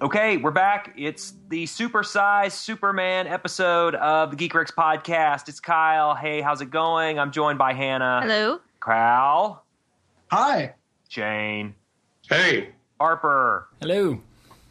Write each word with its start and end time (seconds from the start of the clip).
Okay, 0.00 0.36
we're 0.36 0.52
back. 0.52 0.94
It's 0.96 1.34
the 1.48 1.64
supersized 1.64 2.52
Superman 2.52 3.26
episode 3.26 3.96
of 3.96 4.30
the 4.30 4.36
Geek 4.36 4.54
Rex 4.54 4.70
podcast. 4.70 5.48
It's 5.48 5.58
Kyle. 5.58 6.14
Hey, 6.14 6.40
how's 6.40 6.60
it 6.60 6.70
going? 6.70 7.18
I'm 7.18 7.32
joined 7.32 7.58
by 7.58 7.72
Hannah. 7.72 8.20
Hello. 8.22 8.60
Kyle. 8.78 9.64
Hi. 10.30 10.74
Shane. 11.08 11.74
Hey. 12.28 12.68
Harper. 13.00 13.66
Hello. 13.80 14.20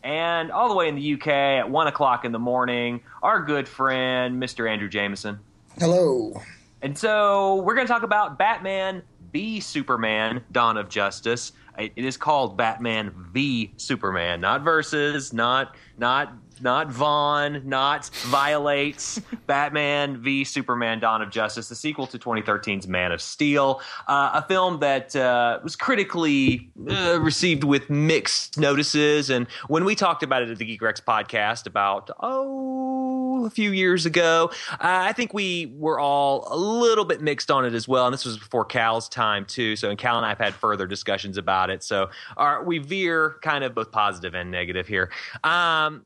And 0.01 0.49
all 0.49 0.69
the 0.69 0.75
way 0.75 0.87
in 0.87 0.95
the 0.95 1.15
UK 1.15 1.27
at 1.27 1.69
1 1.69 1.87
o'clock 1.87 2.23
in 2.23 2.31
the 2.31 2.39
morning, 2.39 3.01
our 3.21 3.41
good 3.41 3.67
friend, 3.67 4.41
Mr. 4.41 4.71
Andrew 4.71 4.87
Jameson. 4.87 5.39
Hello. 5.77 6.41
And 6.81 6.97
so 6.97 7.55
we're 7.63 7.75
going 7.75 7.85
to 7.85 7.91
talk 7.91 8.03
about 8.03 8.37
Batman 8.37 9.03
v 9.33 9.59
Superman 9.59 10.41
Dawn 10.53 10.77
of 10.77 10.87
Justice. 10.87 11.51
It 11.77 11.91
is 11.95 12.17
called 12.17 12.57
Batman 12.57 13.13
v 13.31 13.71
Superman, 13.77 14.41
not 14.41 14.63
versus, 14.63 15.31
not 15.31 15.75
not 15.97 16.33
not 16.61 16.89
Vaughn, 16.89 17.61
not 17.67 18.09
violates. 18.25 19.21
Batman 19.47 20.17
v 20.17 20.43
Superman: 20.43 20.99
Dawn 20.99 21.21
of 21.21 21.29
Justice, 21.29 21.69
the 21.69 21.75
sequel 21.75 22.07
to 22.07 22.17
2013's 22.17 22.87
Man 22.87 23.11
of 23.11 23.21
Steel, 23.21 23.81
uh, 24.07 24.31
a 24.33 24.47
film 24.47 24.79
that 24.79 25.15
uh, 25.15 25.59
was 25.63 25.75
critically 25.75 26.71
uh, 26.89 27.19
received 27.21 27.63
with 27.63 27.89
mixed 27.89 28.57
notices. 28.57 29.29
And 29.29 29.47
when 29.67 29.85
we 29.85 29.95
talked 29.95 30.23
about 30.23 30.41
it 30.41 30.49
at 30.49 30.57
the 30.57 30.65
Geek 30.65 30.81
Rex 30.81 30.99
podcast 30.99 31.67
about 31.67 32.09
oh 32.19 33.26
a 33.45 33.49
few 33.49 33.71
years 33.71 34.05
ago, 34.05 34.51
uh, 34.71 34.77
I 34.79 35.13
think 35.13 35.33
we 35.33 35.73
were 35.77 35.99
all 35.99 36.47
a 36.51 36.57
little 36.57 37.05
bit 37.05 37.21
mixed 37.21 37.51
on 37.51 37.65
it 37.65 37.73
as 37.73 37.87
well. 37.87 38.05
And 38.05 38.13
this 38.13 38.25
was 38.25 38.37
before 38.37 38.65
Cal's 38.65 39.09
time 39.09 39.45
too. 39.45 39.75
So 39.75 39.89
and 39.89 39.97
Cal 39.97 40.17
and 40.17 40.25
I 40.25 40.29
have 40.29 40.37
had 40.37 40.53
further 40.53 40.87
discussions 40.87 41.37
about 41.37 41.69
it. 41.69 41.83
So 41.83 42.09
our, 42.35 42.63
we 42.63 42.79
veer 42.79 43.37
kind 43.41 43.63
of 43.63 43.75
both 43.75 43.91
positive 43.91 44.33
and 44.33 44.51
negative 44.51 44.87
here. 44.87 45.11
Um, 45.43 46.05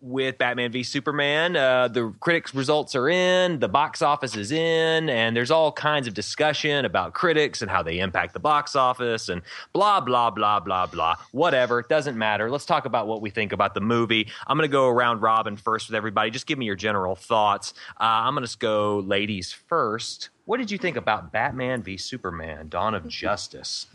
with 0.00 0.38
Batman 0.38 0.72
v 0.72 0.82
Superman. 0.82 1.56
Uh, 1.56 1.88
the 1.88 2.14
critics' 2.20 2.54
results 2.54 2.94
are 2.94 3.08
in, 3.08 3.58
the 3.60 3.68
box 3.68 4.02
office 4.02 4.36
is 4.36 4.50
in, 4.50 5.08
and 5.10 5.36
there's 5.36 5.50
all 5.50 5.72
kinds 5.72 6.06
of 6.06 6.14
discussion 6.14 6.84
about 6.84 7.12
critics 7.12 7.62
and 7.62 7.70
how 7.70 7.82
they 7.82 7.98
impact 7.98 8.32
the 8.32 8.40
box 8.40 8.74
office 8.74 9.28
and 9.28 9.42
blah, 9.72 10.00
blah, 10.00 10.30
blah, 10.30 10.60
blah, 10.60 10.86
blah. 10.86 11.16
Whatever. 11.32 11.80
It 11.80 11.88
doesn't 11.88 12.16
matter. 12.16 12.50
Let's 12.50 12.66
talk 12.66 12.86
about 12.86 13.06
what 13.06 13.20
we 13.20 13.30
think 13.30 13.52
about 13.52 13.74
the 13.74 13.80
movie. 13.80 14.28
I'm 14.46 14.56
going 14.56 14.68
to 14.68 14.72
go 14.72 14.88
around 14.88 15.20
Robin 15.20 15.56
first 15.56 15.88
with 15.88 15.96
everybody. 15.96 16.30
Just 16.30 16.46
give 16.46 16.58
me 16.58 16.66
your 16.66 16.76
general 16.76 17.14
thoughts. 17.14 17.74
Uh, 18.00 18.04
I'm 18.04 18.34
going 18.34 18.46
to 18.46 18.58
go 18.58 19.00
ladies 19.00 19.52
first. 19.52 20.30
What 20.46 20.56
did 20.56 20.70
you 20.70 20.78
think 20.78 20.96
about 20.96 21.30
Batman 21.30 21.82
v 21.82 21.96
Superman 21.96 22.68
Dawn 22.68 22.94
of 22.94 23.06
Justice? 23.08 23.86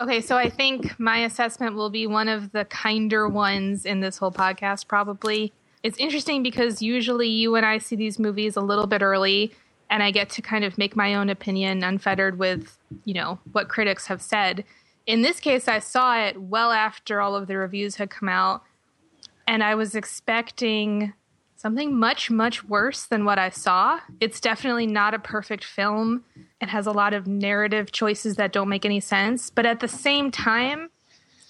Okay, 0.00 0.20
so 0.20 0.36
I 0.36 0.48
think 0.48 0.98
my 1.00 1.18
assessment 1.24 1.74
will 1.74 1.90
be 1.90 2.06
one 2.06 2.28
of 2.28 2.52
the 2.52 2.64
kinder 2.64 3.28
ones 3.28 3.84
in 3.84 3.98
this 3.98 4.18
whole 4.18 4.30
podcast, 4.30 4.86
probably. 4.86 5.52
It's 5.82 5.98
interesting 5.98 6.44
because 6.44 6.80
usually 6.80 7.28
you 7.28 7.56
and 7.56 7.66
I 7.66 7.78
see 7.78 7.96
these 7.96 8.16
movies 8.16 8.54
a 8.54 8.60
little 8.60 8.86
bit 8.86 9.02
early, 9.02 9.52
and 9.90 10.00
I 10.00 10.12
get 10.12 10.30
to 10.30 10.42
kind 10.42 10.64
of 10.64 10.78
make 10.78 10.94
my 10.94 11.14
own 11.14 11.28
opinion 11.28 11.82
unfettered 11.82 12.38
with, 12.38 12.78
you 13.04 13.14
know, 13.14 13.40
what 13.50 13.68
critics 13.68 14.06
have 14.06 14.22
said. 14.22 14.64
In 15.06 15.22
this 15.22 15.40
case, 15.40 15.66
I 15.66 15.80
saw 15.80 16.16
it 16.16 16.40
well 16.40 16.70
after 16.70 17.20
all 17.20 17.34
of 17.34 17.48
the 17.48 17.56
reviews 17.56 17.96
had 17.96 18.08
come 18.08 18.28
out, 18.28 18.62
and 19.48 19.64
I 19.64 19.74
was 19.74 19.96
expecting 19.96 21.12
something 21.58 21.98
much, 21.98 22.30
much 22.30 22.64
worse 22.64 23.06
than 23.06 23.24
what 23.24 23.36
I 23.36 23.50
saw. 23.50 23.98
It's 24.20 24.40
definitely 24.40 24.86
not 24.86 25.12
a 25.12 25.18
perfect 25.18 25.64
film. 25.64 26.24
It 26.60 26.68
has 26.68 26.86
a 26.86 26.92
lot 26.92 27.14
of 27.14 27.26
narrative 27.26 27.90
choices 27.90 28.36
that 28.36 28.52
don't 28.52 28.68
make 28.68 28.84
any 28.84 29.00
sense. 29.00 29.50
But 29.50 29.66
at 29.66 29.80
the 29.80 29.88
same 29.88 30.30
time, 30.30 30.88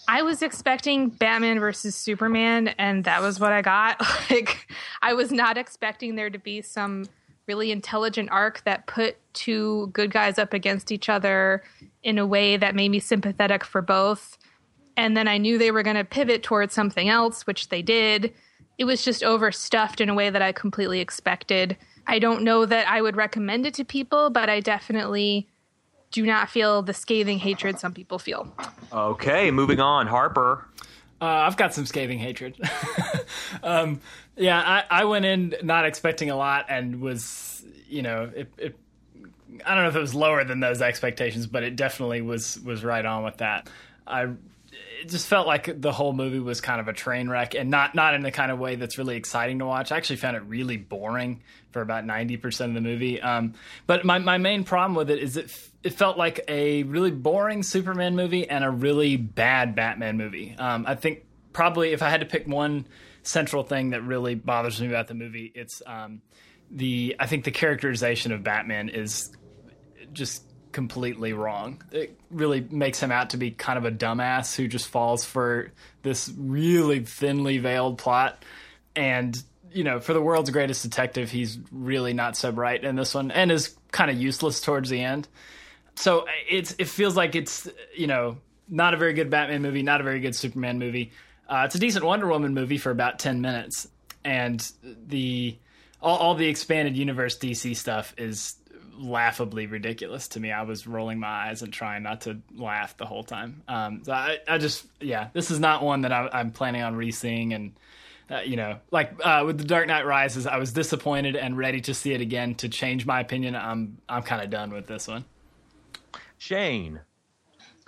I 0.09 0.23
was 0.23 0.41
expecting 0.41 1.11
Batman 1.11 1.61
versus 1.61 1.95
Superman, 1.95 2.69
and 2.79 3.05
that 3.05 3.21
was 3.21 3.39
what 3.39 3.53
I 3.53 3.61
got. 3.61 4.01
like, 4.31 4.73
I 5.03 5.13
was 5.13 5.31
not 5.31 5.59
expecting 5.59 6.15
there 6.15 6.31
to 6.31 6.39
be 6.39 6.63
some 6.63 7.05
really 7.47 7.71
intelligent 7.71 8.31
arc 8.31 8.65
that 8.65 8.87
put 8.87 9.17
two 9.35 9.89
good 9.93 10.11
guys 10.11 10.39
up 10.39 10.55
against 10.55 10.91
each 10.91 11.11
other 11.11 11.63
in 12.03 12.17
a 12.17 12.27
way 12.27 12.57
that 12.57 12.75
made 12.75 12.91
me 12.91 12.99
sympathetic 12.99 13.63
for 13.63 13.83
both. 13.83 14.39
And 14.97 15.15
then 15.15 15.29
I 15.29 15.37
knew 15.37 15.59
they 15.59 15.71
were 15.71 15.83
going 15.83 15.97
to 15.97 16.05
pivot 16.05 16.43
towards 16.43 16.73
something 16.73 17.11
else, 17.11 17.47
which 17.47 17.69
they 17.69 17.83
did 17.83 18.33
it 18.79 18.85
was 18.85 19.05
just 19.05 19.23
overstuffed 19.23 20.01
in 20.01 20.09
a 20.09 20.15
way 20.15 20.31
that 20.31 20.41
I 20.41 20.53
completely 20.53 21.01
expected. 21.01 21.77
I 22.07 22.19
don't 22.19 22.43
know 22.43 22.65
that 22.65 22.89
I 22.89 23.03
would 23.03 23.17
recommend 23.17 23.67
it 23.67 23.75
to 23.75 23.85
people, 23.85 24.31
but 24.31 24.49
I 24.49 24.61
definitely 24.61 25.49
do 26.11 26.25
not 26.25 26.49
feel 26.49 26.81
the 26.83 26.95
scathing 26.95 27.39
hatred 27.39 27.79
some 27.79 27.93
people 27.93 28.19
feel. 28.19 28.51
Okay, 28.93 29.51
moving 29.51 29.81
on. 29.81 30.07
Harper. 30.07 30.65
Uh, 31.21 31.25
I've 31.25 31.57
got 31.57 31.75
some 31.75 31.85
scathing 31.85 32.19
hatred. 32.19 32.57
um, 33.63 34.01
yeah, 34.37 34.61
I, 34.61 35.03
I, 35.03 35.05
went 35.05 35.25
in 35.25 35.55
not 35.65 35.85
expecting 35.85 36.31
a 36.31 36.37
lot 36.37 36.67
and 36.69 37.01
was, 37.01 37.65
you 37.89 38.03
know, 38.03 38.31
it, 38.35 38.53
it, 38.57 38.77
I 39.67 39.75
don't 39.75 39.83
know 39.83 39.89
if 39.89 39.97
it 39.97 40.01
was 40.01 40.15
lower 40.15 40.45
than 40.45 40.61
those 40.61 40.81
expectations, 40.81 41.49
but 41.49 41.65
it 41.65 41.75
definitely 41.75 42.21
was 42.21 42.61
was 42.61 42.85
right 42.85 43.05
on 43.05 43.25
with 43.25 43.39
that. 43.39 43.69
I 44.07 44.29
it 45.01 45.09
just 45.09 45.27
felt 45.27 45.47
like 45.47 45.81
the 45.81 45.93
whole 45.93 46.13
movie 46.13 46.41
was 46.41 46.61
kind 46.61 46.81
of 46.81 46.89
a 46.89 46.93
train 46.93 47.29
wreck 47.29 47.55
and 47.55 47.71
not 47.71 47.95
not 47.95 48.15
in 48.15 48.23
the 48.23 48.31
kind 48.31 48.51
of 48.51 48.59
way 48.59 48.77
that's 48.77 48.99
really 48.99 49.17
exciting 49.17 49.61
to 49.61 49.67
watch. 49.67 49.93
I 49.93 49.97
actually 49.97 50.17
found 50.17 50.37
it 50.37 50.43
really 50.45 50.77
boring 50.77 51.43
for 51.71 51.83
about 51.83 52.05
90% 52.05 52.67
of 52.67 52.75
the 52.75 52.81
movie. 52.81 53.21
Um, 53.21 53.55
but 53.87 54.05
my, 54.05 54.19
my 54.19 54.39
main 54.39 54.65
problem 54.65 54.95
with 54.95 55.11
it 55.11 55.19
is 55.19 55.37
it, 55.37 55.51
it 55.83 55.93
felt 55.93 56.17
like 56.17 56.41
a 56.49 56.83
really 56.85 57.11
boring 57.11 57.63
Superman 57.63 58.17
movie 58.17 58.49
and 58.49 58.65
a 58.65 58.71
really 58.71 59.17
bad 59.17 59.75
Batman 59.75 60.17
movie. 60.17 60.55
Um, 60.59 60.85
I 60.87 60.95
think 60.95 61.25
probably 61.53 61.93
if 61.93 62.03
I 62.03 62.09
had 62.09 62.21
to 62.21 62.27
pick 62.27 62.47
one 62.47 62.87
central 63.23 63.63
thing 63.63 63.91
that 63.91 64.03
really 64.03 64.35
bothers 64.35 64.81
me 64.81 64.89
about 64.89 65.09
the 65.09 65.15
movie, 65.15 65.53
it's 65.55 65.83
um, 65.87 66.23
the 66.71 67.17
I 67.21 67.27
think 67.27 67.45
the 67.45 67.51
characterization 67.51 68.33
of 68.33 68.43
Batman 68.43 68.89
is 68.89 69.31
just 70.13 70.48
completely 70.73 71.33
wrong. 71.33 71.83
It 71.93 72.19
really 72.31 72.67
makes 72.71 73.01
him 73.01 73.13
out 73.13 73.31
to 73.31 73.37
be 73.37 73.51
kind 73.51 73.79
of 73.79 73.85
a 73.85 73.91
dumbass 73.91 74.57
who 74.57 74.69
just 74.69 74.89
falls 74.89 75.25
for 75.25 75.73
this 76.03 76.33
really 76.37 77.01
thinly 77.01 77.59
veiled 77.59 77.99
plot. 77.99 78.45
And, 78.95 79.41
you 79.73 79.85
know, 79.85 80.01
for 80.01 80.13
the 80.13 80.21
world's 80.23 80.51
greatest 80.51 80.83
detective, 80.83 81.31
he's 81.31 81.59
really 81.71 82.13
not 82.13 82.37
so 82.37 82.53
bright 82.53 82.85
in 82.85 82.97
this 82.97 83.15
one 83.15 83.31
and 83.31 83.51
is 83.53 83.77
kind 83.93 84.11
of 84.11 84.17
useless 84.17 84.61
towards 84.61 84.91
the 84.91 85.03
end. 85.03 85.29
So 85.95 86.27
it's 86.49 86.75
it 86.79 86.89
feels 86.89 87.17
like 87.17 87.35
it's, 87.35 87.69
you 87.97 88.07
know, 88.07 88.39
not 88.69 88.95
a 88.95 88.97
very 88.97 89.15
good 89.15 89.31
Batman 89.31 89.63
movie, 89.63 89.83
not 89.83 90.01
a 90.01 90.05
very 90.05 90.21
good 90.21 90.35
Superman 90.35 90.79
movie. 90.79 91.13
Uh, 91.49 91.63
it's 91.65 91.75
a 91.75 91.79
decent 91.79 92.05
Wonder 92.05 92.29
Woman 92.29 92.55
movie 92.55 92.79
for 92.79 92.91
about 92.91 93.19
10 93.19 93.41
minutes. 93.41 93.89
And 94.25 94.67
the 94.83 95.57
all, 96.01 96.17
all 96.19 96.35
the 96.35 96.47
expanded 96.47 96.97
universe 96.97 97.39
DC 97.39 97.77
stuff 97.77 98.15
is 98.19 98.57
laughably 98.99 99.67
ridiculous 99.67 100.29
to 100.29 100.41
me. 100.41 100.53
I 100.53 100.63
was 100.63 100.87
rolling 100.87 101.19
my 101.19 101.49
eyes 101.49 101.63
and 101.63 101.73
trying 101.73 102.03
not 102.03 102.23
to 102.23 102.39
laugh 102.57 102.97
the 102.97 103.07
whole 103.07 103.25
time. 103.25 103.63
Um, 103.69 104.03
so 104.05 104.13
I, 104.13 104.39
I 104.47 104.59
just, 104.59 104.87
yeah, 105.01 105.29
this 105.33 105.51
is 105.51 105.61
not 105.61 105.83
one 105.83 106.03
that 106.03 106.13
I, 106.13 106.41
am 106.41 106.51
planning 106.51 106.83
on 106.83 106.97
re-seeing. 106.97 107.55
And 107.55 107.73
uh, 108.31 108.41
you 108.41 108.57
know, 108.57 108.79
like 108.91 109.13
uh, 109.25 109.43
with 109.47 109.59
the 109.59 109.65
Dark 109.65 109.87
Knight 109.87 110.07
Rises, 110.07 110.47
I 110.47 110.59
was 110.59 110.73
disappointed 110.73 111.37
and 111.37 111.57
ready 111.57 111.81
to 111.83 111.95
see 111.95 112.13
it 112.13 112.21
again 112.21 112.55
to 112.57 112.69
change 112.69 113.07
my 113.07 113.21
opinion. 113.21 113.55
I'm, 113.57 113.99
I'm 114.09 114.23
kind 114.23 114.43
of 114.43 114.51
done 114.51 114.73
with 114.73 114.87
this 114.87 115.09
one. 115.09 115.25
Shane. 116.37 117.01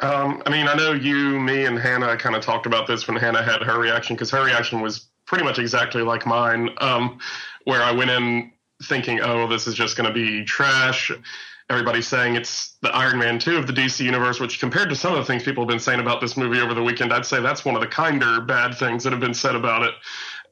Um, 0.00 0.43
I 0.47 0.50
mean, 0.50 0.66
I 0.66 0.75
know 0.75 0.93
you, 0.93 1.38
me, 1.38 1.66
and 1.66 1.78
Hannah 1.78 2.16
kind 2.16 2.34
of 2.34 2.43
talked 2.43 2.66
about 2.66 2.87
this 2.87 3.06
when 3.06 3.16
Hannah 3.16 3.43
had 3.43 3.62
her 3.62 3.78
reaction 3.78 4.16
because 4.16 4.31
her 4.31 4.43
reaction 4.43 4.81
was 4.81 5.09
pretty 5.26 5.44
much 5.44 5.59
exactly 5.59 6.02
like 6.02 6.26
mine, 6.26 6.70
um, 6.79 7.19
where 7.64 7.82
I 7.82 7.93
went 7.93 8.11
in 8.11 8.50
thinking, 8.82 9.21
oh, 9.21 9.47
this 9.47 9.67
is 9.67 9.75
just 9.75 9.97
going 9.97 10.09
to 10.09 10.15
be 10.15 10.44
trash. 10.44 11.11
Everybody's 11.69 12.09
saying 12.09 12.35
it's 12.35 12.77
the 12.82 12.91
Iron 12.91 13.19
Man 13.19 13.38
2 13.38 13.56
of 13.56 13.67
the 13.67 13.73
DC 13.73 14.05
universe, 14.05 14.41
which 14.41 14.59
compared 14.59 14.88
to 14.91 14.97
some 14.97 15.12
of 15.12 15.19
the 15.19 15.25
things 15.25 15.43
people 15.43 15.62
have 15.62 15.69
been 15.69 15.79
saying 15.79 16.00
about 16.00 16.21
this 16.21 16.37
movie 16.37 16.61
over 16.61 16.75
the 16.75 16.82
weekend, 16.82 17.12
I'd 17.12 17.27
say 17.27 17.41
that's 17.41 17.65
one 17.65 17.77
of 17.77 17.81
the 17.81 17.87
kinder 17.87 18.41
bad 18.41 18.75
things 18.75 19.05
that 19.05 19.12
have 19.12 19.21
been 19.21 19.35
said 19.35 19.55
about 19.55 19.82
it. 19.82 19.94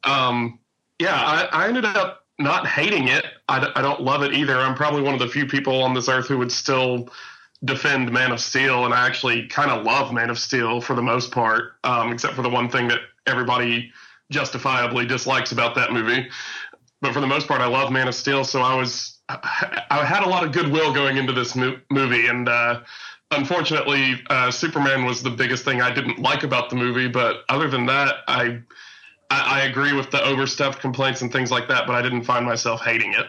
Um, 0.05 0.61
yeah, 1.01 1.17
I, 1.17 1.65
I, 1.65 1.69
ended 1.69 1.85
up 1.85 2.25
not 2.39 2.69
hating 2.69 3.09
it. 3.09 3.25
I, 3.49 3.73
I 3.75 3.83
don't 3.83 4.01
love 4.01 4.23
it 4.23 4.33
either. 4.33 4.57
I'm 4.57 4.77
probably 4.77 5.03
one 5.03 5.15
of 5.15 5.21
the 5.21 5.27
few 5.27 5.47
people 5.47 5.83
on 5.83 5.93
this 5.93 6.09
earth 6.09 6.29
who 6.29 6.39
would 6.39 6.53
still 6.53 7.09
defend 7.65 8.13
Man 8.13 8.31
of 8.31 8.39
Steel, 8.39 8.85
and 8.85 8.95
I 8.95 9.05
actually 9.05 9.49
kind 9.49 9.73
of 9.73 9.85
love 9.85 10.13
Man 10.13 10.31
of 10.31 10.39
Steel 10.39 10.81
for 10.81 10.95
the 10.95 11.03
most 11.03 11.33
part, 11.33 11.73
um, 11.83 12.13
except 12.13 12.35
for 12.35 12.43
the 12.43 12.49
one 12.49 12.69
thing 12.69 12.87
that 12.89 13.01
everybody 13.27 13.93
justifiably 14.31 15.07
dislikes 15.07 15.51
about 15.51 15.75
that 15.75 15.93
movie 15.93 16.29
but 17.01 17.13
for 17.13 17.21
the 17.21 17.27
most 17.27 17.47
part, 17.47 17.61
I 17.61 17.67
love 17.67 17.93
Man 17.93 18.09
of 18.09 18.15
Steel. 18.15 18.45
So 18.45 18.61
I 18.61 18.75
was, 18.75 19.19
I 19.29 20.05
had 20.05 20.23
a 20.25 20.29
lot 20.29 20.45
of 20.45 20.53
goodwill 20.53 20.93
going 20.93 21.17
into 21.17 21.33
this 21.33 21.55
mo- 21.55 21.79
movie, 21.91 22.27
and 22.27 22.49
uh, 22.49 22.81
unfortunately, 23.31 24.23
uh, 24.31 24.51
Superman 24.51 25.05
was 25.05 25.23
the 25.23 25.31
biggest 25.31 25.65
thing 25.65 25.81
I 25.81 25.93
didn't 25.93 26.19
like 26.19 26.43
about 26.43 26.71
the 26.71 26.77
movie. 26.77 27.09
But 27.09 27.45
other 27.49 27.69
than 27.69 27.87
that, 27.87 28.17
I, 28.27 28.61
I, 29.31 29.61
I 29.61 29.61
agree 29.63 29.93
with 29.93 30.11
the 30.11 30.23
overstuffed 30.23 30.81
complaints 30.81 31.23
and 31.23 31.33
things 31.33 31.51
like 31.51 31.69
that. 31.69 31.87
But 31.87 31.95
I 31.95 32.03
didn't 32.03 32.25
find 32.25 32.45
myself 32.45 32.81
hating 32.83 33.13
it. 33.13 33.27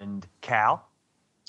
And 0.00 0.26
Cal. 0.40 0.88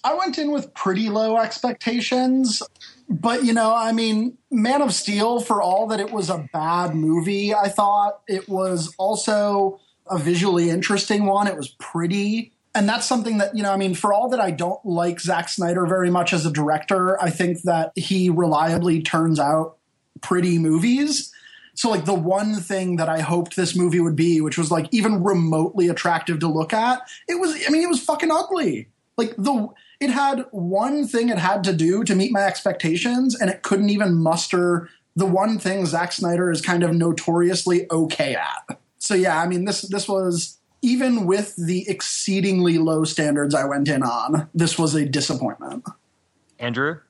I 0.06 0.14
went 0.16 0.38
in 0.38 0.52
with 0.52 0.74
pretty 0.74 1.10
low 1.10 1.38
expectations, 1.38 2.62
but 3.10 3.46
you 3.46 3.54
know, 3.54 3.74
I 3.74 3.94
mean, 3.94 4.38
Man 4.52 4.82
of 4.82 4.94
Steel, 4.94 5.40
for 5.40 5.62
all 5.62 5.88
that 5.88 6.02
it 6.02 6.12
was 6.12 6.30
a 6.30 6.46
bad 6.52 6.94
movie, 6.94 7.56
I 7.56 7.70
thought 7.70 8.20
it 8.28 8.50
was 8.50 8.94
also 8.98 9.80
a 10.10 10.18
visually 10.18 10.70
interesting 10.70 11.26
one. 11.26 11.48
It 11.48 11.56
was 11.56 11.70
pretty. 11.80 12.52
And 12.76 12.90
that's 12.90 13.06
something 13.06 13.38
that, 13.38 13.56
you 13.56 13.64
know, 13.64 13.72
I 13.72 13.78
mean, 13.78 13.94
for 13.94 14.14
all 14.14 14.30
that 14.30 14.40
I 14.40 14.52
don't 14.52 14.84
like 14.84 15.20
Zack 15.20 15.50
Snyder 15.50 15.86
very 15.86 16.10
much 16.10 16.34
as 16.34 16.46
a 16.46 16.52
director, 16.52 17.22
I 17.22 17.30
think 17.30 17.62
that 17.64 17.92
he 17.96 18.30
reliably 18.30 19.02
turns 19.02 19.40
out 19.40 19.78
pretty 20.22 20.58
movies. 20.58 21.32
So, 21.76 21.90
like, 21.90 22.06
the 22.06 22.14
one 22.14 22.56
thing 22.56 22.98
that 22.98 23.10
I 23.10 23.20
hoped 23.20 23.56
this 23.56 23.76
movie 23.76 24.00
would 24.00 24.16
be, 24.16 24.42
which 24.42 24.58
was 24.58 24.72
like 24.72 24.88
even 24.92 25.24
remotely 25.24 25.88
attractive 25.88 26.40
to 26.40 26.48
look 26.48 26.74
at, 26.74 27.02
it 27.28 27.40
was, 27.40 27.56
I 27.68 27.72
mean, 27.72 27.84
it 27.84 27.90
was 27.90 28.04
fucking 28.04 28.32
ugly. 28.32 28.90
Like, 29.18 29.36
the, 29.38 29.68
it 30.00 30.10
had 30.10 30.46
one 30.52 31.08
thing 31.08 31.30
it 31.30 31.38
had 31.38 31.64
to 31.66 31.74
do 31.74 32.04
to 32.04 32.16
meet 32.16 32.32
my 32.32 32.42
expectations, 32.42 33.40
and 33.40 33.50
it 33.50 33.62
couldn't 33.62 33.90
even 33.90 34.16
muster 34.16 34.90
the 35.16 35.26
one 35.26 35.60
thing 35.60 35.86
Zack 35.86 36.12
Snyder 36.12 36.52
is 36.52 36.62
kind 36.62 36.84
of 36.84 36.96
notoriously 36.96 37.86
okay 37.92 38.36
at. 38.36 38.80
So 39.04 39.16
yeah, 39.16 39.42
I 39.42 39.48
mean 39.48 39.66
this 39.66 39.82
this 39.82 40.08
was 40.08 40.58
even 40.82 41.26
with 41.26 41.58
the 41.58 41.90
exceedingly 41.90 42.78
low 42.78 43.04
standards 43.04 43.54
I 43.54 43.66
went 43.66 43.90
in 43.90 44.02
on, 44.02 44.50
this 44.56 44.80
was 44.80 44.96
a 44.96 45.04
disappointment. 45.06 45.84
Andrew? 46.58 47.02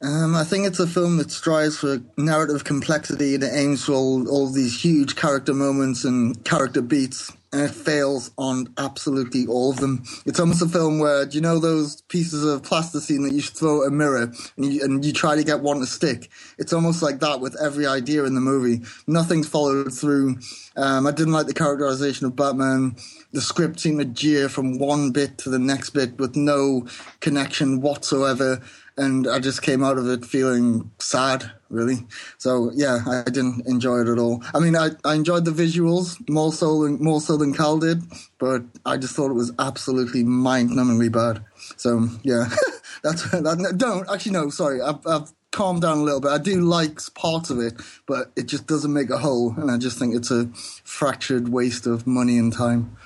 Um, 0.00 0.36
I 0.36 0.44
think 0.44 0.68
it's 0.68 0.78
a 0.78 0.86
film 0.86 1.16
that 1.16 1.32
strives 1.32 1.78
for 1.78 2.00
narrative 2.16 2.62
complexity 2.62 3.34
and 3.34 3.42
it 3.42 3.50
aims 3.52 3.84
for 3.84 3.92
all, 3.92 4.28
all 4.28 4.46
these 4.50 4.80
huge 4.80 5.16
character 5.16 5.52
moments 5.52 6.04
and 6.04 6.42
character 6.44 6.80
beats 6.80 7.32
and 7.52 7.62
it 7.62 7.70
fails 7.70 8.30
on 8.38 8.72
absolutely 8.78 9.46
all 9.46 9.70
of 9.70 9.78
them. 9.78 10.04
It's 10.26 10.40
almost 10.40 10.62
a 10.62 10.68
film 10.68 10.98
where, 11.00 11.26
do 11.26 11.36
you 11.36 11.42
know 11.42 11.58
those 11.58 12.02
pieces 12.02 12.44
of 12.44 12.62
plasticine 12.62 13.22
that 13.24 13.32
you 13.34 13.42
throw 13.42 13.82
at 13.82 13.88
a 13.88 13.90
mirror 13.90 14.32
and 14.56 14.66
you, 14.74 14.84
and 14.84 15.04
you 15.04 15.12
try 15.12 15.36
to 15.36 15.44
get 15.44 15.60
one 15.60 15.80
to 15.80 15.86
stick? 15.86 16.30
It's 16.58 16.72
almost 16.72 17.02
like 17.02 17.20
that 17.20 17.40
with 17.40 17.56
every 17.60 17.86
idea 17.86 18.24
in 18.24 18.34
the 18.34 18.40
movie. 18.40 18.84
Nothing's 19.06 19.48
followed 19.48 19.92
through. 19.92 20.38
Um, 20.76 21.06
I 21.06 21.12
didn't 21.12 21.32
like 21.34 21.46
the 21.46 21.54
characterization 21.54 22.26
of 22.26 22.36
Batman. 22.36 22.96
The 23.32 23.40
script 23.40 23.80
seemed 23.80 24.00
to 24.00 24.06
jeer 24.06 24.48
from 24.48 24.78
one 24.78 25.10
bit 25.12 25.38
to 25.38 25.50
the 25.50 25.58
next 25.58 25.90
bit 25.90 26.18
with 26.18 26.36
no 26.36 26.86
connection 27.20 27.80
whatsoever 27.80 28.62
and 29.00 29.26
I 29.26 29.38
just 29.38 29.62
came 29.62 29.82
out 29.82 29.96
of 29.96 30.06
it 30.08 30.24
feeling 30.26 30.90
sad, 30.98 31.50
really. 31.70 32.06
So 32.36 32.70
yeah, 32.74 32.98
I 33.06 33.24
didn't 33.24 33.66
enjoy 33.66 34.00
it 34.00 34.08
at 34.08 34.18
all. 34.18 34.42
I 34.54 34.60
mean, 34.60 34.76
I, 34.76 34.90
I 35.04 35.14
enjoyed 35.14 35.46
the 35.46 35.50
visuals 35.50 36.16
more 36.28 36.52
so 36.52 36.84
than 36.84 37.02
more 37.02 37.20
so 37.20 37.36
than 37.38 37.54
Cal 37.54 37.78
did, 37.78 38.02
but 38.38 38.62
I 38.84 38.98
just 38.98 39.16
thought 39.16 39.30
it 39.30 39.34
was 39.34 39.52
absolutely 39.58 40.22
mind-numbingly 40.22 41.10
bad. 41.10 41.42
So 41.76 42.08
yeah, 42.22 42.50
that's 43.02 43.22
that. 43.30 43.74
Don't 43.76 44.08
actually 44.10 44.32
no, 44.32 44.50
sorry, 44.50 44.82
I've, 44.82 45.04
I've 45.06 45.32
calmed 45.50 45.82
down 45.82 45.98
a 45.98 46.02
little 46.02 46.20
bit. 46.20 46.30
I 46.30 46.38
do 46.38 46.60
like 46.60 47.00
parts 47.14 47.48
of 47.48 47.58
it, 47.58 47.74
but 48.06 48.30
it 48.36 48.46
just 48.46 48.66
doesn't 48.66 48.92
make 48.92 49.08
a 49.10 49.18
whole, 49.18 49.54
and 49.56 49.70
I 49.70 49.78
just 49.78 49.98
think 49.98 50.14
it's 50.14 50.30
a 50.30 50.46
fractured 50.84 51.48
waste 51.48 51.86
of 51.86 52.06
money 52.06 52.38
and 52.38 52.52
time. 52.52 52.96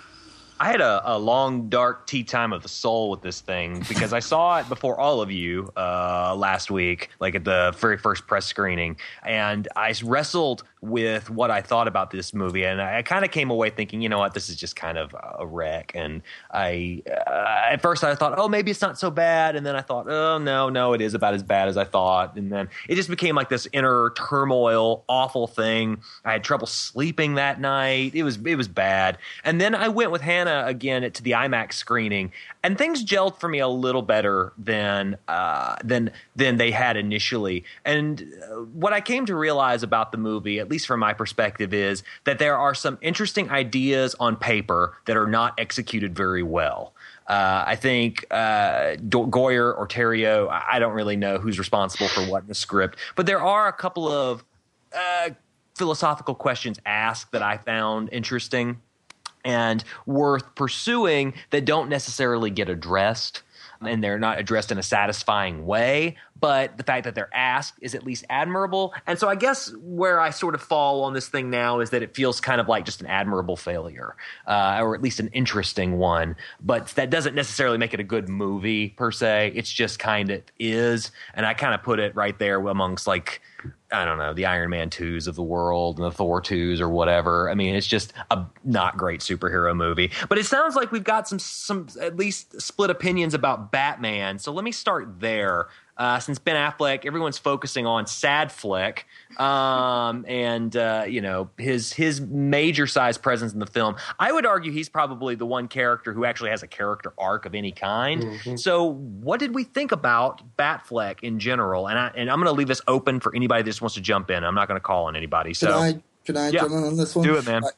I 0.64 0.68
had 0.68 0.80
a, 0.80 1.02
a, 1.04 1.18
long, 1.18 1.68
dark 1.68 2.06
tea 2.06 2.24
time 2.24 2.50
of 2.54 2.62
the 2.62 2.70
soul 2.70 3.10
with 3.10 3.20
this 3.20 3.42
thing 3.42 3.84
because 3.86 4.14
I 4.14 4.20
saw 4.20 4.60
it 4.60 4.68
before 4.70 4.98
all 4.98 5.20
of 5.20 5.30
you 5.30 5.70
uh, 5.76 6.34
last 6.34 6.70
week, 6.70 7.10
like 7.20 7.34
at 7.34 7.44
the 7.44 7.74
very 7.76 7.98
first 7.98 8.26
press 8.26 8.46
screening, 8.46 8.96
and 9.22 9.68
I 9.76 9.92
wrestled 10.02 10.64
with 10.84 11.30
what 11.30 11.50
I 11.50 11.62
thought 11.62 11.88
about 11.88 12.10
this 12.10 12.34
movie, 12.34 12.64
and 12.64 12.80
I 12.80 13.02
kind 13.02 13.24
of 13.24 13.30
came 13.30 13.50
away 13.50 13.70
thinking, 13.70 14.02
you 14.02 14.08
know 14.08 14.18
what, 14.18 14.34
this 14.34 14.48
is 14.48 14.56
just 14.56 14.76
kind 14.76 14.98
of 14.98 15.14
a 15.38 15.46
wreck. 15.46 15.92
And 15.94 16.22
I, 16.50 17.02
uh, 17.06 17.72
at 17.72 17.80
first, 17.80 18.04
I 18.04 18.14
thought, 18.14 18.38
oh, 18.38 18.48
maybe 18.48 18.70
it's 18.70 18.82
not 18.82 18.98
so 18.98 19.10
bad, 19.10 19.56
and 19.56 19.64
then 19.64 19.76
I 19.76 19.80
thought, 19.80 20.08
oh 20.08 20.38
no, 20.38 20.68
no, 20.68 20.92
it 20.92 21.00
is 21.00 21.14
about 21.14 21.34
as 21.34 21.42
bad 21.42 21.68
as 21.68 21.76
I 21.76 21.84
thought, 21.84 22.36
and 22.36 22.52
then 22.52 22.68
it 22.88 22.96
just 22.96 23.08
became 23.08 23.34
like 23.34 23.48
this 23.48 23.66
inner 23.72 24.10
turmoil, 24.10 25.04
awful 25.08 25.46
thing. 25.46 26.00
I 26.24 26.32
had 26.32 26.44
trouble 26.44 26.66
sleeping 26.66 27.34
that 27.34 27.60
night. 27.60 28.14
It 28.14 28.22
was 28.22 28.36
it 28.44 28.56
was 28.56 28.68
bad, 28.68 29.18
and 29.42 29.60
then 29.60 29.74
I 29.74 29.88
went 29.88 30.10
with 30.10 30.20
Hannah 30.20 30.64
again 30.66 31.10
to 31.10 31.22
the 31.22 31.32
IMAX 31.32 31.74
screening, 31.74 32.32
and 32.64 32.78
things 32.78 33.04
gelled 33.04 33.38
for 33.38 33.48
me 33.48 33.58
a 33.58 33.68
little 33.68 34.02
better 34.02 34.52
than 34.58 35.18
uh, 35.28 35.76
than 35.84 36.10
than 36.34 36.56
they 36.56 36.70
had 36.70 36.96
initially. 36.96 37.62
And 37.84 38.26
uh, 38.42 38.54
what 38.62 38.94
I 38.94 39.02
came 39.02 39.26
to 39.26 39.36
realize 39.36 39.82
about 39.82 40.10
the 40.10 40.18
movie, 40.18 40.58
at 40.58 40.70
least 40.70 40.86
from 40.86 40.98
my 40.98 41.12
perspective, 41.12 41.74
is 41.74 42.02
that 42.24 42.38
there 42.38 42.56
are 42.56 42.74
some 42.74 42.98
interesting 43.02 43.50
ideas 43.50 44.16
on 44.18 44.36
paper 44.36 44.96
that 45.04 45.16
are 45.16 45.26
not 45.26 45.54
executed 45.58 46.16
very 46.16 46.42
well. 46.42 46.94
Uh, 47.28 47.64
I 47.66 47.76
think 47.76 48.26
uh, 48.30 48.96
Goyer 49.08 49.76
or 49.76 49.86
Terrio, 49.86 50.48
I 50.50 50.78
don't 50.78 50.94
really 50.94 51.16
know 51.16 51.38
who's 51.38 51.58
responsible 51.58 52.08
for 52.08 52.22
what 52.22 52.42
in 52.42 52.48
the 52.48 52.54
script, 52.54 52.98
but 53.14 53.26
there 53.26 53.40
are 53.40 53.68
a 53.68 53.72
couple 53.72 54.08
of 54.08 54.42
uh, 54.94 55.30
philosophical 55.74 56.34
questions 56.34 56.78
asked 56.86 57.32
that 57.32 57.42
I 57.42 57.58
found 57.58 58.08
interesting 58.10 58.80
and 59.44 59.84
worth 60.06 60.54
pursuing 60.54 61.34
that 61.50 61.64
don't 61.64 61.88
necessarily 61.88 62.50
get 62.50 62.68
addressed 62.68 63.42
and 63.80 64.02
they're 64.02 64.18
not 64.18 64.38
addressed 64.38 64.72
in 64.72 64.78
a 64.78 64.82
satisfying 64.82 65.66
way. 65.66 66.16
But 66.40 66.76
the 66.76 66.84
fact 66.84 67.04
that 67.04 67.14
they're 67.14 67.34
asked 67.34 67.74
is 67.80 67.94
at 67.94 68.04
least 68.04 68.24
admirable. 68.28 68.92
And 69.06 69.18
so 69.18 69.28
I 69.28 69.34
guess 69.34 69.72
where 69.80 70.20
I 70.20 70.30
sort 70.30 70.54
of 70.54 70.62
fall 70.62 71.04
on 71.04 71.14
this 71.14 71.28
thing 71.28 71.48
now 71.48 71.80
is 71.80 71.90
that 71.90 72.02
it 72.02 72.14
feels 72.14 72.40
kind 72.40 72.60
of 72.60 72.68
like 72.68 72.84
just 72.84 73.00
an 73.00 73.06
admirable 73.06 73.56
failure, 73.56 74.16
uh, 74.46 74.80
or 74.82 74.94
at 74.94 75.02
least 75.02 75.20
an 75.20 75.28
interesting 75.28 75.98
one. 75.98 76.36
But 76.60 76.88
that 76.88 77.10
doesn't 77.10 77.34
necessarily 77.34 77.78
make 77.78 77.94
it 77.94 78.00
a 78.00 78.04
good 78.04 78.28
movie 78.28 78.90
per 78.90 79.10
se. 79.10 79.52
It's 79.54 79.72
just 79.72 79.98
kind 79.98 80.30
of 80.30 80.42
is. 80.58 81.12
And 81.34 81.46
I 81.46 81.54
kind 81.54 81.74
of 81.74 81.82
put 81.82 82.00
it 82.00 82.14
right 82.14 82.38
there 82.38 82.58
amongst 82.66 83.06
like 83.06 83.40
I 83.92 84.04
don't 84.04 84.18
know, 84.18 84.34
the 84.34 84.46
Iron 84.46 84.70
Man 84.70 84.90
2s 84.90 85.28
of 85.28 85.36
the 85.36 85.42
world 85.42 85.98
and 85.98 86.04
the 86.04 86.10
Thor 86.10 86.42
2s 86.42 86.80
or 86.80 86.88
whatever. 86.88 87.48
I 87.48 87.54
mean, 87.54 87.76
it's 87.76 87.86
just 87.86 88.12
a 88.30 88.44
not 88.64 88.96
great 88.96 89.20
superhero 89.20 89.74
movie. 89.74 90.10
But 90.28 90.38
it 90.38 90.46
sounds 90.46 90.74
like 90.74 90.90
we've 90.90 91.04
got 91.04 91.28
some 91.28 91.38
some 91.38 91.88
at 92.00 92.16
least 92.16 92.60
split 92.60 92.90
opinions 92.90 93.34
about 93.34 93.70
Batman. 93.70 94.38
So 94.38 94.52
let 94.52 94.64
me 94.64 94.72
start 94.72 95.20
there 95.20 95.68
uh, 95.96 96.18
since 96.18 96.38
Ben 96.38 96.56
Affleck, 96.56 97.06
everyone's 97.06 97.38
focusing 97.38 97.86
on 97.86 98.06
Sad 98.06 98.50
Fleck, 98.50 99.06
um, 99.38 100.24
and 100.28 100.76
uh, 100.76 101.04
you 101.06 101.20
know 101.20 101.50
his 101.56 101.92
his 101.92 102.20
major 102.20 102.86
size 102.86 103.16
presence 103.16 103.52
in 103.52 103.60
the 103.60 103.66
film. 103.66 103.96
I 104.18 104.32
would 104.32 104.46
argue 104.46 104.72
he's 104.72 104.88
probably 104.88 105.34
the 105.34 105.46
one 105.46 105.68
character 105.68 106.12
who 106.12 106.24
actually 106.24 106.50
has 106.50 106.62
a 106.62 106.66
character 106.66 107.12
arc 107.16 107.46
of 107.46 107.54
any 107.54 107.72
kind. 107.72 108.22
Mm-hmm. 108.22 108.56
So, 108.56 108.92
what 108.92 109.38
did 109.38 109.54
we 109.54 109.64
think 109.64 109.92
about 109.92 110.42
Batfleck 110.56 111.20
in 111.22 111.38
general? 111.38 111.88
And 111.88 111.98
I 111.98 112.08
and 112.16 112.30
I'm 112.30 112.38
going 112.38 112.52
to 112.52 112.58
leave 112.58 112.68
this 112.68 112.82
open 112.88 113.20
for 113.20 113.34
anybody 113.34 113.62
that 113.62 113.70
just 113.70 113.82
wants 113.82 113.94
to 113.94 114.00
jump 114.00 114.30
in. 114.30 114.42
I'm 114.42 114.54
not 114.54 114.68
going 114.68 114.80
to 114.80 114.84
call 114.84 115.04
on 115.04 115.16
anybody. 115.16 115.54
So, 115.54 115.66
can 115.66 115.76
I, 115.76 116.02
can 116.24 116.36
I 116.36 116.48
yeah. 116.48 116.60
jump 116.60 116.72
in 116.72 116.84
on 116.84 116.96
this 116.96 117.14
one? 117.14 117.24
Do 117.24 117.36
it, 117.36 117.46
man. 117.46 117.64
I, 117.64 117.68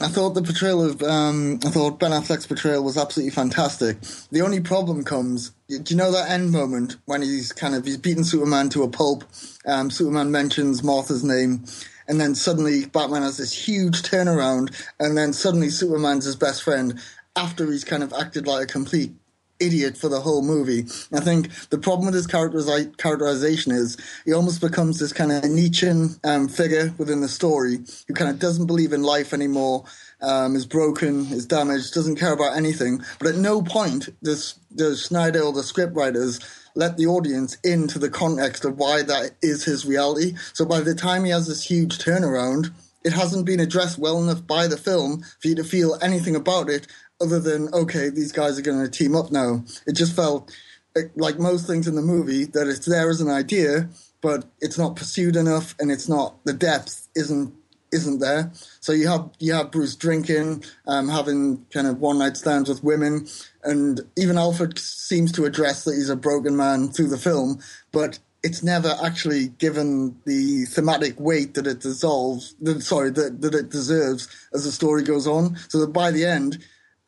I 0.00 0.08
thought 0.08 0.30
the 0.30 0.42
portrayal 0.42 0.84
of 0.84 1.02
um, 1.02 1.60
I 1.64 1.70
thought 1.70 2.00
Ben 2.00 2.10
Affleck's 2.10 2.48
portrayal 2.48 2.82
was 2.82 2.98
absolutely 2.98 3.30
fantastic. 3.30 3.96
The 4.32 4.42
only 4.42 4.60
problem 4.60 5.04
comes, 5.04 5.52
do 5.68 5.82
you 5.86 5.96
know 5.96 6.10
that 6.10 6.30
end 6.30 6.50
moment 6.50 6.96
when 7.04 7.22
he's 7.22 7.52
kind 7.52 7.76
of 7.76 7.84
he's 7.84 7.96
beaten 7.96 8.24
Superman 8.24 8.70
to 8.70 8.82
a 8.82 8.88
pulp? 8.88 9.22
Um, 9.66 9.90
Superman 9.90 10.32
mentions 10.32 10.82
Martha's 10.82 11.22
name, 11.22 11.64
and 12.08 12.20
then 12.20 12.34
suddenly 12.34 12.86
Batman 12.86 13.22
has 13.22 13.36
this 13.36 13.52
huge 13.52 14.02
turnaround, 14.02 14.74
and 14.98 15.16
then 15.16 15.32
suddenly 15.32 15.70
Superman's 15.70 16.24
his 16.24 16.36
best 16.36 16.64
friend 16.64 16.98
after 17.36 17.70
he's 17.70 17.84
kind 17.84 18.02
of 18.02 18.12
acted 18.12 18.48
like 18.48 18.64
a 18.64 18.72
complete 18.72 19.12
idiot 19.60 19.96
for 19.96 20.08
the 20.08 20.20
whole 20.20 20.42
movie. 20.42 20.84
I 21.12 21.20
think 21.20 21.50
the 21.70 21.78
problem 21.78 22.06
with 22.06 22.14
his 22.14 22.26
characterization 22.26 23.72
is 23.72 23.96
he 24.24 24.32
almost 24.32 24.60
becomes 24.60 24.98
this 24.98 25.12
kind 25.12 25.32
of 25.32 25.44
Nietzschean 25.44 26.16
um, 26.24 26.48
figure 26.48 26.92
within 26.98 27.20
the 27.20 27.28
story 27.28 27.78
who 28.08 28.14
kind 28.14 28.30
of 28.30 28.38
doesn't 28.38 28.66
believe 28.66 28.92
in 28.92 29.02
life 29.02 29.32
anymore, 29.32 29.84
um, 30.20 30.56
is 30.56 30.66
broken, 30.66 31.26
is 31.32 31.46
damaged, 31.46 31.94
doesn't 31.94 32.16
care 32.16 32.32
about 32.32 32.56
anything. 32.56 33.02
But 33.18 33.28
at 33.28 33.36
no 33.36 33.62
point 33.62 34.08
does, 34.22 34.54
does 34.74 35.04
Snyder 35.04 35.42
or 35.42 35.52
the 35.52 35.62
scriptwriters 35.62 36.42
let 36.74 36.96
the 36.96 37.06
audience 37.06 37.56
into 37.62 37.98
the 37.98 38.10
context 38.10 38.64
of 38.64 38.78
why 38.78 39.02
that 39.02 39.32
is 39.42 39.64
his 39.64 39.86
reality. 39.86 40.34
So 40.52 40.64
by 40.64 40.80
the 40.80 40.94
time 40.94 41.24
he 41.24 41.30
has 41.30 41.46
this 41.46 41.62
huge 41.62 41.98
turnaround, 41.98 42.72
it 43.04 43.12
hasn't 43.12 43.44
been 43.44 43.60
addressed 43.60 43.98
well 43.98 44.20
enough 44.22 44.46
by 44.46 44.66
the 44.66 44.78
film 44.78 45.22
for 45.38 45.48
you 45.48 45.54
to 45.56 45.64
feel 45.64 45.98
anything 46.00 46.34
about 46.34 46.70
it 46.70 46.86
other 47.24 47.40
than 47.40 47.72
okay, 47.72 48.10
these 48.10 48.32
guys 48.32 48.58
are 48.58 48.62
going 48.62 48.82
to 48.82 48.90
team 48.90 49.16
up 49.16 49.32
now. 49.32 49.64
It 49.86 49.94
just 49.94 50.14
felt 50.14 50.52
like 51.16 51.38
most 51.38 51.66
things 51.66 51.88
in 51.88 51.96
the 51.96 52.02
movie 52.02 52.44
that 52.44 52.68
it's 52.68 52.86
there 52.86 53.10
as 53.10 53.20
an 53.20 53.30
idea, 53.30 53.88
but 54.20 54.44
it's 54.60 54.78
not 54.78 54.96
pursued 54.96 55.36
enough, 55.36 55.74
and 55.80 55.90
it's 55.90 56.08
not 56.08 56.44
the 56.44 56.52
depth 56.52 57.08
isn't 57.16 57.52
isn't 57.92 58.18
there. 58.18 58.50
So 58.80 58.92
you 58.92 59.08
have 59.08 59.30
you 59.38 59.54
have 59.54 59.70
Bruce 59.70 59.94
drinking, 59.94 60.64
um, 60.86 61.08
having 61.08 61.64
kind 61.72 61.86
of 61.86 62.00
one 62.00 62.18
night 62.18 62.36
stands 62.36 62.68
with 62.68 62.84
women, 62.84 63.26
and 63.62 64.00
even 64.16 64.36
Alfred 64.36 64.78
seems 64.78 65.32
to 65.32 65.44
address 65.44 65.84
that 65.84 65.94
he's 65.94 66.10
a 66.10 66.16
broken 66.16 66.56
man 66.56 66.88
through 66.88 67.08
the 67.08 67.18
film, 67.18 67.60
but 67.92 68.18
it's 68.42 68.62
never 68.62 68.94
actually 69.02 69.48
given 69.48 70.20
the 70.26 70.66
thematic 70.66 71.18
weight 71.18 71.54
that 71.54 71.66
it 71.66 71.80
dissolves. 71.80 72.54
Sorry, 72.80 73.10
that 73.10 73.40
that 73.40 73.54
it 73.54 73.70
deserves 73.70 74.28
as 74.52 74.64
the 74.64 74.72
story 74.72 75.02
goes 75.02 75.26
on. 75.26 75.56
So 75.68 75.80
that 75.80 75.92
by 75.92 76.10
the 76.10 76.26
end, 76.26 76.58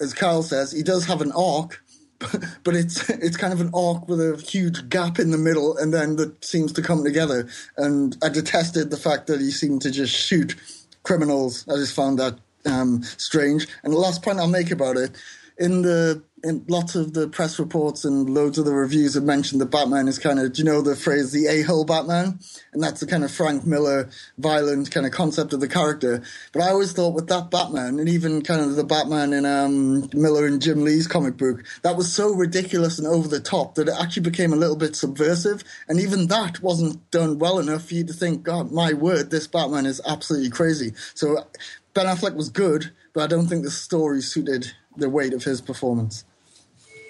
as 0.00 0.14
Carl 0.14 0.42
says, 0.42 0.72
he 0.72 0.82
does 0.82 1.06
have 1.06 1.20
an 1.20 1.32
arc, 1.32 1.82
but 2.64 2.74
it's 2.74 3.08
it's 3.10 3.36
kind 3.36 3.52
of 3.52 3.60
an 3.60 3.70
arc 3.74 4.08
with 4.08 4.20
a 4.20 4.42
huge 4.48 4.88
gap 4.88 5.18
in 5.18 5.30
the 5.30 5.38
middle, 5.38 5.76
and 5.76 5.92
then 5.92 6.16
that 6.16 6.44
seems 6.44 6.72
to 6.72 6.82
come 6.82 7.04
together. 7.04 7.48
And 7.76 8.16
I 8.22 8.28
detested 8.28 8.90
the 8.90 8.96
fact 8.96 9.26
that 9.26 9.40
he 9.40 9.50
seemed 9.50 9.82
to 9.82 9.90
just 9.90 10.14
shoot 10.14 10.56
criminals. 11.02 11.66
I 11.68 11.76
just 11.76 11.94
found 11.94 12.18
that 12.18 12.38
um, 12.66 13.02
strange. 13.16 13.68
And 13.82 13.92
the 13.92 13.98
last 13.98 14.22
point 14.22 14.38
I'll 14.38 14.48
make 14.48 14.70
about 14.70 14.96
it 14.96 15.12
in 15.58 15.82
the 15.82 16.22
in 16.44 16.64
lots 16.68 16.94
of 16.94 17.12
the 17.12 17.26
press 17.28 17.58
reports 17.58 18.04
and 18.04 18.30
loads 18.30 18.56
of 18.56 18.64
the 18.64 18.72
reviews 18.72 19.14
have 19.14 19.24
mentioned 19.24 19.60
that 19.60 19.70
Batman 19.70 20.06
is 20.06 20.18
kind 20.18 20.38
of, 20.38 20.52
do 20.52 20.62
you 20.62 20.64
know 20.64 20.80
the 20.80 20.94
phrase 20.94 21.32
the 21.32 21.46
a-hole 21.46 21.84
Batman? 21.84 22.38
And 22.72 22.82
that's 22.82 23.00
the 23.00 23.06
kind 23.06 23.24
of 23.24 23.32
Frank 23.32 23.66
Miller 23.66 24.10
violent 24.38 24.90
kind 24.92 25.06
of 25.06 25.12
concept 25.12 25.52
of 25.54 25.60
the 25.60 25.66
character. 25.66 26.22
But 26.52 26.62
I 26.62 26.68
always 26.68 26.92
thought 26.92 27.14
with 27.14 27.26
that 27.28 27.50
Batman, 27.50 27.98
and 27.98 28.08
even 28.08 28.42
kind 28.42 28.60
of 28.60 28.76
the 28.76 28.84
Batman 28.84 29.32
in 29.32 29.44
um, 29.44 30.08
Miller 30.12 30.46
and 30.46 30.62
Jim 30.62 30.84
Lee's 30.84 31.08
comic 31.08 31.36
book, 31.36 31.64
that 31.82 31.96
was 31.96 32.12
so 32.12 32.32
ridiculous 32.32 32.98
and 32.98 33.08
over 33.08 33.26
the 33.26 33.40
top 33.40 33.74
that 33.74 33.88
it 33.88 33.94
actually 33.98 34.22
became 34.22 34.52
a 34.52 34.56
little 34.56 34.76
bit 34.76 34.94
subversive. 34.94 35.64
And 35.88 35.98
even 35.98 36.28
that 36.28 36.62
wasn't 36.62 37.10
done 37.10 37.40
well 37.40 37.58
enough 37.58 37.86
for 37.86 37.94
you 37.94 38.04
to 38.04 38.12
think, 38.12 38.44
God, 38.44 38.70
my 38.70 38.92
word, 38.92 39.30
this 39.30 39.48
Batman 39.48 39.86
is 39.86 40.00
absolutely 40.06 40.50
crazy. 40.50 40.92
So 41.14 41.44
Ben 41.92 42.06
Affleck 42.06 42.36
was 42.36 42.50
good, 42.50 42.92
but 43.14 43.24
I 43.24 43.26
don't 43.26 43.48
think 43.48 43.64
the 43.64 43.70
story 43.70 44.20
suited 44.20 44.74
the 44.96 45.08
weight 45.08 45.32
of 45.32 45.44
his 45.44 45.60
performance. 45.60 46.24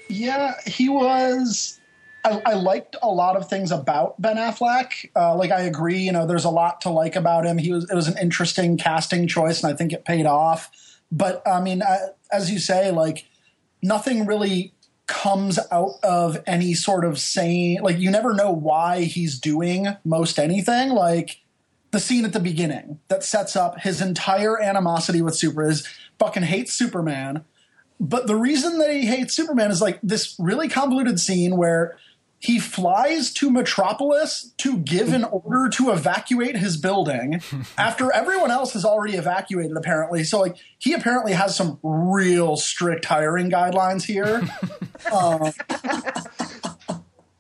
Yeah, 0.09 0.55
he 0.67 0.89
was. 0.89 1.81
I, 2.25 2.43
I, 2.45 2.55
liked 2.55 2.97
a 3.03 3.09
lot 3.09 3.37
of 3.37 3.49
things 3.49 3.71
about 3.71 4.21
Ben 4.21 4.37
Affleck. 4.37 5.11
Uh, 5.15 5.37
like 5.37 5.53
I 5.53 5.61
agree, 5.61 5.99
you 5.99 6.13
know, 6.13 6.27
there's 6.27 6.45
a 6.45 6.51
lot 6.51 6.81
to 6.83 6.91
like 6.91 7.15
about 7.15 7.47
him. 7.47 7.59
He 7.59 7.73
was 7.73 7.89
it 7.89 7.95
was 7.95 8.09
an 8.09 8.19
interesting 8.19 8.77
casting 8.77 9.29
choice, 9.29 9.63
and 9.63 9.73
I 9.73 9.77
think 9.77 9.93
it 9.93 10.05
paid 10.05 10.27
off. 10.27 10.71
But 11.13 11.47
I 11.47 11.61
mean, 11.61 11.83
uh, 11.83 11.99
as 12.33 12.51
you 12.51 12.59
say, 12.59 12.91
like 12.91 13.27
nothing 13.83 14.27
really 14.27 14.73
comes 15.07 15.59
out 15.71 15.93
of 16.03 16.43
any 16.47 16.75
sort 16.75 17.05
of 17.05 17.19
saying. 17.19 17.83
Like 17.83 17.99
you 17.99 18.11
never 18.11 18.35
know 18.35 18.51
why 18.51 19.03
he's 19.03 19.39
doing 19.39 19.89
most 20.05 20.39
anything. 20.39 20.91
Like 20.91 21.41
the 21.93 22.01
scene 22.01 22.25
at 22.25 22.33
the 22.33 22.41
beginning 22.41 22.99
that 23.09 23.23
sets 23.23 23.57
up 23.57 23.81
his 23.81 24.01
entire 24.01 24.61
animosity 24.61 25.23
with 25.23 25.37
Super 25.37 25.69
is 25.69 25.87
fucking 26.19 26.43
hates 26.43 26.73
Superman 26.73 27.45
but 27.99 28.27
the 28.27 28.37
reason 28.37 28.79
that 28.79 28.91
he 28.91 29.07
hates 29.07 29.35
Superman 29.35 29.71
is 29.71 29.81
like 29.81 29.99
this 30.03 30.37
really 30.39 30.69
convoluted 30.69 31.19
scene 31.19 31.57
where 31.57 31.97
he 32.39 32.61
flies 32.61 33.33
to 33.33 33.51
Metropolis 33.51 34.53
to 34.59 34.79
give 34.79 35.13
an 35.13 35.25
order 35.25 35.69
to 35.71 35.91
evacuate 35.91 36.57
his 36.57 36.77
building 36.77 37.41
after 37.79 38.13
everyone 38.13 38.51
else 38.51 38.75
has 38.75 38.85
already 38.85 39.17
evacuated, 39.17 39.77
apparently. 39.77 40.23
So, 40.23 40.41
like, 40.41 40.57
he 40.79 40.93
apparently 40.93 41.33
has 41.33 41.57
some 41.57 41.79
real 41.83 42.57
strict 42.57 43.07
hiring 43.07 43.51
guidelines 43.51 44.05
here. 44.05 44.43
um, 45.13 45.53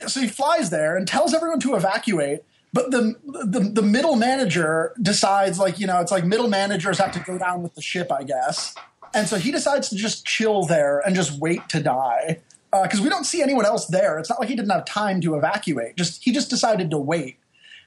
so 0.09 0.21
he 0.21 0.29
flies 0.29 0.71
there 0.71 0.97
and 0.97 1.07
tells 1.07 1.35
everyone 1.35 1.61
to 1.61 1.75
evacuate. 1.75 2.41
But 2.73 2.91
the, 2.91 3.15
the 3.25 3.61
the 3.61 3.83
middle 3.83 4.17
manager 4.17 4.93
decides, 5.01 5.59
like, 5.59 5.79
you 5.79 5.87
know, 5.87 6.01
it's 6.01 6.11
like 6.11 6.25
middle 6.25 6.49
managers 6.49 6.99
have 6.99 7.13
to 7.13 7.21
go 7.21 7.39
down 7.39 7.63
with 7.63 7.75
the 7.75 7.81
ship, 7.81 8.13
I 8.13 8.23
guess. 8.23 8.75
And 9.16 9.26
so 9.26 9.38
he 9.38 9.50
decides 9.50 9.88
to 9.88 9.96
just 9.96 10.26
chill 10.26 10.66
there 10.66 11.00
and 11.00 11.16
just 11.16 11.40
wait 11.40 11.70
to 11.70 11.82
die 11.82 12.38
because 12.70 13.00
uh, 13.00 13.02
we 13.02 13.08
don't 13.08 13.25
see 13.25 13.40
anyone 13.40 13.64
else 13.64 13.87
there. 13.87 14.18
It's 14.18 14.28
not 14.28 14.38
like 14.38 14.50
he 14.50 14.54
didn't 14.54 14.70
have 14.70 14.85
time 14.85 15.23
to 15.23 15.37
evacuate. 15.37 15.96
Just 15.96 16.23
he 16.23 16.32
just 16.32 16.50
decided 16.50 16.90
to 16.90 16.99
wait, 16.99 17.38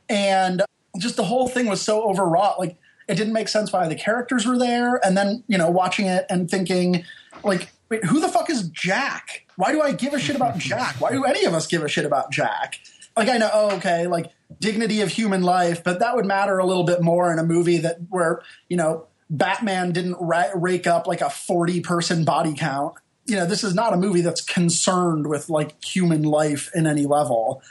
and 0.10 0.64
just 0.98 1.18
the 1.18 1.24
whole 1.24 1.48
thing 1.48 1.68
was 1.68 1.84
so 1.84 2.02
overwrought. 2.10 2.58
Like 2.58 2.78
it 3.08 3.14
didn't 3.14 3.34
make 3.34 3.48
sense 3.48 3.72
why 3.72 3.88
the 3.88 3.94
characters 3.94 4.48
were 4.48 4.58
there. 4.58 5.00
And 5.06 5.16
then 5.16 5.44
you 5.48 5.60
know 5.60 5.70
watching 5.70 6.08
it 6.08 6.26
and 6.32 6.50
thinking 6.50 7.06
like, 7.44 7.70
wait, 7.90 8.04
who 8.06 8.20
the 8.20 8.30
fuck 8.30 8.50
is 8.50 8.68
Jack? 8.70 9.46
Why 9.56 9.72
do 9.72 9.84
I 9.84 9.92
give 9.92 10.16
a 10.16 10.20
shit 10.20 10.36
about 10.36 10.58
Jack? 10.58 10.96
Why 11.00 11.12
do 11.12 11.26
any 11.26 11.46
of 11.46 11.54
us 11.54 11.68
give 11.68 11.84
a 11.84 11.88
shit 11.88 12.06
about 12.06 12.32
Jack? 12.32 12.80
Like 13.16 13.30
I 13.30 13.38
know, 13.38 13.52
oh, 13.54 13.76
okay, 13.76 14.08
like 14.08 14.32
dignity 14.60 15.02
of 15.02 15.10
human 15.10 15.44
life, 15.44 15.84
but 15.84 16.00
that 16.00 16.16
would 16.16 16.26
matter 16.26 16.58
a 16.58 16.66
little 16.66 16.86
bit 16.86 17.04
more 17.04 17.32
in 17.32 17.38
a 17.38 17.44
movie 17.44 17.78
that 17.78 17.98
where 18.10 18.42
you 18.68 18.78
know 18.78 19.06
Batman 19.30 19.92
didn't 19.92 20.18
ra- 20.20 20.52
rake 20.56 20.88
up 20.88 21.08
like 21.08 21.22
a 21.22 21.30
40 21.30 21.82
person 21.82 22.26
body 22.26 22.54
count. 22.56 22.96
You 23.26 23.36
know, 23.36 23.46
this 23.46 23.64
is 23.64 23.76
not 23.76 23.94
a 23.94 23.98
movie 23.98 24.22
that's 24.22 24.42
concerned 24.42 25.28
with 25.28 25.50
like 25.50 25.84
human 25.84 26.24
life 26.24 26.72
in 26.74 26.88
any 26.88 27.06
level. 27.06 27.62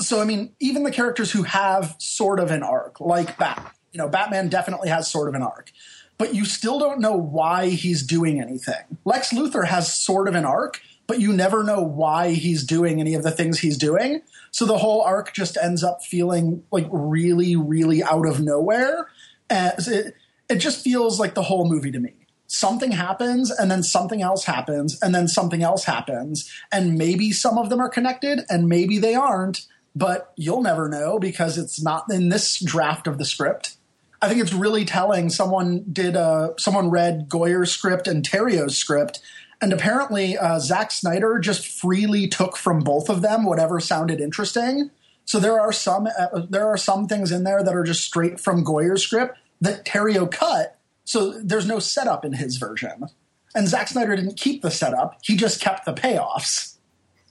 So, 0.00 0.20
I 0.20 0.24
mean, 0.24 0.52
even 0.58 0.82
the 0.82 0.90
characters 0.90 1.30
who 1.30 1.44
have 1.44 1.94
sort 1.98 2.40
of 2.40 2.50
an 2.50 2.64
arc, 2.64 3.00
like 3.00 3.38
Bat, 3.38 3.74
you 3.92 3.98
know, 3.98 4.08
Batman 4.08 4.48
definitely 4.48 4.88
has 4.88 5.08
sort 5.08 5.28
of 5.28 5.34
an 5.34 5.42
arc, 5.42 5.70
but 6.18 6.34
you 6.34 6.44
still 6.44 6.80
don't 6.80 7.00
know 7.00 7.16
why 7.16 7.68
he's 7.68 8.02
doing 8.02 8.40
anything. 8.40 8.98
Lex 9.04 9.32
Luthor 9.32 9.66
has 9.66 9.94
sort 9.94 10.26
of 10.26 10.34
an 10.34 10.44
arc, 10.44 10.80
but 11.06 11.20
you 11.20 11.32
never 11.32 11.62
know 11.62 11.80
why 11.80 12.30
he's 12.30 12.64
doing 12.64 13.00
any 13.00 13.14
of 13.14 13.22
the 13.22 13.30
things 13.30 13.60
he's 13.60 13.78
doing. 13.78 14.22
So 14.50 14.64
the 14.64 14.78
whole 14.78 15.02
arc 15.02 15.32
just 15.32 15.56
ends 15.56 15.84
up 15.84 16.02
feeling 16.02 16.64
like 16.72 16.88
really, 16.90 17.54
really 17.54 18.02
out 18.02 18.26
of 18.26 18.40
nowhere. 18.40 19.08
As 19.48 19.86
it, 19.86 20.14
it 20.48 20.56
just 20.56 20.82
feels 20.82 21.18
like 21.18 21.34
the 21.34 21.42
whole 21.42 21.68
movie 21.68 21.90
to 21.90 22.00
me. 22.00 22.14
Something 22.46 22.92
happens, 22.92 23.50
and 23.50 23.70
then 23.70 23.82
something 23.82 24.22
else 24.22 24.44
happens, 24.44 24.98
and 25.02 25.14
then 25.14 25.28
something 25.28 25.62
else 25.62 25.84
happens. 25.84 26.50
And 26.70 26.96
maybe 26.96 27.32
some 27.32 27.58
of 27.58 27.70
them 27.70 27.80
are 27.80 27.88
connected, 27.88 28.40
and 28.48 28.68
maybe 28.68 28.98
they 28.98 29.14
aren't, 29.14 29.66
but 29.96 30.32
you'll 30.36 30.62
never 30.62 30.88
know 30.88 31.18
because 31.18 31.56
it's 31.56 31.82
not 31.82 32.04
in 32.10 32.28
this 32.28 32.62
draft 32.62 33.06
of 33.06 33.18
the 33.18 33.24
script. 33.24 33.76
I 34.20 34.28
think 34.28 34.40
it's 34.40 34.52
really 34.52 34.84
telling. 34.84 35.30
Someone 35.30 35.84
did, 35.90 36.16
uh, 36.16 36.50
someone 36.58 36.90
read 36.90 37.28
Goyer's 37.28 37.72
script 37.72 38.06
and 38.06 38.22
Terrio's 38.22 38.76
script, 38.76 39.20
and 39.60 39.72
apparently 39.72 40.36
uh, 40.36 40.58
Zack 40.58 40.92
Snyder 40.92 41.38
just 41.38 41.66
freely 41.66 42.28
took 42.28 42.56
from 42.56 42.80
both 42.80 43.08
of 43.08 43.22
them 43.22 43.44
whatever 43.44 43.80
sounded 43.80 44.20
interesting. 44.20 44.90
So 45.24 45.40
there 45.40 45.58
are 45.58 45.72
some 45.72 46.06
uh, 46.06 46.42
there 46.48 46.66
are 46.68 46.76
some 46.76 47.06
things 47.06 47.32
in 47.32 47.44
there 47.44 47.62
that 47.62 47.74
are 47.74 47.84
just 47.84 48.04
straight 48.04 48.38
from 48.38 48.62
Goyer's 48.62 49.02
script 49.02 49.38
that 49.64 49.84
Terrio 49.84 50.30
cut, 50.30 50.78
so 51.04 51.40
there's 51.40 51.66
no 51.66 51.78
setup 51.78 52.24
in 52.24 52.32
his 52.32 52.56
version. 52.56 53.06
And 53.54 53.68
Zack 53.68 53.88
Snyder 53.88 54.16
didn't 54.16 54.36
keep 54.36 54.62
the 54.62 54.70
setup; 54.70 55.18
he 55.22 55.36
just 55.36 55.60
kept 55.60 55.84
the 55.84 55.92
payoffs. 55.92 56.76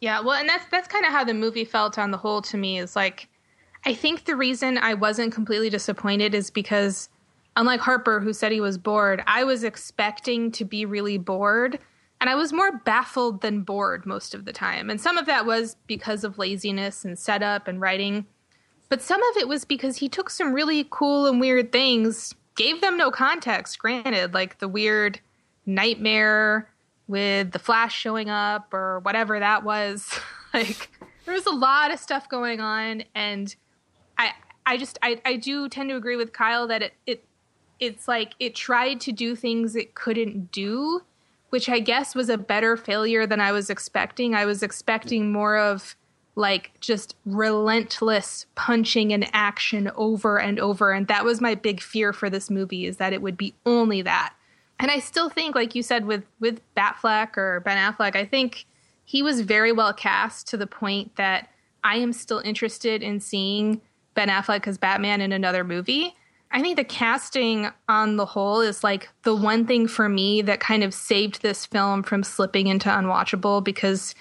Yeah, 0.02 0.20
well, 0.20 0.38
and 0.38 0.48
that's 0.48 0.66
that's 0.70 0.88
kind 0.88 1.06
of 1.06 1.12
how 1.12 1.24
the 1.24 1.34
movie 1.34 1.66
felt 1.66 1.98
on 1.98 2.12
the 2.12 2.18
whole 2.18 2.42
to 2.44 2.58
me. 2.58 2.80
Is 2.80 2.96
like, 2.96 3.30
I 3.86 3.94
think 3.94 4.26
the 4.26 4.36
reason 4.36 4.78
I 4.78 4.94
wasn't 4.94 5.34
completely 5.34 5.70
disappointed 5.70 6.36
is 6.36 6.50
because, 6.50 7.10
unlike 7.56 7.80
Harper, 7.80 8.20
who 8.20 8.34
said 8.34 8.52
he 8.52 8.62
was 8.62 8.78
bored, 8.78 9.24
I 9.28 9.44
was 9.44 9.64
expecting 9.64 10.52
to 10.54 10.66
be 10.66 10.86
really 10.86 11.18
bored. 11.18 11.80
And 12.22 12.30
I 12.30 12.36
was 12.36 12.54
more 12.54 12.78
baffled 12.86 13.42
than 13.42 13.64
bored 13.64 14.06
most 14.06 14.34
of 14.34 14.46
the 14.46 14.54
time. 14.54 14.90
And 14.90 15.02
some 15.02 15.18
of 15.18 15.26
that 15.26 15.46
was 15.46 15.76
because 15.88 16.24
of 16.24 16.38
laziness 16.38 17.04
and 17.04 17.20
setup 17.20 17.68
and 17.68 17.82
writing. 17.82 18.26
But 18.94 19.02
some 19.02 19.24
of 19.24 19.38
it 19.38 19.48
was 19.48 19.66
because 19.66 19.98
he 19.98 20.08
took 20.08 20.30
some 20.30 20.54
really 20.54 20.86
cool 20.92 21.26
and 21.26 21.40
weird 21.40 21.72
things, 21.72 22.36
gave 22.56 22.80
them 22.80 22.96
no 22.96 23.10
context, 23.10 23.80
granted, 23.80 24.36
like 24.36 24.60
the 24.60 24.68
weird 24.68 25.20
nightmare 25.66 26.70
with 27.08 27.54
the 27.54 27.58
flash 27.58 27.98
showing 27.98 28.30
up 28.30 28.72
or 28.72 29.00
whatever 29.00 29.40
that 29.40 29.64
was. 29.64 30.08
like 30.54 30.92
there 31.26 31.34
was 31.34 31.48
a 31.48 31.52
lot 31.52 31.92
of 31.92 31.98
stuff 31.98 32.30
going 32.30 32.60
on 32.62 33.04
and 33.16 33.56
I 34.20 34.34
I 34.64 34.78
just 34.78 35.00
I, 35.02 35.20
I 35.26 35.38
do 35.38 35.68
tend 35.70 35.90
to 35.90 35.96
agree 35.96 36.16
with 36.16 36.32
Kyle 36.32 36.68
that 36.68 36.84
it, 36.84 36.94
it 37.08 37.26
it's 37.80 38.08
like 38.08 38.36
it 38.40 38.54
tried 38.54 39.02
to 39.02 39.12
do 39.12 39.36
things 39.36 39.76
it 39.76 39.96
couldn't 39.96 40.52
do, 40.52 41.02
which 41.50 41.68
I 41.68 41.80
guess 41.80 42.14
was 42.14 42.30
a 42.30 42.38
better 42.38 42.78
failure 42.78 43.26
than 43.26 43.42
I 43.42 43.54
was 43.54 43.72
expecting. 43.72 44.36
I 44.36 44.46
was 44.46 44.62
expecting 44.62 45.32
more 45.32 45.58
of 45.58 45.96
like 46.36 46.72
just 46.80 47.16
relentless 47.26 48.46
punching 48.56 49.14
and 49.14 49.28
action 49.34 49.92
over 49.96 50.40
and 50.40 50.60
over. 50.60 50.92
And 50.92 51.08
that 51.08 51.26
was 51.26 51.40
my 51.40 51.56
big 51.56 51.82
fear 51.82 52.12
for 52.12 52.30
this 52.30 52.50
movie 52.50 52.86
is 52.86 52.98
that 52.98 53.14
it 53.14 53.22
would 53.22 53.38
be 53.38 53.54
only 53.66 54.02
that. 54.02 54.34
And 54.80 54.92
i 54.92 55.00
still 55.00 55.30
think 55.30 55.56
like 55.56 55.76
you 55.76 55.84
said 55.84 56.06
with 56.06 56.26
with 56.42 56.60
batfleck 56.76 57.38
or 57.38 57.62
ben 57.62 57.78
affleck 57.78 58.18
i 58.18 58.26
think 58.26 58.66
he 59.06 59.22
was 59.22 59.40
very 59.40 59.72
well 59.72 59.94
cast 59.94 60.48
to 60.50 60.58
the 60.58 60.68
point 60.68 61.16
that 61.16 61.48
i 61.84 61.96
am 61.96 62.12
still 62.12 62.40
interested 62.40 63.02
in 63.02 63.22
seeing 63.22 63.80
ben 64.14 64.30
affleck 64.30 64.68
as 64.68 64.78
batman 64.78 65.22
in 65.22 65.32
another 65.32 65.64
movie. 65.64 66.16
I 66.56 66.62
think 66.62 66.76
the 66.76 66.84
casting 66.84 67.72
on 67.90 68.18
the 68.18 68.28
whole 68.28 68.62
is 68.62 68.84
like 68.84 69.10
the 69.24 69.34
one 69.34 69.66
thing 69.66 69.88
for 69.88 70.08
me 70.08 70.44
that 70.44 70.60
kind 70.60 70.84
of 70.84 70.94
saved 70.94 71.42
this 71.42 71.66
film 71.66 72.04
from 72.04 72.22
slipping 72.22 72.68
into 72.68 72.90
unwatchable 72.90 73.64
because 73.64 74.14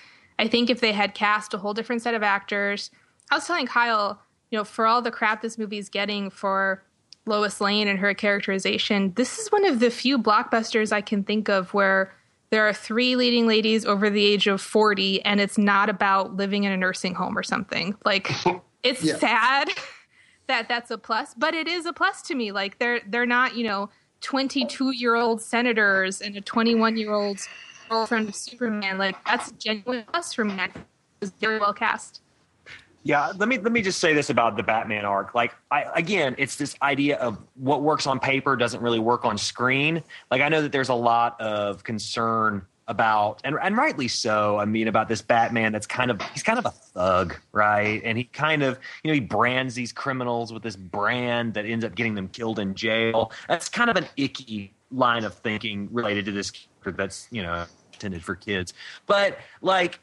I 0.42 0.48
think 0.48 0.70
if 0.70 0.80
they 0.80 0.92
had 0.92 1.14
cast 1.14 1.54
a 1.54 1.58
whole 1.58 1.72
different 1.72 2.02
set 2.02 2.14
of 2.14 2.24
actors, 2.24 2.90
I 3.30 3.36
was 3.36 3.46
telling 3.46 3.66
Kyle, 3.66 4.20
you 4.50 4.58
know, 4.58 4.64
for 4.64 4.88
all 4.88 5.00
the 5.00 5.12
crap 5.12 5.40
this 5.40 5.56
movie 5.56 5.78
is 5.78 5.88
getting 5.88 6.30
for 6.30 6.82
Lois 7.26 7.60
Lane 7.60 7.86
and 7.86 7.96
her 8.00 8.12
characterization, 8.12 9.12
this 9.14 9.38
is 9.38 9.52
one 9.52 9.64
of 9.64 9.78
the 9.78 9.88
few 9.88 10.18
blockbusters 10.18 10.90
I 10.90 11.00
can 11.00 11.22
think 11.22 11.48
of 11.48 11.72
where 11.72 12.12
there 12.50 12.66
are 12.66 12.72
three 12.72 13.14
leading 13.14 13.46
ladies 13.46 13.86
over 13.86 14.10
the 14.10 14.24
age 14.24 14.48
of 14.48 14.60
40 14.60 15.24
and 15.24 15.40
it's 15.40 15.58
not 15.58 15.88
about 15.88 16.36
living 16.36 16.64
in 16.64 16.72
a 16.72 16.76
nursing 16.76 17.14
home 17.14 17.38
or 17.38 17.44
something. 17.44 17.94
Like 18.04 18.28
it's 18.82 19.04
yeah. 19.04 19.18
sad 19.18 19.68
that 20.48 20.68
that's 20.68 20.90
a 20.90 20.98
plus, 20.98 21.34
but 21.34 21.54
it 21.54 21.68
is 21.68 21.86
a 21.86 21.92
plus 21.92 22.20
to 22.22 22.34
me. 22.34 22.50
Like 22.50 22.80
they're 22.80 23.00
they're 23.06 23.26
not, 23.26 23.54
you 23.54 23.62
know, 23.62 23.90
22 24.22 24.90
year 24.90 25.14
old 25.14 25.40
senators 25.40 26.20
and 26.20 26.36
a 26.36 26.40
21 26.40 26.96
of 27.90 28.34
Superman. 28.34 28.98
Like 28.98 29.16
that's 29.24 29.50
a 29.50 29.54
genuine 29.54 30.04
plus 30.10 30.32
for 30.32 30.44
me. 30.44 30.54
It 30.54 30.70
was 31.20 31.30
very 31.30 31.58
well 31.58 31.72
cast. 31.72 32.22
Yeah, 33.04 33.32
let 33.36 33.48
me 33.48 33.58
let 33.58 33.72
me 33.72 33.82
just 33.82 33.98
say 33.98 34.14
this 34.14 34.30
about 34.30 34.56
the 34.56 34.62
Batman 34.62 35.04
arc. 35.04 35.34
Like, 35.34 35.54
I 35.70 35.86
again, 35.94 36.36
it's 36.38 36.56
this 36.56 36.76
idea 36.82 37.16
of 37.16 37.38
what 37.56 37.82
works 37.82 38.06
on 38.06 38.20
paper 38.20 38.54
doesn't 38.54 38.80
really 38.80 39.00
work 39.00 39.24
on 39.24 39.36
screen. 39.36 40.02
Like, 40.30 40.40
I 40.40 40.48
know 40.48 40.62
that 40.62 40.70
there's 40.70 40.88
a 40.88 40.94
lot 40.94 41.40
of 41.40 41.82
concern 41.82 42.64
about, 42.86 43.40
and 43.42 43.56
and 43.60 43.76
rightly 43.76 44.06
so. 44.06 44.56
I 44.58 44.66
mean, 44.66 44.86
about 44.86 45.08
this 45.08 45.20
Batman 45.20 45.72
that's 45.72 45.86
kind 45.86 46.12
of 46.12 46.22
he's 46.32 46.44
kind 46.44 46.60
of 46.60 46.66
a 46.66 46.70
thug, 46.70 47.36
right? 47.50 48.00
And 48.04 48.16
he 48.16 48.24
kind 48.24 48.62
of 48.62 48.78
you 49.02 49.08
know 49.08 49.14
he 49.14 49.20
brands 49.20 49.74
these 49.74 49.92
criminals 49.92 50.52
with 50.52 50.62
this 50.62 50.76
brand 50.76 51.54
that 51.54 51.66
ends 51.66 51.84
up 51.84 51.96
getting 51.96 52.14
them 52.14 52.28
killed 52.28 52.60
in 52.60 52.74
jail. 52.76 53.32
That's 53.48 53.68
kind 53.68 53.90
of 53.90 53.96
an 53.96 54.06
icky 54.16 54.74
line 54.92 55.24
of 55.24 55.34
thinking 55.34 55.88
related 55.90 56.24
to 56.26 56.32
this 56.32 56.52
that's 56.90 57.28
you 57.30 57.42
know 57.42 57.64
intended 57.92 58.24
for 58.24 58.34
kids, 58.34 58.74
but 59.06 59.38
like 59.60 60.00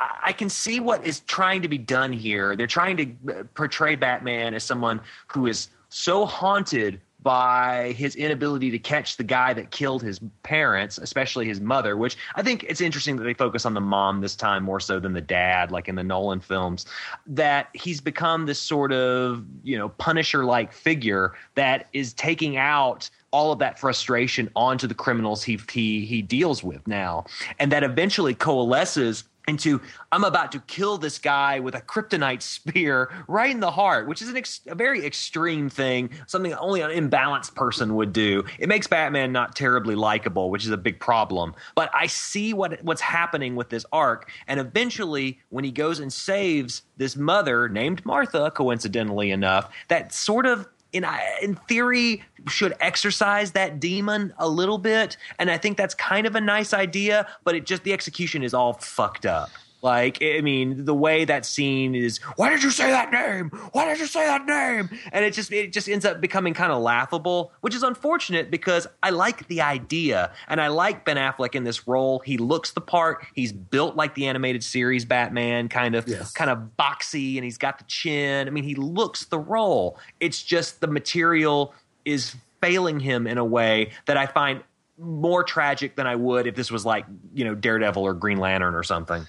I 0.00 0.32
can 0.32 0.48
see 0.48 0.80
what 0.80 1.06
is 1.06 1.20
trying 1.20 1.62
to 1.62 1.68
be 1.68 1.78
done 1.78 2.12
here. 2.12 2.56
They're 2.56 2.66
trying 2.66 2.96
to 2.96 3.32
uh, 3.32 3.42
portray 3.54 3.96
Batman 3.96 4.54
as 4.54 4.64
someone 4.64 5.00
who 5.28 5.46
is 5.46 5.68
so 5.90 6.24
haunted 6.24 7.00
by 7.22 7.92
his 7.98 8.16
inability 8.16 8.70
to 8.70 8.78
catch 8.78 9.18
the 9.18 9.24
guy 9.24 9.52
that 9.52 9.70
killed 9.70 10.02
his 10.02 10.20
parents, 10.42 10.96
especially 10.96 11.46
his 11.46 11.60
mother, 11.60 11.96
which 11.98 12.16
I 12.34 12.42
think 12.42 12.64
it's 12.66 12.80
interesting 12.80 13.16
that 13.16 13.24
they 13.24 13.34
focus 13.34 13.66
on 13.66 13.74
the 13.74 13.80
mom 13.80 14.22
this 14.22 14.34
time 14.34 14.62
more 14.62 14.80
so 14.80 14.98
than 14.98 15.12
the 15.12 15.20
dad, 15.20 15.70
like 15.70 15.88
in 15.88 15.96
the 15.96 16.02
Nolan 16.02 16.40
films, 16.40 16.86
that 17.26 17.68
he's 17.74 18.00
become 18.00 18.46
this 18.46 18.58
sort 18.58 18.92
of, 18.92 19.44
you 19.62 19.76
know, 19.76 19.90
Punisher 19.90 20.46
like 20.46 20.72
figure 20.72 21.34
that 21.56 21.88
is 21.92 22.14
taking 22.14 22.56
out 22.56 23.10
all 23.32 23.52
of 23.52 23.58
that 23.60 23.78
frustration 23.78 24.50
onto 24.56 24.86
the 24.86 24.94
criminals 24.94 25.42
he, 25.42 25.58
he 25.70 26.04
he 26.04 26.22
deals 26.22 26.62
with 26.62 26.86
now. 26.86 27.24
And 27.58 27.70
that 27.72 27.82
eventually 27.82 28.34
coalesces 28.34 29.24
into 29.48 29.80
I'm 30.12 30.24
about 30.24 30.52
to 30.52 30.60
kill 30.60 30.98
this 30.98 31.18
guy 31.18 31.60
with 31.60 31.74
a 31.74 31.80
kryptonite 31.80 32.42
spear 32.56 33.10
right 33.28 33.50
in 33.50 33.60
the 33.60 33.70
heart, 33.70 34.08
which 34.08 34.22
is 34.22 34.28
an 34.28 34.36
ex- 34.36 34.60
a 34.66 34.74
very 34.74 35.04
extreme 35.04 35.68
thing, 35.68 36.10
something 36.26 36.54
only 36.54 36.80
an 36.80 36.90
imbalanced 36.90 37.54
person 37.54 37.96
would 37.96 38.12
do. 38.12 38.44
It 38.58 38.68
makes 38.68 38.86
Batman 38.86 39.32
not 39.32 39.54
terribly 39.54 39.94
likable, 39.94 40.50
which 40.50 40.64
is 40.64 40.70
a 40.70 40.76
big 40.76 41.00
problem. 41.00 41.54
But 41.74 41.90
I 41.94 42.06
see 42.06 42.54
what 42.54 42.82
what's 42.82 43.00
happening 43.00 43.56
with 43.56 43.68
this 43.68 43.84
arc, 43.92 44.30
and 44.46 44.58
eventually, 44.58 45.40
when 45.50 45.64
he 45.64 45.72
goes 45.72 46.00
and 46.00 46.12
saves 46.12 46.82
this 46.96 47.16
mother 47.16 47.68
named 47.68 48.04
Martha, 48.06 48.50
coincidentally 48.50 49.30
enough, 49.30 49.72
that 49.88 50.12
sort 50.14 50.46
of 50.46 50.68
in 50.92 51.06
in 51.42 51.54
theory 51.68 52.22
should 52.48 52.74
exercise 52.80 53.52
that 53.52 53.80
demon 53.80 54.32
a 54.38 54.48
little 54.48 54.78
bit. 54.78 55.16
And 55.38 55.50
i 55.50 55.58
think 55.58 55.76
that's 55.76 55.94
kind 55.94 56.26
of 56.26 56.34
a 56.34 56.40
nice 56.40 56.72
idea 56.72 57.26
but 57.44 57.54
it 57.54 57.66
just 57.66 57.84
the 57.84 57.92
execution 57.92 58.42
is 58.42 58.54
all 58.54 58.74
fucked 58.74 59.26
up 59.26 59.50
like 59.82 60.22
i 60.22 60.40
mean 60.42 60.84
the 60.84 60.94
way 60.94 61.24
that 61.24 61.46
scene 61.46 61.94
is 61.94 62.18
why 62.36 62.50
did 62.50 62.62
you 62.62 62.70
say 62.70 62.90
that 62.90 63.10
name? 63.10 63.48
Why 63.72 63.86
did 63.86 63.98
you 63.98 64.06
say 64.06 64.26
that 64.26 64.44
name? 64.46 64.90
And 65.12 65.24
it 65.24 65.32
just 65.32 65.50
it 65.52 65.72
just 65.72 65.88
ends 65.88 66.04
up 66.04 66.20
becoming 66.20 66.54
kind 66.54 66.70
of 66.72 66.82
laughable 66.82 67.52
which 67.60 67.74
is 67.74 67.82
unfortunate 67.82 68.50
because 68.50 68.86
i 69.02 69.10
like 69.10 69.46
the 69.48 69.62
idea 69.62 70.32
and 70.48 70.60
i 70.60 70.68
like 70.68 71.04
ben 71.04 71.16
affleck 71.16 71.54
in 71.54 71.64
this 71.64 71.86
role. 71.88 72.18
He 72.20 72.36
looks 72.36 72.72
the 72.72 72.80
part. 72.80 73.26
He's 73.34 73.52
built 73.52 73.96
like 73.96 74.14
the 74.14 74.26
animated 74.26 74.62
series 74.64 75.04
batman 75.04 75.68
kind 75.68 75.94
of 75.94 76.06
Yes. 76.08 76.32
kind 76.32 76.50
of 76.50 76.70
boxy 76.78 77.36
and 77.36 77.44
he's 77.44 77.58
got 77.58 77.78
the 77.78 77.84
chin. 77.84 78.48
I 78.48 78.50
mean 78.50 78.64
he 78.64 78.74
looks 78.74 79.24
the 79.26 79.38
role. 79.38 79.98
It's 80.20 80.42
just 80.42 80.80
the 80.80 80.86
material 80.88 81.74
is 82.04 82.34
failing 82.60 83.00
him 83.00 83.26
in 83.26 83.38
a 83.38 83.44
way 83.44 83.90
that 84.06 84.18
i 84.18 84.26
find 84.26 84.62
more 84.98 85.42
tragic 85.42 85.96
than 85.96 86.06
i 86.06 86.14
would 86.14 86.46
if 86.46 86.54
this 86.54 86.70
was 86.70 86.84
like 86.84 87.06
you 87.34 87.42
know 87.42 87.54
daredevil 87.54 88.02
or 88.02 88.12
green 88.12 88.36
lantern 88.36 88.74
or 88.74 88.82
something 88.82 89.26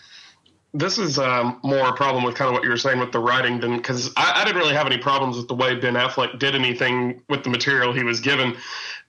this 0.74 0.98
is 0.98 1.20
um, 1.20 1.60
more 1.64 1.90
a 1.90 1.94
problem 1.94 2.24
with 2.24 2.36
kind 2.36 2.48
of 2.48 2.54
what 2.54 2.64
you 2.64 2.70
were 2.70 2.78
saying 2.78 3.00
with 3.00 3.12
the 3.12 3.20
writing 3.20 3.60
than 3.60 3.78
because 3.78 4.12
I, 4.16 4.42
I 4.42 4.46
didn't 4.46 4.62
really 4.62 4.74
have 4.74 4.86
any 4.86 4.98
problems 4.98 5.38
with 5.38 5.48
the 5.48 5.54
way 5.54 5.76
Ben 5.76 5.96
Affleck 5.96 6.40
did 6.40 6.56
anything 6.56 7.22
with 7.28 7.44
the 7.44 7.50
material 7.50 7.92
he 7.92 8.04
was 8.04 8.22
given. 8.22 8.56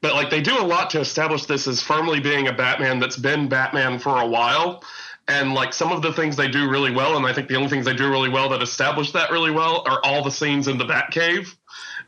But 0.00 0.14
like 0.14 0.30
they 0.30 0.40
do 0.40 0.58
a 0.58 0.66
lot 0.66 0.90
to 0.90 1.00
establish 1.00 1.44
this 1.44 1.68
as 1.68 1.80
firmly 1.80 2.18
being 2.18 2.48
a 2.48 2.52
Batman 2.52 2.98
that's 2.98 3.16
been 3.16 3.48
Batman 3.48 4.00
for 4.00 4.20
a 4.20 4.26
while. 4.26 4.82
And 5.28 5.54
like 5.54 5.72
some 5.72 5.92
of 5.92 6.02
the 6.02 6.12
things 6.12 6.34
they 6.34 6.48
do 6.48 6.68
really 6.68 6.90
well, 6.90 7.16
and 7.16 7.24
I 7.24 7.32
think 7.32 7.46
the 7.46 7.54
only 7.54 7.68
things 7.68 7.84
they 7.84 7.94
do 7.94 8.10
really 8.10 8.28
well 8.28 8.48
that 8.48 8.60
establish 8.60 9.12
that 9.12 9.30
really 9.30 9.52
well 9.52 9.84
are 9.86 10.00
all 10.02 10.24
the 10.24 10.32
scenes 10.32 10.66
in 10.66 10.78
the 10.78 10.84
Batcave, 10.84 11.54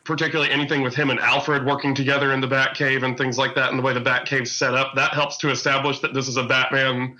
particularly 0.03 0.51
anything 0.51 0.83
with 0.83 0.97
him 0.97 1.11
and 1.11 1.21
Alfred 1.21 1.64
working 1.64 1.95
together 1.95 2.33
in 2.33 2.40
the 2.40 2.49
Batcave 2.49 3.05
and 3.05 3.17
things 3.17 3.38
like 3.38 3.55
that, 3.55 3.71
and 3.71 3.79
the 3.79 3.85
way 3.85 3.95
the 3.95 4.01
Batcave's 4.01 4.51
set 4.51 4.75
up. 4.75 4.97
That 4.97 5.14
helps 5.14 5.37
to 5.38 5.51
establish 5.51 6.01
that 6.01 6.12
this 6.12 6.27
is 6.27 6.37
a 6.37 6.43
Batman 6.43 7.17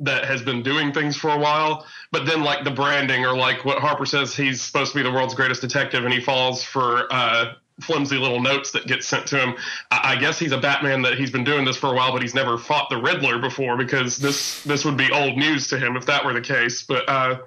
that 0.00 0.24
has 0.24 0.42
been 0.42 0.62
doing 0.62 0.92
things 0.92 1.16
for 1.16 1.30
a 1.30 1.38
while. 1.38 1.86
But 2.12 2.26
then, 2.26 2.42
like 2.42 2.64
the 2.64 2.70
branding, 2.70 3.24
or 3.24 3.36
like 3.36 3.64
what 3.64 3.78
Harper 3.78 4.06
says, 4.06 4.34
he's 4.34 4.62
supposed 4.62 4.92
to 4.92 4.98
be 4.98 5.02
the 5.02 5.12
world's 5.12 5.34
greatest 5.34 5.60
detective, 5.60 6.04
and 6.04 6.12
he 6.12 6.20
falls 6.20 6.64
for 6.64 7.12
uh, 7.12 7.54
flimsy 7.80 8.16
little 8.16 8.40
notes 8.40 8.72
that 8.72 8.86
get 8.86 9.02
sent 9.04 9.26
to 9.28 9.38
him. 9.38 9.54
I, 9.90 10.14
I 10.14 10.16
guess 10.16 10.38
he's 10.38 10.52
a 10.52 10.58
Batman 10.58 11.02
that 11.02 11.18
he's 11.18 11.30
been 11.30 11.44
doing 11.44 11.64
this 11.64 11.76
for 11.76 11.88
a 11.88 11.94
while, 11.94 12.12
but 12.12 12.22
he's 12.22 12.34
never 12.34 12.58
fought 12.58 12.88
the 12.90 13.00
Riddler 13.00 13.38
before 13.38 13.76
because 13.76 14.16
this 14.16 14.62
this 14.64 14.84
would 14.84 14.96
be 14.96 15.10
old 15.12 15.36
news 15.36 15.68
to 15.68 15.78
him 15.78 15.96
if 15.96 16.06
that 16.06 16.24
were 16.24 16.32
the 16.32 16.40
case. 16.40 16.82
But 16.82 17.08
uh, 17.08 17.38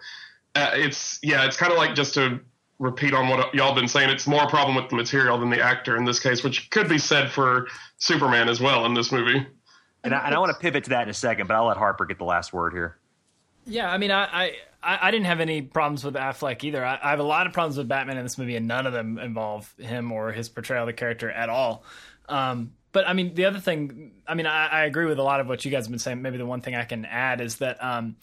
uh, 0.55 0.71
it's 0.73 1.19
yeah, 1.21 1.45
it's 1.45 1.57
kind 1.57 1.71
of 1.71 1.77
like 1.77 1.95
just 1.95 2.13
to 2.15 2.39
repeat 2.79 3.13
on 3.13 3.29
what 3.29 3.53
y'all 3.53 3.75
been 3.75 3.87
saying. 3.87 4.09
It's 4.09 4.27
more 4.27 4.43
a 4.43 4.49
problem 4.49 4.75
with 4.75 4.89
the 4.89 4.95
material 4.95 5.37
than 5.37 5.49
the 5.49 5.61
actor 5.61 5.97
in 5.97 6.03
this 6.03 6.19
case, 6.19 6.43
which 6.43 6.69
could 6.71 6.89
be 6.89 6.97
said 6.97 7.31
for 7.31 7.67
Superman 7.97 8.49
as 8.49 8.59
well 8.59 8.85
in 8.85 8.93
this 8.93 9.11
movie. 9.11 9.45
And 10.03 10.13
I, 10.13 10.25
and 10.25 10.35
I 10.35 10.39
want 10.39 10.51
to 10.53 10.59
pivot 10.59 10.85
to 10.85 10.89
that 10.91 11.03
in 11.03 11.09
a 11.09 11.13
second 11.13 11.47
but 11.47 11.55
i'll 11.55 11.67
let 11.67 11.77
harper 11.77 12.05
get 12.05 12.17
the 12.17 12.25
last 12.25 12.53
word 12.53 12.73
here 12.73 12.97
Yeah, 13.65 13.91
I 13.91 13.97
mean, 13.99 14.11
I, 14.11 14.55
I, 14.81 14.99
I 15.07 15.11
didn't 15.11 15.27
have 15.27 15.39
any 15.39 15.61
problems 15.61 16.03
with 16.03 16.15
Affleck 16.15 16.63
either. 16.63 16.83
I, 16.83 16.99
I 17.01 17.09
have 17.11 17.19
a 17.19 17.23
lot 17.23 17.45
of 17.45 17.53
problems 17.53 17.77
with 17.77 17.87
Batman 17.87 18.17
in 18.17 18.23
this 18.23 18.37
movie, 18.37 18.55
and 18.55 18.67
none 18.67 18.87
of 18.87 18.93
them 18.93 19.19
involve 19.19 19.71
him 19.77 20.11
or 20.11 20.31
his 20.31 20.49
portrayal 20.49 20.83
of 20.83 20.87
the 20.87 20.93
character 20.93 21.29
at 21.29 21.49
all. 21.49 21.83
Um, 22.27 22.73
but 22.91 23.07
I 23.07 23.13
mean, 23.13 23.35
the 23.35 23.45
other 23.45 23.59
thing, 23.59 24.13
I 24.27 24.33
mean, 24.33 24.47
I, 24.47 24.67
I 24.67 24.85
agree 24.85 25.05
with 25.05 25.19
a 25.19 25.23
lot 25.23 25.39
of 25.39 25.47
what 25.47 25.63
you 25.63 25.69
guys 25.69 25.85
have 25.85 25.91
been 25.91 25.99
saying. 25.99 26.21
Maybe 26.21 26.37
the 26.37 26.45
one 26.45 26.61
thing 26.61 26.75
I 26.75 26.85
can 26.85 27.05
add 27.05 27.39
is 27.39 27.57
that 27.57 27.81
um, 27.83 28.15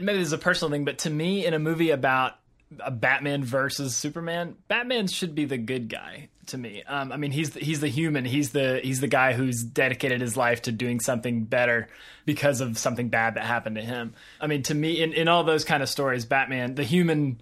maybe 0.00 0.18
this 0.18 0.26
is 0.26 0.32
a 0.32 0.38
personal 0.38 0.72
thing, 0.72 0.84
but 0.84 0.98
to 0.98 1.10
me, 1.10 1.46
in 1.46 1.54
a 1.54 1.58
movie 1.60 1.90
about 1.90 2.34
a 2.80 2.90
Batman 2.90 3.44
versus 3.44 3.94
Superman, 3.94 4.56
Batman 4.66 5.06
should 5.06 5.36
be 5.36 5.44
the 5.44 5.58
good 5.58 5.88
guy 5.88 6.28
to 6.48 6.58
me. 6.58 6.82
Um, 6.84 7.12
I 7.12 7.16
mean, 7.16 7.30
he's 7.30 7.50
the, 7.50 7.60
he's 7.60 7.80
the 7.80 7.88
human. 7.88 8.24
He's 8.24 8.50
the 8.50 8.80
he's 8.82 9.00
the 9.00 9.06
guy 9.06 9.32
who's 9.32 9.62
dedicated 9.62 10.20
his 10.20 10.36
life 10.36 10.62
to 10.62 10.72
doing 10.72 11.00
something 11.00 11.44
better 11.44 11.88
because 12.24 12.60
of 12.60 12.78
something 12.78 13.08
bad 13.08 13.34
that 13.34 13.44
happened 13.44 13.76
to 13.76 13.82
him. 13.82 14.14
I 14.40 14.46
mean, 14.46 14.62
to 14.64 14.74
me, 14.74 15.02
in, 15.02 15.12
in 15.12 15.28
all 15.28 15.44
those 15.44 15.64
kind 15.64 15.82
of 15.82 15.88
stories, 15.88 16.24
Batman, 16.24 16.74
the 16.74 16.84
human, 16.84 17.40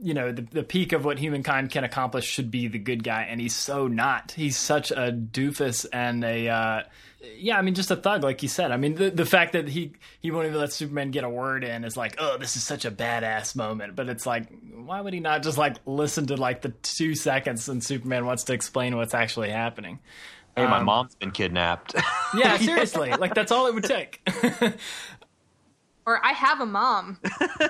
you 0.00 0.14
know, 0.14 0.32
the, 0.32 0.42
the 0.42 0.62
peak 0.62 0.92
of 0.92 1.04
what 1.04 1.18
humankind 1.18 1.70
can 1.70 1.84
accomplish 1.84 2.24
should 2.24 2.50
be 2.50 2.68
the 2.68 2.78
good 2.78 3.04
guy, 3.04 3.22
and 3.22 3.40
he's 3.40 3.54
so 3.54 3.88
not. 3.88 4.32
He's 4.32 4.56
such 4.56 4.90
a 4.90 5.12
doofus 5.12 5.86
and 5.92 6.24
a. 6.24 6.48
Uh, 6.48 6.82
yeah, 7.38 7.58
I 7.58 7.62
mean, 7.62 7.74
just 7.74 7.90
a 7.90 7.96
thug, 7.96 8.22
like 8.22 8.42
you 8.42 8.48
said. 8.48 8.70
I 8.72 8.76
mean, 8.76 8.94
the 8.94 9.10
the 9.10 9.26
fact 9.26 9.52
that 9.52 9.68
he 9.68 9.92
he 10.20 10.30
won't 10.30 10.46
even 10.46 10.58
let 10.58 10.72
Superman 10.72 11.10
get 11.10 11.24
a 11.24 11.28
word 11.28 11.64
in 11.64 11.84
is 11.84 11.96
like, 11.96 12.16
oh, 12.18 12.38
this 12.38 12.56
is 12.56 12.62
such 12.64 12.84
a 12.84 12.90
badass 12.90 13.56
moment. 13.56 13.96
But 13.96 14.08
it's 14.08 14.26
like, 14.26 14.48
why 14.74 15.00
would 15.00 15.14
he 15.14 15.20
not 15.20 15.42
just 15.42 15.58
like 15.58 15.76
listen 15.86 16.26
to 16.28 16.36
like 16.36 16.62
the 16.62 16.70
two 16.70 17.14
seconds 17.14 17.68
and 17.68 17.82
Superman 17.82 18.26
wants 18.26 18.44
to 18.44 18.52
explain 18.54 18.96
what's 18.96 19.14
actually 19.14 19.50
happening? 19.50 20.00
hey 20.56 20.66
my 20.66 20.78
Um, 20.78 20.84
mom's 20.84 21.16
been 21.16 21.32
kidnapped 21.32 21.94
Yeah, 22.34 22.56
seriously, 22.58 23.16
like 23.16 23.34
that's 23.34 23.50
all 23.52 23.66
it 23.66 23.74
would 23.74 23.84
take. 23.84 24.20
Or 26.06 26.20
I 26.24 26.32
have 26.32 26.60
a 26.60 26.66
mom. 26.66 27.18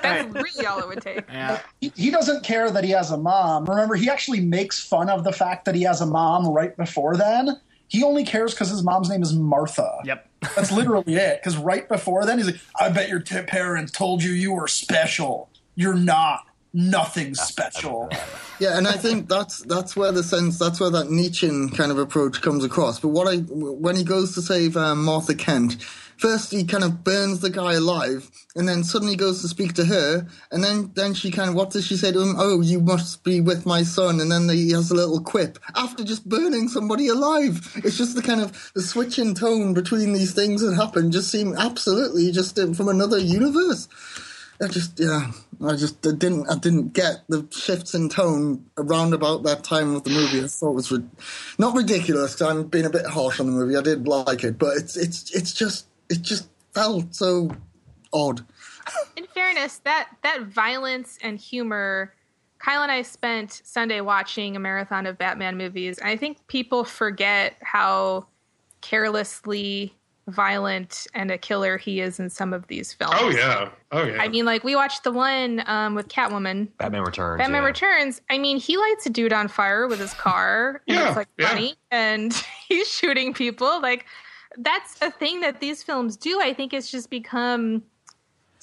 That's 0.02 0.24
really 0.34 0.66
all 0.66 0.80
it 0.80 0.88
would 0.88 1.00
take. 1.00 1.24
yeah, 1.28 1.60
He, 1.80 1.92
he 1.94 2.10
doesn't 2.10 2.42
care 2.42 2.68
that 2.68 2.82
he 2.82 2.90
has 2.90 3.12
a 3.12 3.16
mom. 3.16 3.64
Remember, 3.66 3.94
he 3.94 4.10
actually 4.10 4.40
makes 4.40 4.82
fun 4.84 5.08
of 5.08 5.22
the 5.22 5.32
fact 5.32 5.64
that 5.66 5.76
he 5.76 5.82
has 5.84 6.00
a 6.00 6.06
mom 6.06 6.48
right 6.48 6.76
before 6.76 7.16
then. 7.16 7.60
He 7.88 8.02
only 8.02 8.24
cares 8.24 8.52
because 8.52 8.70
his 8.70 8.82
mom's 8.82 9.08
name 9.08 9.22
is 9.22 9.32
Martha. 9.32 9.98
yep. 10.04 10.28
That's 10.56 10.70
literally 10.72 11.14
it. 11.14 11.40
Because 11.40 11.56
right 11.56 11.88
before 11.88 12.26
then, 12.26 12.38
he's 12.38 12.46
like, 12.46 12.60
I 12.78 12.90
bet 12.90 13.08
your 13.08 13.20
t- 13.20 13.40
parents 13.42 13.92
told 13.92 14.22
you 14.22 14.30
you 14.32 14.52
were 14.52 14.68
special. 14.68 15.48
You're 15.74 15.94
not. 15.94 16.46
Nothing 16.76 17.36
special. 17.36 18.10
Yeah, 18.58 18.76
and 18.76 18.88
I 18.88 18.92
think 18.92 19.28
that's 19.28 19.60
that's 19.60 19.94
where 19.94 20.10
the 20.10 20.24
sense 20.24 20.58
that's 20.58 20.80
where 20.80 20.90
that 20.90 21.08
Nietzschean 21.08 21.68
kind 21.70 21.92
of 21.92 21.98
approach 21.98 22.42
comes 22.42 22.64
across. 22.64 22.98
But 22.98 23.08
what 23.08 23.28
I 23.28 23.36
when 23.36 23.94
he 23.94 24.02
goes 24.02 24.34
to 24.34 24.42
save 24.42 24.76
um, 24.76 25.04
Martha 25.04 25.36
Kent, 25.36 25.76
first 26.24 26.52
he 26.52 26.64
kind 26.64 26.82
of 26.82 27.04
burns 27.04 27.40
the 27.40 27.50
guy 27.50 27.74
alive, 27.74 28.30
and 28.56 28.66
then 28.66 28.82
suddenly 28.82 29.14
goes 29.14 29.42
to 29.42 29.48
speak 29.48 29.74
to 29.74 29.84
her, 29.84 30.26
and 30.50 30.64
then 30.64 30.90
then 30.94 31.12
she 31.12 31.30
kind 31.30 31.50
of 31.50 31.54
what 31.54 31.68
does 31.68 31.86
she 31.86 31.98
say 31.98 32.10
to 32.10 32.22
him? 32.22 32.36
Oh, 32.38 32.62
you 32.62 32.80
must 32.80 33.22
be 33.24 33.42
with 33.42 33.66
my 33.66 33.82
son, 33.82 34.20
and 34.20 34.32
then 34.32 34.48
he 34.48 34.70
has 34.70 34.90
a 34.90 34.94
little 34.94 35.20
quip 35.20 35.58
after 35.74 36.02
just 36.02 36.26
burning 36.26 36.68
somebody 36.68 37.08
alive. 37.08 37.60
It's 37.84 37.98
just 37.98 38.16
the 38.16 38.22
kind 38.22 38.40
of 38.40 38.72
the 38.74 38.80
switch 38.80 39.18
in 39.18 39.34
tone 39.34 39.74
between 39.74 40.14
these 40.14 40.32
things 40.32 40.62
that 40.62 40.74
happen 40.74 41.12
just 41.12 41.30
seem 41.30 41.54
absolutely 41.58 42.32
just 42.32 42.58
um, 42.58 42.72
from 42.72 42.88
another 42.88 43.18
universe. 43.18 43.86
I 44.62 44.68
just 44.68 44.98
yeah, 44.98 45.30
I 45.62 45.76
just 45.76 46.06
I 46.06 46.12
didn't 46.12 46.48
I 46.48 46.56
didn't 46.56 46.94
get 46.94 47.24
the 47.28 47.46
shifts 47.50 47.94
in 47.94 48.08
tone 48.08 48.64
around 48.78 49.12
about 49.12 49.42
that 49.42 49.62
time 49.62 49.94
of 49.94 50.04
the 50.04 50.10
movie. 50.10 50.42
I 50.42 50.46
thought 50.46 50.70
it 50.70 50.90
was 50.90 51.00
not 51.58 51.76
ridiculous. 51.76 52.40
I'm 52.40 52.62
being 52.68 52.86
a 52.86 52.90
bit 52.90 53.04
harsh 53.04 53.40
on 53.40 53.46
the 53.46 53.52
movie. 53.52 53.76
I 53.76 53.82
did 53.82 54.08
like 54.08 54.42
it, 54.42 54.58
but 54.58 54.78
it's 54.78 54.96
it's 54.96 55.30
it's 55.34 55.52
just 55.52 55.86
it 56.08 56.22
just 56.22 56.48
felt 56.72 57.14
so 57.14 57.50
odd. 58.12 58.44
In 59.16 59.26
fairness, 59.26 59.78
that 59.84 60.10
that 60.22 60.42
violence 60.42 61.18
and 61.22 61.38
humor, 61.38 62.14
Kyle 62.58 62.82
and 62.82 62.92
I 62.92 63.02
spent 63.02 63.62
Sunday 63.64 64.00
watching 64.00 64.56
a 64.56 64.60
marathon 64.60 65.06
of 65.06 65.18
Batman 65.18 65.56
movies, 65.56 65.98
and 65.98 66.08
I 66.08 66.16
think 66.16 66.46
people 66.46 66.84
forget 66.84 67.56
how 67.62 68.26
carelessly 68.80 69.94
violent 70.28 71.06
and 71.14 71.30
a 71.30 71.36
killer 71.36 71.76
he 71.76 72.00
is 72.00 72.18
in 72.18 72.30
some 72.30 72.52
of 72.52 72.66
these 72.66 72.92
films. 72.92 73.14
Oh 73.18 73.30
yeah, 73.30 73.70
oh 73.92 74.04
yeah. 74.04 74.20
I 74.20 74.28
mean, 74.28 74.44
like 74.44 74.64
we 74.64 74.74
watched 74.74 75.04
the 75.04 75.12
one 75.12 75.62
um, 75.66 75.94
with 75.94 76.08
Catwoman, 76.08 76.68
Batman 76.78 77.02
Returns. 77.02 77.38
Batman 77.38 77.62
yeah. 77.62 77.68
Returns. 77.68 78.20
I 78.30 78.38
mean, 78.38 78.58
he 78.58 78.76
lights 78.76 79.06
a 79.06 79.10
dude 79.10 79.32
on 79.32 79.48
fire 79.48 79.86
with 79.86 80.00
his 80.00 80.14
car. 80.14 80.82
and 80.88 80.96
Yeah, 80.96 81.08
it's 81.08 81.16
like 81.16 81.28
yeah. 81.38 81.68
and 81.90 82.32
he's 82.68 82.88
shooting 82.88 83.34
people. 83.34 83.80
Like 83.80 84.06
that's 84.58 85.00
a 85.02 85.10
thing 85.10 85.40
that 85.40 85.60
these 85.60 85.82
films 85.82 86.16
do. 86.16 86.40
I 86.40 86.52
think 86.54 86.72
it's 86.72 86.90
just 86.90 87.10
become 87.10 87.82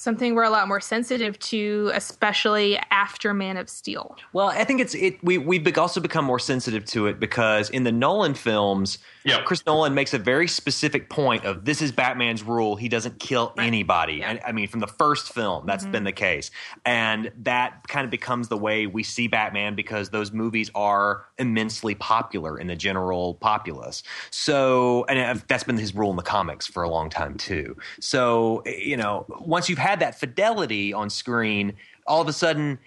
something 0.01 0.33
we're 0.33 0.43
a 0.43 0.49
lot 0.49 0.67
more 0.67 0.81
sensitive 0.81 1.37
to, 1.37 1.91
especially 1.93 2.79
after 2.89 3.33
Man 3.33 3.55
of 3.57 3.69
Steel. 3.69 4.17
Well, 4.33 4.47
I 4.47 4.63
think 4.63 4.81
it's 4.81 4.95
it. 4.95 5.23
We 5.23 5.37
we've 5.37 5.77
also 5.77 6.01
become 6.01 6.25
more 6.25 6.39
sensitive 6.39 6.85
to 6.85 7.05
it 7.07 7.19
because 7.19 7.69
in 7.69 7.83
the 7.83 7.91
Nolan 7.91 8.33
films, 8.33 8.97
Yep. 9.23 9.45
Chris 9.45 9.65
Nolan 9.65 9.93
makes 9.93 10.13
a 10.13 10.17
very 10.17 10.47
specific 10.47 11.09
point 11.09 11.45
of 11.45 11.65
this 11.65 11.81
is 11.81 11.91
Batman's 11.91 12.43
rule. 12.43 12.75
He 12.75 12.89
doesn't 12.89 13.19
kill 13.19 13.53
anybody. 13.57 14.23
And, 14.23 14.39
I 14.45 14.51
mean, 14.51 14.67
from 14.67 14.79
the 14.79 14.87
first 14.87 15.33
film, 15.33 15.65
that's 15.65 15.83
mm-hmm. 15.83 15.91
been 15.91 16.03
the 16.05 16.11
case, 16.11 16.51
and 16.85 17.31
that 17.43 17.87
kind 17.87 18.05
of 18.05 18.11
becomes 18.11 18.47
the 18.47 18.57
way 18.57 18.87
we 18.87 19.03
see 19.03 19.27
Batman 19.27 19.75
because 19.75 20.09
those 20.09 20.31
movies 20.31 20.71
are 20.73 21.25
immensely 21.37 21.95
popular 21.95 22.57
in 22.57 22.67
the 22.67 22.75
general 22.75 23.35
populace. 23.35 24.03
So, 24.29 25.05
and 25.05 25.41
that's 25.47 25.63
been 25.63 25.77
his 25.77 25.93
rule 25.93 26.09
in 26.09 26.15
the 26.15 26.23
comics 26.23 26.65
for 26.65 26.83
a 26.83 26.89
long 26.89 27.09
time 27.09 27.35
too. 27.37 27.77
So, 27.99 28.63
you 28.65 28.97
know, 28.97 29.25
once 29.39 29.69
you've 29.69 29.77
had 29.77 29.99
that 29.99 30.19
fidelity 30.19 30.93
on 30.93 31.09
screen, 31.09 31.73
all 32.07 32.21
of 32.21 32.27
a 32.27 32.33
sudden 32.33 32.79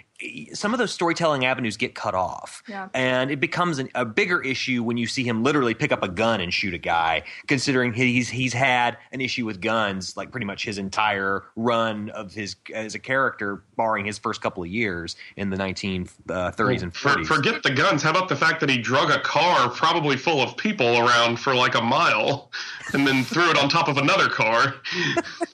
some 0.52 0.72
of 0.72 0.78
those 0.78 0.92
storytelling 0.92 1.44
avenues 1.44 1.76
get 1.76 1.94
cut 1.94 2.14
off. 2.14 2.62
Yeah. 2.68 2.88
And 2.94 3.30
it 3.30 3.40
becomes 3.40 3.78
an, 3.80 3.88
a 3.96 4.04
bigger 4.04 4.40
issue 4.40 4.82
when 4.82 4.96
you 4.96 5.06
see 5.08 5.24
him 5.24 5.42
literally 5.42 5.74
pick 5.74 5.90
up 5.90 6.02
a 6.04 6.08
gun 6.08 6.40
and 6.40 6.54
shoot 6.54 6.72
a 6.72 6.78
guy, 6.78 7.24
considering 7.48 7.92
he's 7.92 8.28
he's 8.28 8.52
had 8.52 8.96
an 9.12 9.20
issue 9.20 9.44
with 9.44 9.60
guns 9.60 10.16
like 10.16 10.30
pretty 10.30 10.46
much 10.46 10.64
his 10.64 10.78
entire 10.78 11.44
run 11.56 12.10
of 12.10 12.32
his 12.32 12.54
as 12.72 12.94
a 12.94 12.98
character, 12.98 13.64
barring 13.76 14.04
his 14.06 14.18
first 14.18 14.40
couple 14.40 14.62
of 14.62 14.68
years 14.68 15.16
in 15.36 15.50
the 15.50 15.56
1930s 15.56 16.30
uh, 16.30 16.82
and 16.84 16.94
For, 16.94 17.08
40s. 17.10 17.26
forget 17.26 17.62
the 17.64 17.72
guns. 17.72 18.02
How 18.02 18.10
about 18.10 18.28
the 18.28 18.36
fact 18.36 18.60
that 18.60 18.70
he 18.70 18.78
drug 18.78 19.10
a 19.10 19.20
car 19.20 19.68
probably 19.70 20.16
full 20.16 20.40
of 20.40 20.56
people 20.56 20.98
around 20.98 21.38
for 21.40 21.54
like 21.54 21.74
a 21.74 21.82
mile 21.82 22.50
and 22.92 23.06
then 23.06 23.24
threw 23.24 23.50
it 23.50 23.58
on 23.58 23.68
top 23.68 23.88
of 23.88 23.96
another 23.98 24.28
car? 24.28 24.74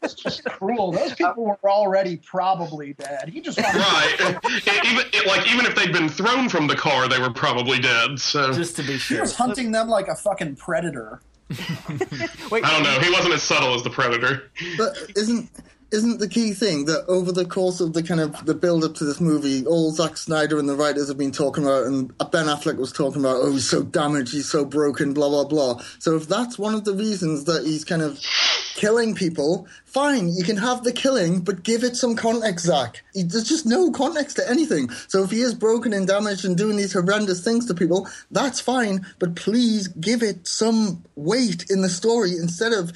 It's 0.03 0.15
just 0.15 0.45
cruel. 0.45 0.93
Those 0.93 1.15
people 1.15 1.45
were 1.45 1.59
already 1.71 2.17
probably 2.19 2.93
dead. 2.95 3.29
He 3.31 3.41
just 3.41 3.59
wanted 3.59 3.81
Right. 3.81 4.50
It- 4.51 4.85
even, 4.93 5.07
it- 5.13 5.27
like, 5.27 5.51
even 5.53 5.67
if 5.67 5.75
they'd 5.75 5.93
been 5.93 6.09
thrown 6.09 6.49
from 6.49 6.67
the 6.67 6.77
car, 6.77 7.09
they 7.09 7.19
were 7.21 7.33
probably 7.33 7.79
dead. 7.79 8.19
So 8.21 8.53
Just 8.53 8.77
to 8.77 8.83
be 8.83 8.99
sure, 8.99 9.19
he 9.19 9.21
was 9.21 9.37
hunting 9.37 9.73
them 9.73 9.89
like 9.89 10.09
a 10.09 10.15
fucking 10.17 10.57
predator. 10.57 11.21
Wait, 11.51 11.59
I 12.65 12.73
don't 12.73 12.83
know. 12.85 13.01
He 13.01 13.11
wasn't 13.11 13.35
as 13.35 13.43
subtle 13.43 13.75
as 13.75 13.83
the 13.83 13.91
Predator. 13.91 14.51
But 14.79 14.97
isn't 15.17 15.51
isn't 15.93 16.21
the 16.21 16.29
key 16.29 16.53
thing 16.53 16.85
that 16.87 17.05
over 17.09 17.33
the 17.33 17.45
course 17.45 17.81
of 17.81 17.93
the 17.93 18.03
kind 18.03 18.21
of 18.21 18.45
the 18.47 18.55
build 18.55 18.85
up 18.85 18.95
to 18.97 19.05
this 19.05 19.21
movie, 19.21 19.67
all 19.67 19.91
Zack 19.91 20.17
Snyder 20.17 20.59
and 20.59 20.69
the 20.69 20.77
writers 20.77 21.09
have 21.09 21.19
been 21.19 21.33
talking 21.33 21.65
about, 21.65 21.87
and 21.87 22.17
Ben 22.31 22.47
Affleck 22.47 22.77
was 22.77 22.93
talking 22.93 23.21
about, 23.21 23.39
oh, 23.41 23.53
he's 23.53 23.69
so 23.69 23.83
damaged, 23.83 24.33
he's 24.33 24.51
so 24.51 24.65
broken, 24.65 25.13
blah 25.13 25.29
blah 25.29 25.45
blah. 25.45 25.83
So 25.99 26.17
if 26.17 26.29
that's 26.29 26.59
one 26.59 26.75
of 26.75 26.85
the 26.85 26.95
reasons 26.95 27.45
that 27.45 27.65
he's 27.65 27.85
kind 27.85 28.03
of 28.03 28.21
killing 28.75 29.15
people, 29.15 29.67
fine, 29.85 30.29
you 30.29 30.45
can 30.45 30.57
have 30.57 30.85
the 30.85 30.93
killing, 30.93 31.41
but 31.41 31.63
give 31.65 31.85
it 31.85 31.97
some 31.97 32.17
context, 32.17 32.67
Zack. 32.67 33.03
There's 33.15 33.49
just 33.49 33.67
no 33.67 33.91
context 33.91 34.37
to 34.37 34.49
anything. 34.49 34.91
So 35.09 35.23
if 35.23 35.31
he 35.31 35.41
is 35.41 35.55
broken 35.55 35.93
and 35.93 36.07
damaged 36.07 36.45
and 36.45 36.57
doing 36.57 36.77
these 36.77 36.93
horrendous 36.93 37.45
things 37.45 37.67
to 37.67 37.75
people, 37.75 38.09
that's 38.31 38.61
fine, 38.61 39.05
but 39.19 39.35
please 39.35 39.89
give 39.89 40.23
it 40.23 40.47
some 40.47 41.05
weight 41.17 41.67
in 41.69 41.83
the 41.83 41.89
story 41.89 42.31
instead 42.31 42.73
of 42.73 42.93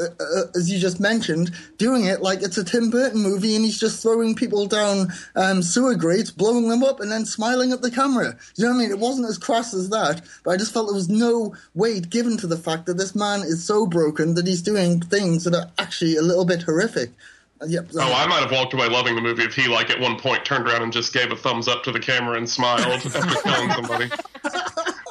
uh, 0.00 0.24
uh, 0.40 0.42
as 0.54 0.70
you 0.70 0.78
just 0.78 1.00
mentioned, 1.00 1.50
doing 1.78 2.04
it 2.06 2.22
like 2.22 2.42
it's 2.42 2.58
a 2.58 2.64
Tim 2.64 2.90
Burton 2.90 3.22
movie 3.22 3.54
and 3.56 3.64
he's 3.64 3.78
just 3.78 4.02
throwing 4.02 4.34
people 4.34 4.66
down 4.66 5.12
um, 5.36 5.62
sewer 5.62 5.94
grates, 5.94 6.30
blowing 6.30 6.68
them 6.68 6.82
up, 6.82 7.00
and 7.00 7.10
then 7.10 7.24
smiling 7.24 7.72
at 7.72 7.82
the 7.82 7.90
camera. 7.90 8.36
You 8.56 8.64
know 8.64 8.70
what 8.70 8.76
I 8.76 8.82
mean? 8.82 8.90
It 8.90 8.98
wasn't 8.98 9.28
as 9.28 9.38
crass 9.38 9.74
as 9.74 9.90
that, 9.90 10.22
but 10.44 10.52
I 10.52 10.56
just 10.56 10.72
felt 10.72 10.86
there 10.86 10.94
was 10.94 11.08
no 11.08 11.54
weight 11.74 12.10
given 12.10 12.36
to 12.38 12.46
the 12.46 12.56
fact 12.56 12.86
that 12.86 12.98
this 12.98 13.14
man 13.14 13.40
is 13.40 13.64
so 13.64 13.86
broken 13.86 14.34
that 14.34 14.46
he's 14.46 14.62
doing 14.62 15.00
things 15.00 15.44
that 15.44 15.54
are 15.54 15.70
actually 15.78 16.16
a 16.16 16.22
little 16.22 16.44
bit 16.44 16.62
horrific. 16.62 17.10
Uh, 17.60 17.66
Yep. 17.66 17.90
Oh, 17.96 18.00
I 18.00 18.26
might 18.26 18.40
have 18.40 18.52
walked 18.52 18.72
away 18.72 18.88
loving 18.88 19.14
the 19.14 19.20
movie 19.20 19.44
if 19.44 19.54
he, 19.54 19.68
like, 19.68 19.90
at 19.90 20.00
one 20.00 20.18
point 20.18 20.44
turned 20.44 20.66
around 20.66 20.82
and 20.82 20.92
just 20.92 21.12
gave 21.12 21.30
a 21.30 21.36
thumbs 21.36 21.68
up 21.68 21.82
to 21.84 21.92
the 21.92 22.00
camera 22.00 22.36
and 22.36 22.48
smiled 22.48 22.80
after 22.80 23.10
killing 23.42 23.70
somebody. 23.72 24.10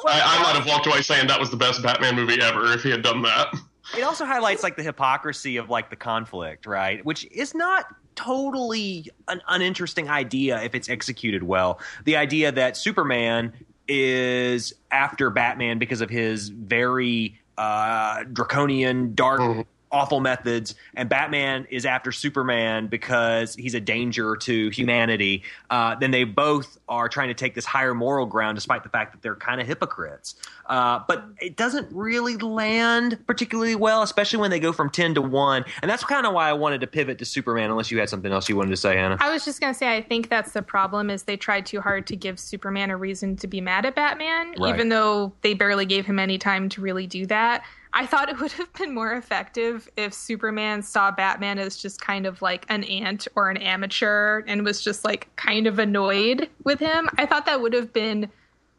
I, 0.06 0.20
I 0.38 0.42
might 0.42 0.56
have 0.56 0.66
walked 0.66 0.86
away 0.86 1.02
saying 1.02 1.28
that 1.28 1.38
was 1.38 1.50
the 1.50 1.56
best 1.56 1.82
Batman 1.82 2.16
movie 2.16 2.40
ever 2.40 2.72
if 2.72 2.82
he 2.82 2.90
had 2.90 3.02
done 3.02 3.22
that. 3.22 3.54
It 3.96 4.02
also 4.02 4.24
highlights 4.24 4.62
like 4.62 4.76
the 4.76 4.82
hypocrisy 4.82 5.56
of 5.56 5.68
like 5.68 5.90
the 5.90 5.96
conflict, 5.96 6.66
right? 6.66 7.04
Which 7.04 7.24
is 7.30 7.54
not 7.54 7.86
totally 8.14 9.10
an 9.28 9.40
uninteresting 9.48 10.08
idea 10.08 10.62
if 10.62 10.74
it's 10.74 10.88
executed 10.88 11.42
well. 11.42 11.80
The 12.04 12.16
idea 12.16 12.52
that 12.52 12.76
Superman 12.76 13.52
is 13.88 14.74
after 14.90 15.30
Batman 15.30 15.78
because 15.78 16.00
of 16.00 16.10
his 16.10 16.48
very 16.48 17.40
uh, 17.58 18.24
draconian, 18.32 19.14
dark, 19.14 19.66
awful 19.92 20.20
methods, 20.20 20.74
and 20.94 21.08
Batman 21.08 21.66
is 21.70 21.84
after 21.84 22.12
Superman 22.12 22.86
because 22.86 23.54
he's 23.54 23.74
a 23.74 23.80
danger 23.80 24.36
to 24.36 24.68
humanity. 24.70 25.42
Uh, 25.68 25.94
then 25.96 26.10
they 26.10 26.24
both 26.24 26.78
are 26.88 27.08
trying 27.08 27.28
to 27.28 27.34
take 27.34 27.54
this 27.54 27.64
higher 27.64 27.94
moral 27.94 28.26
ground, 28.26 28.56
despite 28.56 28.82
the 28.82 28.88
fact 28.88 29.12
that 29.12 29.22
they're 29.22 29.34
kind 29.36 29.60
of 29.60 29.66
hypocrites. 29.66 30.36
Uh, 30.66 31.00
but 31.08 31.24
it 31.40 31.56
doesn't 31.56 31.88
really 31.92 32.36
land 32.36 33.18
particularly 33.26 33.74
well, 33.74 34.02
especially 34.02 34.38
when 34.38 34.50
they 34.50 34.60
go 34.60 34.72
from 34.72 34.90
ten 34.90 35.14
to 35.14 35.22
one. 35.22 35.64
And 35.82 35.90
that's 35.90 36.04
kind 36.04 36.26
of 36.26 36.32
why 36.34 36.48
I 36.48 36.52
wanted 36.52 36.80
to 36.82 36.86
pivot 36.86 37.18
to 37.18 37.24
Superman. 37.24 37.70
Unless 37.70 37.90
you 37.90 37.98
had 37.98 38.08
something 38.08 38.30
else 38.32 38.48
you 38.48 38.56
wanted 38.56 38.70
to 38.70 38.76
say, 38.76 38.96
Hannah. 38.96 39.16
I 39.20 39.32
was 39.32 39.44
just 39.44 39.60
gonna 39.60 39.74
say, 39.74 39.96
I 39.96 40.02
think 40.02 40.28
that's 40.28 40.52
the 40.52 40.62
problem 40.62 41.10
is 41.10 41.24
they 41.24 41.36
tried 41.36 41.66
too 41.66 41.80
hard 41.80 42.06
to 42.08 42.16
give 42.16 42.38
Superman 42.38 42.90
a 42.90 42.96
reason 42.96 43.36
to 43.36 43.46
be 43.46 43.60
mad 43.60 43.84
at 43.86 43.94
Batman, 43.96 44.54
Right. 44.58 44.72
even 44.74 44.88
though 44.88 45.32
they 45.42 45.54
barely 45.54 45.86
gave 45.86 46.06
him 46.06 46.18
any 46.18 46.38
time 46.38 46.68
to 46.70 46.80
really 46.80 47.06
do 47.06 47.26
that. 47.26 47.64
I 47.92 48.06
thought 48.06 48.28
it 48.28 48.38
would 48.40 48.52
have 48.52 48.72
been 48.74 48.94
more 48.94 49.12
effective 49.14 49.88
if 49.96 50.14
Superman 50.14 50.82
saw 50.82 51.10
Batman 51.10 51.58
as 51.58 51.76
just 51.76 52.00
kind 52.00 52.24
of 52.26 52.40
like 52.40 52.64
an 52.68 52.84
ant 52.84 53.26
or 53.34 53.50
an 53.50 53.56
amateur 53.56 54.42
and 54.46 54.64
was 54.64 54.80
just 54.80 55.04
like 55.04 55.28
kind 55.36 55.66
of 55.66 55.78
annoyed 55.78 56.48
with 56.64 56.78
him. 56.78 57.08
I 57.18 57.26
thought 57.26 57.46
that 57.46 57.60
would 57.60 57.72
have 57.72 57.92
been 57.92 58.30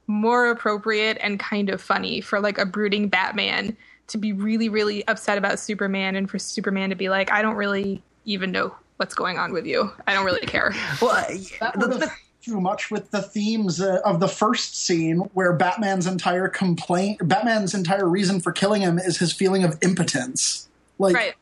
more 0.08 0.50
appropriate 0.50 1.18
and 1.22 1.40
kind 1.40 1.70
of 1.70 1.82
funny 1.82 2.22
for 2.22 2.40
like 2.40 2.58
a 2.58 2.66
brooding 2.66 3.10
Batman 3.10 3.76
to 4.08 4.18
be 4.18 4.34
really, 4.34 4.70
really 4.70 5.06
upset 5.08 5.38
about 5.38 5.60
Superman 5.60 6.16
and 6.16 6.30
for 6.30 6.40
Superman 6.40 6.90
to 6.90 6.96
be 6.96 7.10
like, 7.10 7.32
I 7.32 7.42
don't 7.42 7.56
really 7.56 8.02
even 8.26 8.52
know 8.52 8.76
what's 8.98 9.16
going 9.16 9.38
on 9.38 9.52
with 9.52 9.66
you. 9.66 9.92
I 10.08 10.14
don't 10.14 10.26
really 10.26 10.46
care. 10.46 10.74
Well, 11.02 11.26
That 11.60 11.80
the- 11.80 11.88
the- 11.88 12.08
have 12.08 12.18
too 12.42 12.60
much 12.60 12.90
with 12.92 13.12
the 13.12 13.22
themes 13.22 13.80
uh, 13.82 14.00
of 14.04 14.20
the 14.20 14.28
first 14.28 14.76
scene 14.76 15.20
where 15.34 15.54
Batman's 15.54 16.08
entire 16.08 16.48
complaint, 16.48 17.28
Batman's 17.28 17.74
entire 17.74 18.08
reason 18.08 18.40
for 18.40 18.52
killing 18.52 18.82
him 18.82 18.98
is 18.98 19.18
his 19.18 19.32
feeling 19.32 19.64
of 19.64 19.78
impotence. 19.82 20.68
Like 20.98 21.16
Right. 21.16 21.34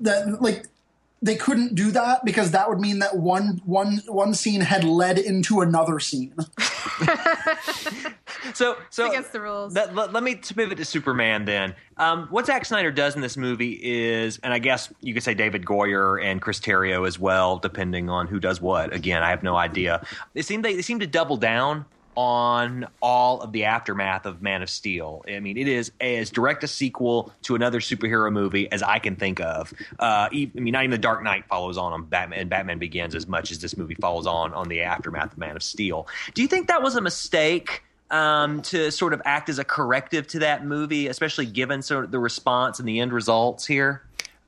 that, 0.00 0.42
like 0.42 0.66
they 1.22 1.36
couldn't 1.36 1.74
do 1.74 1.90
that 1.92 2.24
because 2.24 2.50
that 2.50 2.68
would 2.68 2.80
mean 2.80 2.98
that 2.98 3.16
one 3.16 3.60
one 3.64 4.02
one 4.06 4.34
scene 4.34 4.60
had 4.60 4.84
led 4.84 5.18
into 5.18 5.60
another 5.60 5.98
scene. 6.00 6.34
so 8.54 8.76
so 8.90 9.08
against 9.08 9.32
the 9.32 9.40
rules. 9.40 9.74
Let, 9.74 9.94
let, 9.94 10.12
let 10.12 10.22
me 10.22 10.36
pivot 10.36 10.78
to 10.78 10.84
Superman 10.84 11.44
then. 11.44 11.74
Um, 11.96 12.26
what 12.28 12.46
Zack 12.46 12.64
Snyder 12.64 12.90
does 12.90 13.14
in 13.14 13.22
this 13.22 13.36
movie 13.36 13.78
is, 13.82 14.38
and 14.42 14.52
I 14.52 14.58
guess 14.58 14.92
you 15.00 15.14
could 15.14 15.22
say 15.22 15.34
David 15.34 15.64
Goyer 15.64 16.22
and 16.22 16.40
Chris 16.42 16.60
Terrio 16.60 17.06
as 17.06 17.18
well, 17.18 17.58
depending 17.58 18.10
on 18.10 18.26
who 18.26 18.38
does 18.38 18.60
what. 18.60 18.92
Again, 18.94 19.22
I 19.22 19.30
have 19.30 19.42
no 19.42 19.56
idea. 19.56 20.06
They 20.34 20.42
seem 20.42 20.62
they, 20.62 20.74
they 20.76 20.82
seem 20.82 21.00
to 21.00 21.06
double 21.06 21.36
down 21.36 21.86
on 22.16 22.86
all 23.02 23.42
of 23.42 23.52
the 23.52 23.64
aftermath 23.64 24.24
of 24.24 24.40
Man 24.40 24.62
of 24.62 24.70
Steel. 24.70 25.22
I 25.28 25.38
mean, 25.38 25.58
it 25.58 25.68
is 25.68 25.92
as 26.00 26.30
direct 26.30 26.64
a 26.64 26.66
sequel 26.66 27.32
to 27.42 27.54
another 27.54 27.78
superhero 27.78 28.32
movie 28.32 28.72
as 28.72 28.82
I 28.82 28.98
can 28.98 29.16
think 29.16 29.38
of. 29.38 29.72
Uh, 29.98 30.28
e- 30.32 30.50
I 30.56 30.60
mean, 30.60 30.72
not 30.72 30.84
even 30.84 30.92
The 30.92 30.98
Dark 30.98 31.22
Knight 31.22 31.44
follows 31.46 31.76
on 31.76 31.92
on 31.92 32.04
Batman, 32.04 32.40
and 32.40 32.50
Batman 32.50 32.78
Begins 32.78 33.14
as 33.14 33.28
much 33.28 33.50
as 33.52 33.58
this 33.58 33.76
movie 33.76 33.96
follows 33.96 34.26
on 34.26 34.54
on 34.54 34.68
the 34.68 34.80
aftermath 34.80 35.32
of 35.32 35.38
Man 35.38 35.56
of 35.56 35.62
Steel. 35.62 36.08
Do 36.34 36.40
you 36.42 36.48
think 36.48 36.68
that 36.68 36.82
was 36.82 36.96
a 36.96 37.02
mistake? 37.02 37.82
Um, 38.10 38.62
to 38.62 38.90
sort 38.90 39.12
of 39.12 39.22
act 39.24 39.48
as 39.48 39.58
a 39.58 39.64
corrective 39.64 40.26
to 40.28 40.40
that 40.40 40.64
movie, 40.64 41.08
especially 41.08 41.46
given 41.46 41.82
sort 41.82 42.04
of 42.04 42.10
the 42.10 42.18
response 42.18 42.78
and 42.78 42.88
the 42.88 43.00
end 43.00 43.12
results 43.12 43.66
here? 43.66 44.02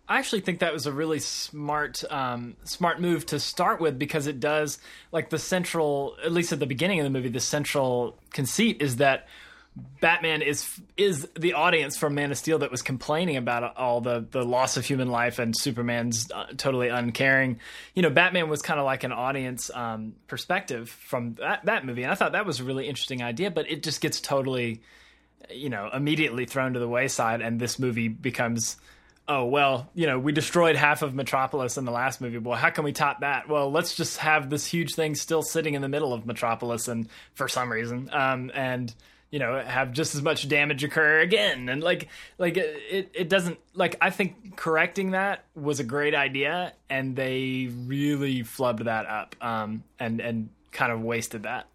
I 0.08 0.18
actually 0.18 0.40
think 0.40 0.60
that 0.60 0.72
was 0.72 0.86
a 0.86 0.92
really 0.92 1.18
smart 1.18 2.02
um, 2.10 2.56
smart 2.64 3.00
move 3.00 3.26
to 3.26 3.38
start 3.38 3.80
with 3.80 3.98
because 3.98 4.26
it 4.26 4.40
does 4.40 4.78
like 5.12 5.28
the 5.28 5.38
central 5.38 6.16
at 6.24 6.32
least 6.32 6.50
at 6.52 6.60
the 6.60 6.66
beginning 6.66 6.98
of 6.98 7.04
the 7.04 7.10
movie 7.10 7.28
the 7.28 7.40
central 7.40 8.16
conceit 8.32 8.80
is 8.80 8.96
that 8.96 9.28
Batman 10.00 10.42
is 10.42 10.80
is 10.96 11.28
the 11.38 11.54
audience 11.54 11.96
from 11.96 12.14
Man 12.14 12.30
of 12.30 12.38
Steel 12.38 12.60
that 12.60 12.70
was 12.70 12.82
complaining 12.82 13.36
about 13.36 13.76
all 13.76 14.00
the 14.00 14.24
the 14.30 14.44
loss 14.44 14.76
of 14.76 14.84
human 14.84 15.08
life 15.08 15.38
and 15.38 15.56
Superman's 15.56 16.30
uh, 16.30 16.46
totally 16.56 16.88
uncaring. 16.88 17.58
You 17.94 18.02
know, 18.02 18.10
Batman 18.10 18.48
was 18.48 18.62
kind 18.62 18.78
of 18.78 18.86
like 18.86 19.04
an 19.04 19.12
audience 19.12 19.70
um, 19.74 20.14
perspective 20.28 20.88
from 20.88 21.34
that 21.34 21.64
that 21.64 21.84
movie, 21.84 22.04
and 22.04 22.12
I 22.12 22.14
thought 22.14 22.32
that 22.32 22.46
was 22.46 22.60
a 22.60 22.64
really 22.64 22.88
interesting 22.88 23.22
idea. 23.22 23.50
But 23.50 23.70
it 23.70 23.82
just 23.82 24.00
gets 24.00 24.20
totally, 24.20 24.82
you 25.50 25.68
know, 25.68 25.90
immediately 25.92 26.46
thrown 26.46 26.74
to 26.74 26.80
the 26.80 26.88
wayside, 26.88 27.40
and 27.40 27.60
this 27.60 27.78
movie 27.78 28.08
becomes. 28.08 28.76
Oh 29.30 29.44
well, 29.44 29.90
you 29.94 30.06
know, 30.06 30.18
we 30.18 30.32
destroyed 30.32 30.74
half 30.74 31.02
of 31.02 31.14
Metropolis 31.14 31.76
in 31.76 31.84
the 31.84 31.92
last 31.92 32.22
movie. 32.22 32.38
Well, 32.38 32.56
how 32.56 32.70
can 32.70 32.84
we 32.84 32.92
top 32.92 33.20
that? 33.20 33.46
Well, 33.46 33.70
let's 33.70 33.94
just 33.94 34.16
have 34.18 34.48
this 34.48 34.64
huge 34.64 34.94
thing 34.94 35.14
still 35.14 35.42
sitting 35.42 35.74
in 35.74 35.82
the 35.82 35.88
middle 35.88 36.14
of 36.14 36.24
Metropolis, 36.24 36.88
and 36.88 37.08
for 37.34 37.46
some 37.46 37.70
reason, 37.70 38.08
um, 38.10 38.50
and 38.54 38.94
you 39.30 39.38
know 39.38 39.60
have 39.60 39.92
just 39.92 40.14
as 40.14 40.22
much 40.22 40.48
damage 40.48 40.82
occur 40.84 41.20
again 41.20 41.68
and 41.68 41.82
like 41.82 42.08
like 42.38 42.56
it 42.56 43.10
it 43.14 43.28
doesn't 43.28 43.58
like 43.74 43.96
i 44.00 44.10
think 44.10 44.56
correcting 44.56 45.10
that 45.10 45.44
was 45.54 45.80
a 45.80 45.84
great 45.84 46.14
idea 46.14 46.72
and 46.88 47.14
they 47.14 47.70
really 47.86 48.42
flubbed 48.42 48.84
that 48.84 49.06
up 49.06 49.36
um 49.40 49.82
and 49.98 50.20
and 50.20 50.48
kind 50.72 50.92
of 50.92 51.02
wasted 51.02 51.42
that 51.42 51.66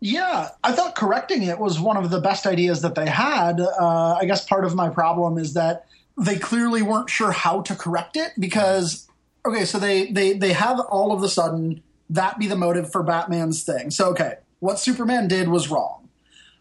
yeah, 0.00 0.50
I 0.62 0.72
thought 0.72 0.94
correcting 0.94 1.42
it 1.42 1.58
was 1.58 1.80
one 1.80 1.96
of 1.96 2.10
the 2.10 2.20
best 2.20 2.46
ideas 2.46 2.82
that 2.82 2.94
they 2.94 3.08
had. 3.08 3.60
Uh, 3.60 4.14
I 4.14 4.26
guess 4.26 4.44
part 4.44 4.64
of 4.64 4.74
my 4.74 4.88
problem 4.88 5.38
is 5.38 5.54
that 5.54 5.86
they 6.16 6.36
clearly 6.36 6.82
weren't 6.82 7.10
sure 7.10 7.32
how 7.32 7.62
to 7.62 7.74
correct 7.74 8.16
it 8.16 8.32
because 8.38 9.08
okay, 9.44 9.64
so 9.64 9.78
they 9.78 10.10
they 10.12 10.34
they 10.34 10.52
have 10.52 10.78
all 10.80 11.12
of 11.12 11.20
the 11.20 11.28
sudden 11.28 11.82
that 12.10 12.38
be 12.38 12.46
the 12.46 12.56
motive 12.56 12.92
for 12.92 13.02
Batman's 13.02 13.64
thing. 13.64 13.90
So 13.90 14.10
okay, 14.10 14.36
what 14.60 14.78
Superman 14.78 15.26
did 15.26 15.48
was 15.48 15.68
wrong. 15.68 16.07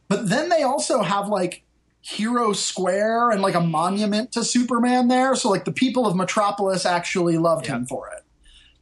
But 0.08 0.30
then 0.30 0.50
they 0.50 0.64
also 0.64 1.02
have 1.02 1.28
like 1.28 1.64
Hero 2.02 2.54
Square 2.54 3.32
and 3.32 3.42
like 3.42 3.56
a 3.56 3.62
monument 3.62 4.32
to 4.34 4.44
Superman 4.44 5.08
there. 5.08 5.36
So 5.36 5.50
like 5.50 5.66
the 5.66 5.72
people 5.72 6.08
of 6.08 6.16
Metropolis 6.16 6.86
actually 6.86 7.38
loved 7.38 7.66
him 7.66 7.86
for 7.86 8.10
it. 8.10 8.24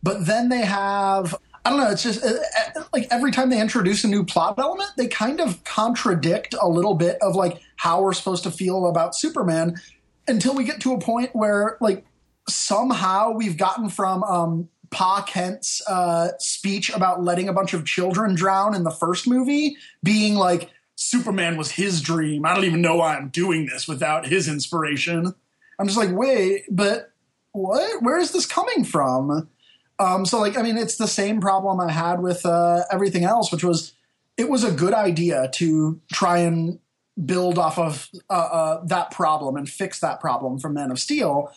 But 0.03 0.25
then 0.25 0.49
they 0.49 0.61
have 0.61 1.35
I 1.65 1.71
don't 1.71 1.79
know. 1.79 1.89
It's 1.89 2.03
just 2.03 2.23
uh, 2.23 2.29
uh, 2.75 2.83
like 2.93 3.07
every 3.09 3.31
time 3.31 3.49
they 3.49 3.59
introduce 3.59 4.03
a 4.03 4.07
new 4.07 4.23
plot 4.23 4.59
element, 4.59 4.91
they 4.97 5.07
kind 5.07 5.41
of 5.41 5.63
contradict 5.63 6.53
a 6.61 6.69
little 6.69 6.93
bit 6.93 7.17
of 7.23 7.35
like 7.35 7.59
how 7.75 8.03
we're 8.03 8.13
supposed 8.13 8.43
to 8.43 8.51
feel 8.51 8.85
about 8.85 9.15
Superman 9.15 9.75
until 10.27 10.53
we 10.53 10.63
get 10.63 10.79
to 10.81 10.93
a 10.93 10.99
point 10.99 11.31
where 11.33 11.77
like 11.81 12.05
somehow 12.47 13.31
we've 13.31 13.57
gotten 13.57 13.89
from 13.89 14.23
um, 14.23 14.69
Pa 14.91 15.23
Kent's 15.23 15.81
uh, 15.87 16.29
speech 16.37 16.91
about 16.93 17.23
letting 17.23 17.49
a 17.49 17.53
bunch 17.53 17.73
of 17.73 17.83
children 17.83 18.35
drown 18.35 18.75
in 18.75 18.83
the 18.83 18.91
first 18.91 19.27
movie 19.27 19.75
being 20.03 20.35
like 20.35 20.69
Superman 20.95 21.57
was 21.57 21.71
his 21.71 22.01
dream. 22.01 22.45
I 22.45 22.53
don't 22.53 22.63
even 22.63 22.81
know 22.81 22.95
why 22.95 23.15
I'm 23.15 23.29
doing 23.29 23.65
this 23.65 23.87
without 23.87 24.27
his 24.27 24.47
inspiration. 24.47 25.33
I'm 25.77 25.87
just 25.87 25.97
like, 25.97 26.11
wait, 26.11 26.63
but 26.69 27.11
what? 27.51 28.01
Where 28.01 28.19
is 28.19 28.31
this 28.31 28.45
coming 28.45 28.83
from? 28.83 29.49
Um, 29.99 30.25
so, 30.25 30.39
like, 30.39 30.57
I 30.57 30.61
mean, 30.61 30.77
it's 30.77 30.97
the 30.97 31.07
same 31.07 31.39
problem 31.39 31.79
I 31.79 31.91
had 31.91 32.21
with 32.21 32.45
uh, 32.45 32.83
everything 32.91 33.23
else, 33.23 33.51
which 33.51 33.63
was 33.63 33.93
it 34.37 34.49
was 34.49 34.63
a 34.63 34.71
good 34.71 34.93
idea 34.93 35.49
to 35.55 35.99
try 36.11 36.39
and 36.39 36.79
build 37.25 37.57
off 37.57 37.79
of 37.79 38.09
uh, 38.29 38.33
uh, 38.33 38.85
that 38.85 39.11
problem 39.11 39.55
and 39.55 39.69
fix 39.69 39.99
that 40.01 40.19
problem 40.19 40.59
from 40.59 40.73
Man 40.73 40.91
of 40.91 40.99
Steel. 40.99 41.51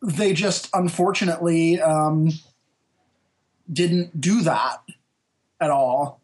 They 0.00 0.32
just 0.32 0.68
unfortunately 0.72 1.80
um, 1.80 2.30
didn't 3.72 4.20
do 4.20 4.42
that 4.42 4.82
at 5.60 5.70
all. 5.70 6.21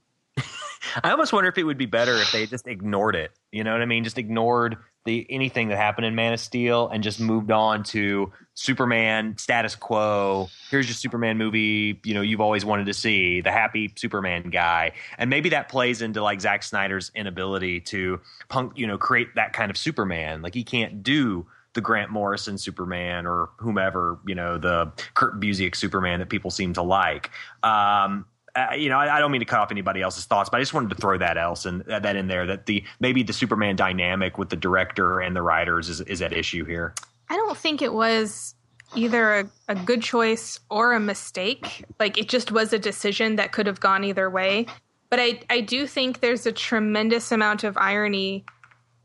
I 1.03 1.11
almost 1.11 1.33
wonder 1.33 1.49
if 1.49 1.59
it 1.59 1.65
would 1.65 1.79
be 1.79 1.87
better 1.87 2.17
if 2.17 2.33
they 2.33 2.47
just 2.47 2.67
ignored 2.67 3.17
it. 3.17 3.31
You 3.53 3.65
know 3.65 3.73
what 3.73 3.83
I 3.83 3.87
mean? 3.87 4.05
Just 4.05 4.19
ignored 4.19 4.77
the 5.05 5.27
anything 5.31 5.69
that 5.69 5.77
happened 5.77 6.07
in 6.07 6.15
Man 6.15 6.35
of 6.35 6.41
Steel 6.41 6.89
and 6.89 7.03
just 7.03 7.19
moved 7.19 7.51
on 7.51 7.83
to 7.85 8.33
Superman 8.55 9.39
status 9.39 9.75
quo. 9.75 10.49
Here's 10.71 10.87
your 10.87 10.95
Superman 10.95 11.39
movie, 11.39 12.01
you 12.05 12.15
know, 12.15 12.21
you've 12.21 12.41
always 12.41 12.65
wanted 12.65 12.87
to 12.87 12.95
see, 12.95 13.41
the 13.41 13.51
happy 13.53 13.93
Superman 13.97 14.51
guy. 14.51 14.93
And 15.17 15.31
maybe 15.31 15.51
that 15.51 15.69
plays 15.69 16.03
into 16.03 16.23
like 16.23 16.41
Zack 16.41 16.63
Snyder's 16.63 17.11
inability 17.15 17.81
to 17.83 18.21
punk, 18.49 18.73
you 18.77 18.87
know, 18.87 18.99
create 18.99 19.29
that 19.37 19.53
kind 19.53 19.71
of 19.71 19.79
Superman. 19.79 20.43
Like 20.43 20.55
he 20.55 20.65
can't 20.65 21.03
do 21.03 21.47
the 21.75 21.81
Grant 21.81 22.11
Morrison 22.11 22.59
Superman 22.59 23.27
or 23.27 23.51
whomever, 23.59 24.19
you 24.27 24.35
know, 24.35 24.59
the 24.59 24.93
Kurt 25.15 25.41
Busiek 25.41 25.77
Superman 25.77 26.19
that 26.19 26.29
people 26.29 26.51
seem 26.51 26.73
to 26.75 26.83
like. 26.83 27.31
Um, 27.63 28.27
uh, 28.59 28.75
you 28.75 28.89
know, 28.89 28.99
I, 28.99 29.17
I, 29.17 29.21
don't 29.21 29.31
mean 29.31 29.41
to 29.41 29.45
cut 29.45 29.61
off 29.61 29.71
anybody 29.71 30.03
else's 30.03 30.25
thoughts, 30.25 30.51
but 30.51 30.57
I 30.57 30.61
just 30.61 30.75
wanted 30.75 30.91
to 30.91 30.97
throw 30.97 31.19
that 31.19 31.37
else 31.37 31.65
and 31.65 31.89
uh, 31.89 32.01
that 32.01 32.17
in 32.17 32.27
there 32.27 32.47
that 32.47 32.67
the 32.67 32.85
maybe 32.99 33.23
the 33.23 33.33
Superman 33.33 33.77
dynamic 33.77 34.39
with 34.39 34.49
the 34.49 34.57
director 34.57 35.21
and 35.21 35.37
the 35.37 35.43
writers 35.43 35.89
is 35.89 36.01
is 36.03 36.23
at 36.23 36.33
issue 36.33 36.65
here. 36.65 36.95
I 37.29 37.37
don't 37.37 37.57
think 37.57 37.83
it 37.83 37.93
was 37.93 38.55
either 38.97 39.41
a, 39.41 39.51
a 39.69 39.75
good 39.75 40.03
choice 40.03 40.59
or 40.71 40.95
a 40.95 41.01
mistake. 41.01 41.85
Like 42.01 42.19
it 42.19 42.29
just 42.29 42.51
was 42.51 42.73
a 42.73 42.79
decision 42.79 43.37
that 43.37 43.53
could 43.53 43.67
have 43.67 43.81
gone 43.81 44.03
either 44.03 44.29
way. 44.29 44.67
But 45.11 45.21
I 45.21 45.41
I 45.51 45.61
do 45.61 45.87
think 45.87 46.21
there's 46.21 46.47
a 46.47 46.53
tremendous 46.53 47.31
amount 47.31 47.65
of 47.65 47.77
irony 47.77 48.45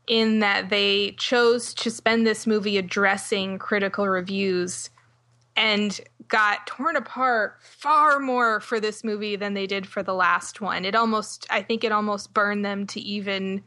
in 0.06 0.40
that 0.40 0.68
they 0.68 1.12
chose 1.18 1.72
to 1.74 1.90
spend 1.90 2.26
this 2.26 2.46
movie 2.46 2.76
addressing 2.76 3.58
critical 3.58 4.08
reviews 4.08 4.90
and 5.56 6.00
got 6.28 6.66
torn 6.66 6.96
apart 6.96 7.56
far 7.60 8.18
more 8.18 8.60
for 8.60 8.80
this 8.80 9.04
movie 9.04 9.36
than 9.36 9.54
they 9.54 9.66
did 9.66 9.86
for 9.86 10.02
the 10.02 10.14
last 10.14 10.60
one. 10.60 10.84
It 10.84 10.94
almost 10.94 11.46
I 11.50 11.62
think 11.62 11.84
it 11.84 11.92
almost 11.92 12.34
burned 12.34 12.64
them 12.64 12.86
to 12.88 13.00
even 13.00 13.62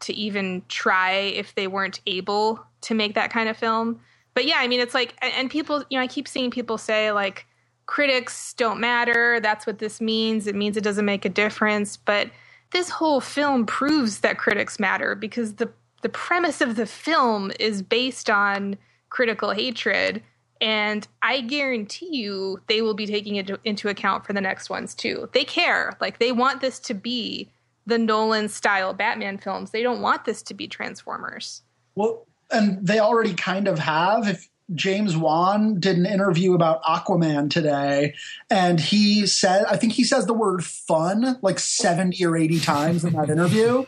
to 0.00 0.14
even 0.14 0.62
try 0.68 1.12
if 1.12 1.54
they 1.54 1.66
weren't 1.66 2.00
able 2.06 2.64
to 2.82 2.94
make 2.94 3.14
that 3.14 3.30
kind 3.30 3.48
of 3.48 3.56
film. 3.56 4.00
But 4.34 4.46
yeah, 4.46 4.56
I 4.58 4.68
mean 4.68 4.80
it's 4.80 4.94
like 4.94 5.14
and 5.22 5.50
people, 5.50 5.84
you 5.90 5.98
know, 5.98 6.02
I 6.02 6.06
keep 6.06 6.28
seeing 6.28 6.50
people 6.50 6.78
say 6.78 7.12
like 7.12 7.46
critics 7.86 8.52
don't 8.54 8.80
matter, 8.80 9.40
that's 9.40 9.66
what 9.66 9.78
this 9.78 10.00
means. 10.00 10.46
It 10.46 10.54
means 10.54 10.76
it 10.76 10.84
doesn't 10.84 11.04
make 11.04 11.24
a 11.24 11.30
difference, 11.30 11.96
but 11.96 12.30
this 12.72 12.90
whole 12.90 13.20
film 13.20 13.64
proves 13.64 14.20
that 14.20 14.38
critics 14.38 14.78
matter 14.78 15.14
because 15.14 15.54
the 15.54 15.70
the 16.02 16.08
premise 16.08 16.60
of 16.60 16.76
the 16.76 16.86
film 16.86 17.50
is 17.58 17.80
based 17.80 18.28
on 18.28 18.76
critical 19.08 19.52
hatred 19.52 20.22
and 20.60 21.06
I 21.22 21.40
guarantee 21.40 22.16
you 22.16 22.60
they 22.66 22.82
will 22.82 22.94
be 22.94 23.06
taking 23.06 23.36
it 23.36 23.50
into 23.64 23.88
account 23.88 24.26
for 24.26 24.32
the 24.32 24.40
next 24.40 24.70
ones 24.70 24.94
too. 24.94 25.28
They 25.32 25.44
care. 25.44 25.96
Like 26.00 26.18
they 26.18 26.32
want 26.32 26.60
this 26.60 26.78
to 26.80 26.94
be 26.94 27.48
the 27.86 27.98
Nolan 27.98 28.48
style 28.48 28.92
Batman 28.92 29.38
films. 29.38 29.70
They 29.70 29.82
don't 29.82 30.02
want 30.02 30.24
this 30.24 30.42
to 30.42 30.54
be 30.54 30.66
Transformers. 30.66 31.62
Well, 31.94 32.26
and 32.50 32.84
they 32.86 32.98
already 32.98 33.34
kind 33.34 33.68
of 33.68 33.78
have. 33.78 34.28
If 34.28 34.48
James 34.74 35.16
Wan 35.16 35.78
did 35.78 35.96
an 35.96 36.06
interview 36.06 36.54
about 36.54 36.82
Aquaman 36.82 37.50
today, 37.50 38.14
and 38.50 38.80
he 38.80 39.26
said, 39.26 39.64
I 39.66 39.76
think 39.76 39.92
he 39.92 40.04
says 40.04 40.26
the 40.26 40.34
word 40.34 40.64
fun 40.64 41.38
like 41.42 41.58
70 41.58 42.24
or 42.24 42.36
80 42.36 42.60
times 42.60 43.04
in 43.04 43.12
that 43.12 43.30
interview. 43.30 43.84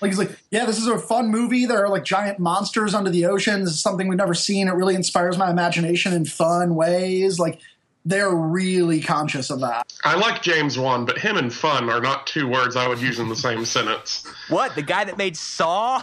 Like 0.00 0.10
he's 0.10 0.18
like, 0.18 0.38
yeah, 0.50 0.64
this 0.64 0.78
is 0.78 0.86
a 0.86 0.98
fun 0.98 1.28
movie. 1.30 1.66
There 1.66 1.84
are 1.84 1.88
like 1.88 2.04
giant 2.04 2.38
monsters 2.38 2.94
under 2.94 3.10
the 3.10 3.26
ocean. 3.26 3.64
This 3.64 3.74
is 3.74 3.80
something 3.80 4.08
we've 4.08 4.18
never 4.18 4.34
seen. 4.34 4.68
It 4.68 4.72
really 4.72 4.94
inspires 4.94 5.36
my 5.36 5.50
imagination 5.50 6.12
in 6.12 6.24
fun 6.24 6.74
ways. 6.74 7.38
Like 7.38 7.60
they're 8.04 8.34
really 8.34 9.00
conscious 9.00 9.50
of 9.50 9.60
that. 9.60 9.92
I 10.04 10.14
like 10.16 10.42
James 10.42 10.78
Wan, 10.78 11.04
but 11.04 11.18
him 11.18 11.36
and 11.36 11.52
fun 11.52 11.90
are 11.90 12.00
not 12.00 12.26
two 12.26 12.48
words 12.48 12.76
I 12.76 12.88
would 12.88 13.00
use 13.00 13.18
in 13.18 13.28
the 13.28 13.36
same 13.36 13.64
sentence. 13.64 14.26
What? 14.48 14.74
The 14.74 14.82
guy 14.82 15.04
that 15.04 15.18
made 15.18 15.36
Saw? 15.36 16.02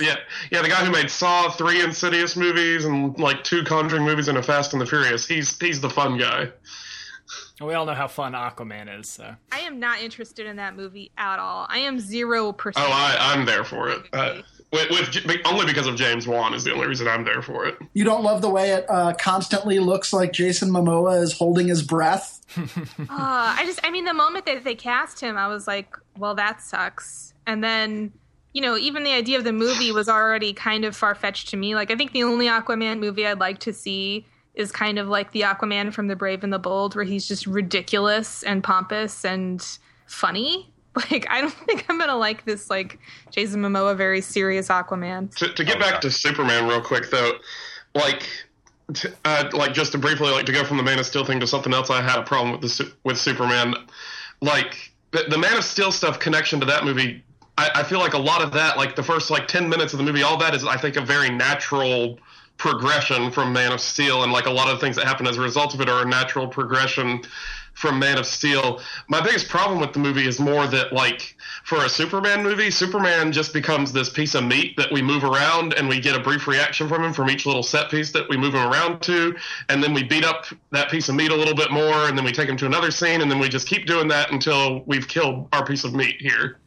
yeah, 0.00 0.16
yeah, 0.50 0.62
the 0.62 0.68
guy 0.68 0.84
who 0.84 0.90
made 0.90 1.10
Saw, 1.10 1.50
three 1.50 1.82
Insidious 1.82 2.36
movies, 2.36 2.84
and 2.84 3.18
like 3.18 3.44
two 3.44 3.64
Conjuring 3.64 4.04
movies 4.04 4.28
and 4.28 4.38
a 4.38 4.42
Fast 4.42 4.72
and 4.72 4.80
the 4.80 4.86
Furious. 4.86 5.26
He's 5.26 5.58
he's 5.58 5.80
the 5.80 5.90
fun 5.90 6.16
guy. 6.18 6.50
We 7.62 7.74
all 7.74 7.86
know 7.86 7.94
how 7.94 8.08
fun 8.08 8.32
Aquaman 8.32 9.00
is. 9.00 9.08
So 9.08 9.34
I 9.50 9.60
am 9.60 9.78
not 9.78 10.00
interested 10.00 10.46
in 10.46 10.56
that 10.56 10.76
movie 10.76 11.10
at 11.16 11.38
all. 11.38 11.66
I 11.68 11.78
am 11.78 11.98
zero 12.00 12.52
percent. 12.52 12.86
Oh, 12.86 12.92
I, 12.92 13.16
I'm 13.18 13.46
there 13.46 13.64
for 13.64 13.88
it. 13.88 14.02
Uh, 14.12 14.42
with, 14.72 14.90
with, 15.26 15.40
only 15.44 15.66
because 15.66 15.86
of 15.86 15.96
James 15.96 16.26
Wan 16.26 16.54
is 16.54 16.64
the 16.64 16.72
only 16.72 16.86
reason 16.86 17.06
I'm 17.06 17.24
there 17.24 17.42
for 17.42 17.66
it. 17.66 17.76
You 17.92 18.04
don't 18.04 18.22
love 18.22 18.40
the 18.40 18.48
way 18.48 18.70
it 18.70 18.86
uh, 18.88 19.12
constantly 19.14 19.78
looks 19.78 20.12
like 20.12 20.32
Jason 20.32 20.70
Momoa 20.70 21.20
is 21.22 21.36
holding 21.36 21.68
his 21.68 21.82
breath. 21.82 22.40
uh, 22.56 23.06
I 23.10 23.64
just, 23.66 23.80
I 23.84 23.90
mean, 23.90 24.06
the 24.06 24.14
moment 24.14 24.46
that 24.46 24.64
they 24.64 24.74
cast 24.74 25.20
him, 25.20 25.36
I 25.36 25.46
was 25.48 25.66
like, 25.66 25.94
well, 26.16 26.34
that 26.36 26.62
sucks. 26.62 27.34
And 27.46 27.62
then 27.62 28.12
you 28.52 28.60
know, 28.60 28.76
even 28.76 29.02
the 29.02 29.12
idea 29.12 29.38
of 29.38 29.44
the 29.44 29.52
movie 29.52 29.92
was 29.92 30.08
already 30.08 30.52
kind 30.52 30.84
of 30.84 30.94
far 30.94 31.14
fetched 31.14 31.48
to 31.48 31.56
me. 31.56 31.74
Like, 31.74 31.90
I 31.90 31.96
think 31.96 32.12
the 32.12 32.22
only 32.22 32.46
Aquaman 32.46 32.98
movie 32.98 33.26
I'd 33.26 33.40
like 33.40 33.60
to 33.60 33.72
see 33.72 34.26
is 34.54 34.70
kind 34.70 34.98
of 34.98 35.08
like 35.08 35.32
the 35.32 35.42
Aquaman 35.42 35.92
from 35.92 36.08
The 36.08 36.16
Brave 36.16 36.44
and 36.44 36.52
the 36.52 36.58
Bold, 36.58 36.94
where 36.94 37.04
he's 37.04 37.26
just 37.26 37.46
ridiculous 37.46 38.42
and 38.42 38.62
pompous 38.62 39.24
and 39.24 39.66
funny. 40.06 40.68
Like, 41.10 41.26
I 41.30 41.40
don't 41.40 41.54
think 41.54 41.86
I'm 41.88 41.98
gonna 41.98 42.18
like 42.18 42.44
this 42.44 42.68
like 42.68 42.98
Jason 43.30 43.62
Momoa 43.62 43.96
very 43.96 44.20
serious 44.20 44.68
Aquaman. 44.68 45.34
To, 45.36 45.50
to 45.50 45.64
get 45.64 45.80
back 45.80 46.02
to 46.02 46.10
Superman 46.10 46.68
real 46.68 46.82
quick 46.82 47.10
though, 47.10 47.32
like. 47.94 48.28
Uh, 49.24 49.48
like 49.54 49.72
just 49.72 49.92
to 49.92 49.98
briefly 49.98 50.30
like 50.30 50.44
to 50.44 50.52
go 50.52 50.64
from 50.64 50.76
the 50.76 50.82
Man 50.82 50.98
of 50.98 51.06
Steel 51.06 51.24
thing 51.24 51.40
to 51.40 51.46
something 51.46 51.72
else, 51.72 51.88
I 51.88 52.02
had 52.02 52.18
a 52.18 52.22
problem 52.24 52.60
with 52.60 52.60
the 52.60 52.92
with 53.04 53.16
Superman. 53.16 53.74
Like 54.42 54.92
the, 55.12 55.24
the 55.30 55.38
Man 55.38 55.56
of 55.56 55.64
Steel 55.64 55.90
stuff 55.92 56.18
connection 56.18 56.60
to 56.60 56.66
that 56.66 56.84
movie 56.84 57.24
I, 57.58 57.70
I 57.76 57.82
feel 57.82 57.98
like 57.98 58.14
a 58.14 58.18
lot 58.18 58.42
of 58.42 58.52
that, 58.52 58.76
like 58.76 58.96
the 58.96 59.02
first 59.02 59.30
like 59.30 59.46
ten 59.46 59.68
minutes 59.68 59.92
of 59.92 59.98
the 59.98 60.04
movie, 60.04 60.22
all 60.22 60.36
that 60.38 60.54
is 60.54 60.64
I 60.64 60.76
think 60.76 60.96
a 60.96 61.00
very 61.00 61.30
natural 61.30 62.18
progression 62.56 63.30
from 63.30 63.52
Man 63.52 63.72
of 63.72 63.80
Steel, 63.80 64.22
and 64.22 64.32
like 64.32 64.46
a 64.46 64.50
lot 64.50 64.68
of 64.68 64.80
things 64.80 64.96
that 64.96 65.06
happen 65.06 65.26
as 65.26 65.36
a 65.36 65.40
result 65.40 65.74
of 65.74 65.80
it 65.80 65.88
are 65.88 66.02
a 66.02 66.08
natural 66.08 66.46
progression 66.46 67.22
from 67.74 67.98
Man 67.98 68.18
of 68.18 68.26
Steel. 68.26 68.80
My 69.08 69.20
biggest 69.20 69.48
problem 69.48 69.80
with 69.80 69.92
the 69.92 69.98
movie 69.98 70.26
is 70.26 70.38
more 70.38 70.66
that 70.66 70.92
like 70.92 71.36
for 71.64 71.84
a 71.84 71.88
Superman 71.88 72.42
movie, 72.42 72.70
Superman 72.70 73.32
just 73.32 73.52
becomes 73.52 73.92
this 73.92 74.10
piece 74.10 74.34
of 74.34 74.44
meat 74.44 74.76
that 74.76 74.92
we 74.92 75.00
move 75.00 75.24
around 75.24 75.72
and 75.74 75.88
we 75.88 75.98
get 75.98 76.14
a 76.14 76.20
brief 76.20 76.46
reaction 76.46 76.86
from 76.86 77.02
him 77.02 77.12
from 77.12 77.30
each 77.30 77.46
little 77.46 77.62
set 77.62 77.90
piece 77.90 78.12
that 78.12 78.28
we 78.28 78.36
move 78.36 78.54
him 78.54 78.70
around 78.70 79.00
to, 79.02 79.34
and 79.68 79.82
then 79.82 79.94
we 79.94 80.02
beat 80.02 80.24
up 80.24 80.44
that 80.70 80.90
piece 80.90 81.08
of 81.08 81.14
meat 81.14 81.30
a 81.30 81.36
little 81.36 81.54
bit 81.54 81.70
more, 81.70 82.08
and 82.08 82.16
then 82.16 82.24
we 82.24 82.32
take 82.32 82.48
him 82.48 82.56
to 82.58 82.66
another 82.66 82.90
scene, 82.90 83.22
and 83.22 83.30
then 83.30 83.38
we 83.38 83.48
just 83.48 83.66
keep 83.66 83.86
doing 83.86 84.06
that 84.08 84.30
until 84.30 84.82
we've 84.84 85.08
killed 85.08 85.48
our 85.52 85.64
piece 85.64 85.84
of 85.84 85.94
meat 85.94 86.16
here. 86.20 86.58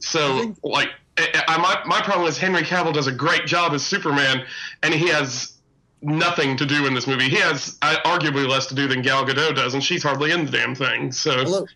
So 0.00 0.54
like. 0.62 0.90
I, 1.18 1.58
my, 1.58 1.80
my 1.86 2.02
problem 2.02 2.28
is 2.28 2.38
Henry 2.38 2.62
Cavill 2.62 2.92
does 2.92 3.06
a 3.06 3.12
great 3.12 3.46
job 3.46 3.72
as 3.72 3.84
Superman, 3.84 4.44
and 4.82 4.94
he 4.94 5.08
has 5.08 5.54
nothing 6.00 6.56
to 6.56 6.66
do 6.66 6.86
in 6.86 6.94
this 6.94 7.06
movie. 7.06 7.28
He 7.28 7.36
has 7.36 7.76
uh, 7.82 7.96
arguably 8.04 8.48
less 8.48 8.66
to 8.66 8.74
do 8.74 8.86
than 8.86 9.02
Gal 9.02 9.24
Gadot 9.26 9.56
does, 9.56 9.74
and 9.74 9.82
she's 9.82 10.02
hardly 10.02 10.30
in 10.30 10.44
the 10.46 10.52
damn 10.52 10.74
thing. 10.74 11.12
So 11.12 11.66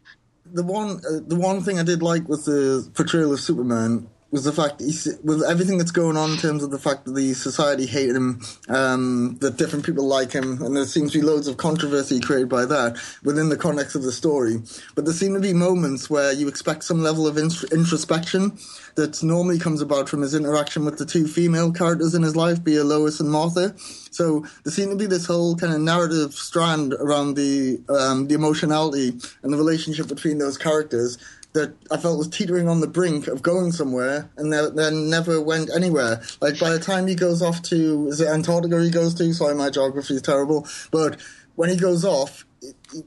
the 0.52 0.62
one 0.62 0.98
uh, 0.98 1.20
the 1.26 1.36
one 1.36 1.60
thing 1.62 1.78
I 1.78 1.82
did 1.82 2.02
like 2.02 2.28
with 2.28 2.44
the 2.44 2.88
portrayal 2.94 3.32
of 3.32 3.40
Superman 3.40 4.08
was 4.32 4.44
the 4.44 4.52
fact 4.52 4.80
he's, 4.80 5.06
with 5.22 5.42
everything 5.42 5.76
that's 5.76 5.90
going 5.90 6.16
on 6.16 6.30
in 6.30 6.38
terms 6.38 6.62
of 6.64 6.70
the 6.70 6.78
fact 6.78 7.04
that 7.04 7.14
the 7.14 7.34
society 7.34 7.84
hated 7.84 8.16
him, 8.16 8.40
um, 8.70 9.36
that 9.40 9.58
different 9.58 9.84
people 9.84 10.06
like 10.06 10.32
him, 10.32 10.62
and 10.62 10.74
there 10.74 10.86
seems 10.86 11.12
to 11.12 11.20
be 11.20 11.24
loads 11.24 11.46
of 11.46 11.58
controversy 11.58 12.18
created 12.18 12.48
by 12.48 12.64
that 12.64 12.96
within 13.22 13.50
the 13.50 13.58
context 13.58 13.94
of 13.94 14.02
the 14.02 14.10
story. 14.10 14.56
But 14.94 15.04
there 15.04 15.12
seem 15.12 15.34
to 15.34 15.40
be 15.40 15.52
moments 15.52 16.08
where 16.08 16.32
you 16.32 16.48
expect 16.48 16.84
some 16.84 17.02
level 17.02 17.26
of 17.26 17.36
introspection 17.36 18.58
that 18.94 19.22
normally 19.22 19.58
comes 19.58 19.82
about 19.82 20.08
from 20.08 20.22
his 20.22 20.34
interaction 20.34 20.86
with 20.86 20.96
the 20.96 21.06
two 21.06 21.26
female 21.26 21.70
characters 21.70 22.14
in 22.14 22.22
his 22.22 22.34
life, 22.34 22.64
be 22.64 22.76
it 22.76 22.84
Lois 22.84 23.20
and 23.20 23.30
Martha. 23.30 23.74
So 24.10 24.46
there 24.64 24.72
seemed 24.72 24.92
to 24.92 24.96
be 24.96 25.06
this 25.06 25.26
whole 25.26 25.56
kind 25.56 25.74
of 25.74 25.80
narrative 25.80 26.32
strand 26.32 26.94
around 26.94 27.34
the 27.34 27.82
um, 27.88 28.28
the 28.28 28.34
emotionality 28.34 29.18
and 29.42 29.52
the 29.52 29.58
relationship 29.58 30.08
between 30.08 30.38
those 30.38 30.56
characters 30.56 31.18
that 31.52 31.74
I 31.90 31.96
felt 31.96 32.18
was 32.18 32.28
teetering 32.28 32.68
on 32.68 32.80
the 32.80 32.86
brink 32.86 33.28
of 33.28 33.42
going 33.42 33.72
somewhere, 33.72 34.30
and 34.36 34.52
then, 34.52 34.74
then 34.74 35.10
never 35.10 35.40
went 35.40 35.70
anywhere. 35.74 36.22
Like 36.40 36.58
by 36.58 36.70
the 36.70 36.78
time 36.78 37.06
he 37.06 37.14
goes 37.14 37.42
off 37.42 37.62
to 37.62 38.08
is 38.08 38.20
it 38.20 38.28
Antarctica 38.28 38.82
he 38.82 38.90
goes 38.90 39.14
to? 39.14 39.32
Sorry, 39.32 39.54
my 39.54 39.70
geography 39.70 40.14
is 40.14 40.22
terrible, 40.22 40.66
but 40.90 41.20
when 41.54 41.68
he 41.68 41.76
goes 41.76 42.04
off, 42.04 42.46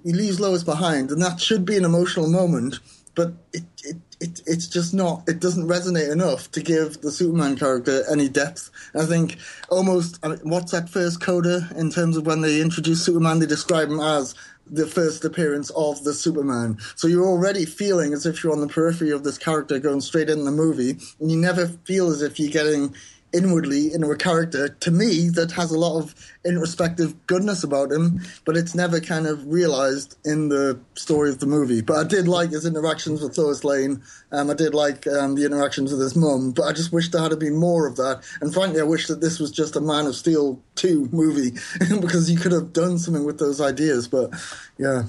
he 0.04 0.14
leaves 0.14 0.40
Lois 0.40 0.64
behind, 0.64 1.12
and 1.12 1.22
that 1.22 1.40
should 1.40 1.66
be 1.66 1.78
an 1.78 1.86
emotional 1.86 2.30
moment. 2.30 2.80
But 3.16 3.34
it, 3.54 3.64
it, 3.84 3.96
it 4.20 4.42
it's 4.46 4.68
just 4.68 4.94
not. 4.94 5.24
It 5.28 5.40
doesn't 5.40 5.68
resonate 5.68 6.12
enough 6.12 6.52
to 6.52 6.62
give 6.62 7.02
the 7.02 7.12
Superman 7.12 7.56
character 7.56 8.04
any 8.12 8.28
depth. 8.28 8.70
I 8.94 9.06
think 9.06 9.38
almost 9.70 10.20
I 10.22 10.30
mean, 10.30 10.40
what's 10.44 10.74
that 10.74 10.90
first 10.90 11.22
coda 11.22 11.70
in 11.78 11.92
terms 11.92 12.18
of 12.18 12.26
when 12.26 12.42
they 12.42 12.62
introduce 12.62 13.06
Superman? 13.06 13.40
They 13.40 13.46
describe 13.46 13.90
him 13.90 14.02
as 14.02 14.36
the 14.68 14.88
first 14.88 15.24
appearance 15.26 15.70
of 15.72 16.04
the 16.04 16.14
Superman. 16.14 16.78
So 16.96 17.08
you're 17.08 17.26
already 17.26 17.66
feeling 17.66 18.14
as 18.14 18.26
if 18.26 18.44
you're 18.44 18.54
on 18.54 18.62
the 18.62 18.68
periphery 18.68 19.12
of 19.12 19.24
this 19.24 19.38
character 19.38 19.80
going 19.80 20.02
straight 20.02 20.30
in 20.30 20.46
the 20.46 20.52
movie, 20.52 20.98
and 21.20 21.32
you 21.32 21.38
never 21.38 21.68
feel 21.68 22.10
as 22.10 22.22
if 22.22 22.40
you're 22.40 22.52
getting 22.52 22.96
inwardly 23.36 23.94
a 23.94 24.16
character 24.16 24.70
to 24.70 24.92
me 24.92 25.30
that 25.30 25.52
has 25.52 25.72
a 25.72 25.78
lot 25.78 26.00
of 26.00 26.16
introspective 26.46 27.14
goodness 27.28 27.64
about 27.64 27.92
him, 27.92 28.22
but 28.46 28.56
it's 28.56 28.76
never 28.76 29.00
kind 29.00 29.28
of 29.28 29.46
realized 29.48 30.16
in 30.24 30.50
the 30.50 30.80
story 30.96 31.30
of 31.30 31.40
the 31.40 31.46
movie. 31.46 31.82
But 31.82 31.98
I 31.98 32.04
did 32.08 32.28
like 32.28 32.52
his 32.52 32.66
interactions 32.66 33.22
with 33.22 33.38
Lois 33.38 33.64
Lane. 33.64 34.02
Um, 34.32 34.50
I 34.50 34.54
did 34.54 34.74
like 34.74 35.06
um, 35.08 35.36
the 35.36 35.46
interactions 35.46 35.92
with 35.92 36.02
his 36.02 36.16
mum, 36.16 36.52
but 36.52 36.64
I 36.64 36.72
just 36.72 36.94
wish 36.94 37.10
there 37.10 37.22
had 37.22 37.38
been 37.40 37.58
more 37.58 37.88
of 37.88 37.98
that. 37.98 38.24
And 38.42 38.54
frankly, 38.54 38.80
I 38.80 38.84
wish 38.84 39.08
that 39.08 39.22
this 39.22 39.40
was 39.40 39.52
just 39.52 39.76
a 39.76 39.82
Man 39.82 40.06
of 40.06 40.16
Steel 40.16 40.62
2 40.76 41.10
movie 41.12 41.52
because 42.02 42.30
you 42.32 42.38
could 42.38 42.52
have 42.52 42.74
done 42.74 42.98
something 42.98 43.26
with 43.26 43.40
those 43.40 43.60
ideas. 43.60 44.08
But 44.08 44.32
yeah. 44.78 45.04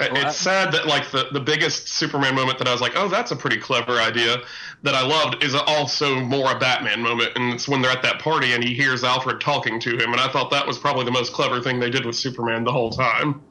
It's 0.00 0.36
sad 0.36 0.72
that 0.72 0.86
like 0.86 1.10
the, 1.10 1.28
the 1.32 1.40
biggest 1.40 1.88
Superman 1.88 2.34
moment 2.34 2.58
that 2.58 2.66
I 2.68 2.72
was 2.72 2.80
like, 2.80 2.92
oh, 2.96 3.08
that's 3.08 3.30
a 3.30 3.36
pretty 3.36 3.58
clever 3.58 3.98
idea 3.98 4.38
that 4.82 4.94
I 4.94 5.06
loved 5.06 5.42
is 5.44 5.54
also 5.54 6.20
more 6.20 6.52
a 6.52 6.58
Batman 6.58 7.00
moment, 7.02 7.32
and 7.36 7.52
it's 7.52 7.68
when 7.68 7.82
they're 7.82 7.90
at 7.90 8.02
that 8.02 8.18
party 8.20 8.52
and 8.52 8.64
he 8.64 8.74
hears 8.74 9.04
Alfred 9.04 9.40
talking 9.40 9.78
to 9.80 9.90
him, 9.96 10.12
and 10.12 10.20
I 10.20 10.28
thought 10.28 10.50
that 10.50 10.66
was 10.66 10.78
probably 10.78 11.04
the 11.04 11.10
most 11.10 11.32
clever 11.32 11.60
thing 11.60 11.78
they 11.80 11.90
did 11.90 12.06
with 12.06 12.16
Superman 12.16 12.64
the 12.64 12.72
whole 12.72 12.90
time. 12.90 13.42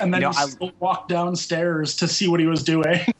And 0.00 0.12
then 0.12 0.22
You 0.22 0.28
know, 0.28 0.32
he 0.32 0.38
I- 0.38 0.46
still 0.46 0.72
walked 0.80 1.08
downstairs 1.08 1.94
to 1.96 2.08
see 2.08 2.28
what 2.28 2.40
he 2.40 2.46
was 2.46 2.62
doing. 2.64 3.00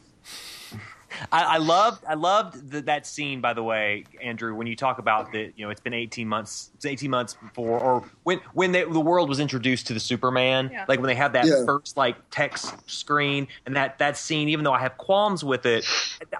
I, 1.33 1.55
I 1.55 1.57
loved 1.57 2.05
I 2.07 2.13
loved 2.13 2.69
the, 2.69 2.81
that 2.83 3.07
scene 3.07 3.41
by 3.41 3.53
the 3.53 3.63
way, 3.63 4.05
Andrew. 4.21 4.53
When 4.53 4.67
you 4.67 4.75
talk 4.75 4.99
about 4.99 5.31
that, 5.31 5.53
you 5.57 5.65
know, 5.65 5.71
it's 5.71 5.81
been 5.81 5.93
eighteen 5.95 6.27
months. 6.27 6.69
It's 6.75 6.85
eighteen 6.85 7.09
months 7.09 7.33
before, 7.33 7.79
or 7.79 8.05
when 8.21 8.39
when 8.53 8.71
they, 8.71 8.83
the 8.83 8.99
world 8.99 9.29
was 9.29 9.39
introduced 9.39 9.87
to 9.87 9.93
the 9.93 9.99
Superman. 9.99 10.69
Yeah. 10.71 10.85
Like 10.87 10.99
when 10.99 11.07
they 11.07 11.15
have 11.15 11.33
that 11.33 11.45
Yeah. 11.45 11.65
first 11.65 11.97
like 11.97 12.17
text 12.29 12.75
screen 12.89 13.47
and 13.65 13.75
that 13.75 13.97
that 13.97 14.15
scene. 14.15 14.47
Even 14.47 14.63
though 14.63 14.73
I 14.73 14.79
have 14.79 14.97
qualms 14.97 15.43
with 15.43 15.65
it, 15.65 15.85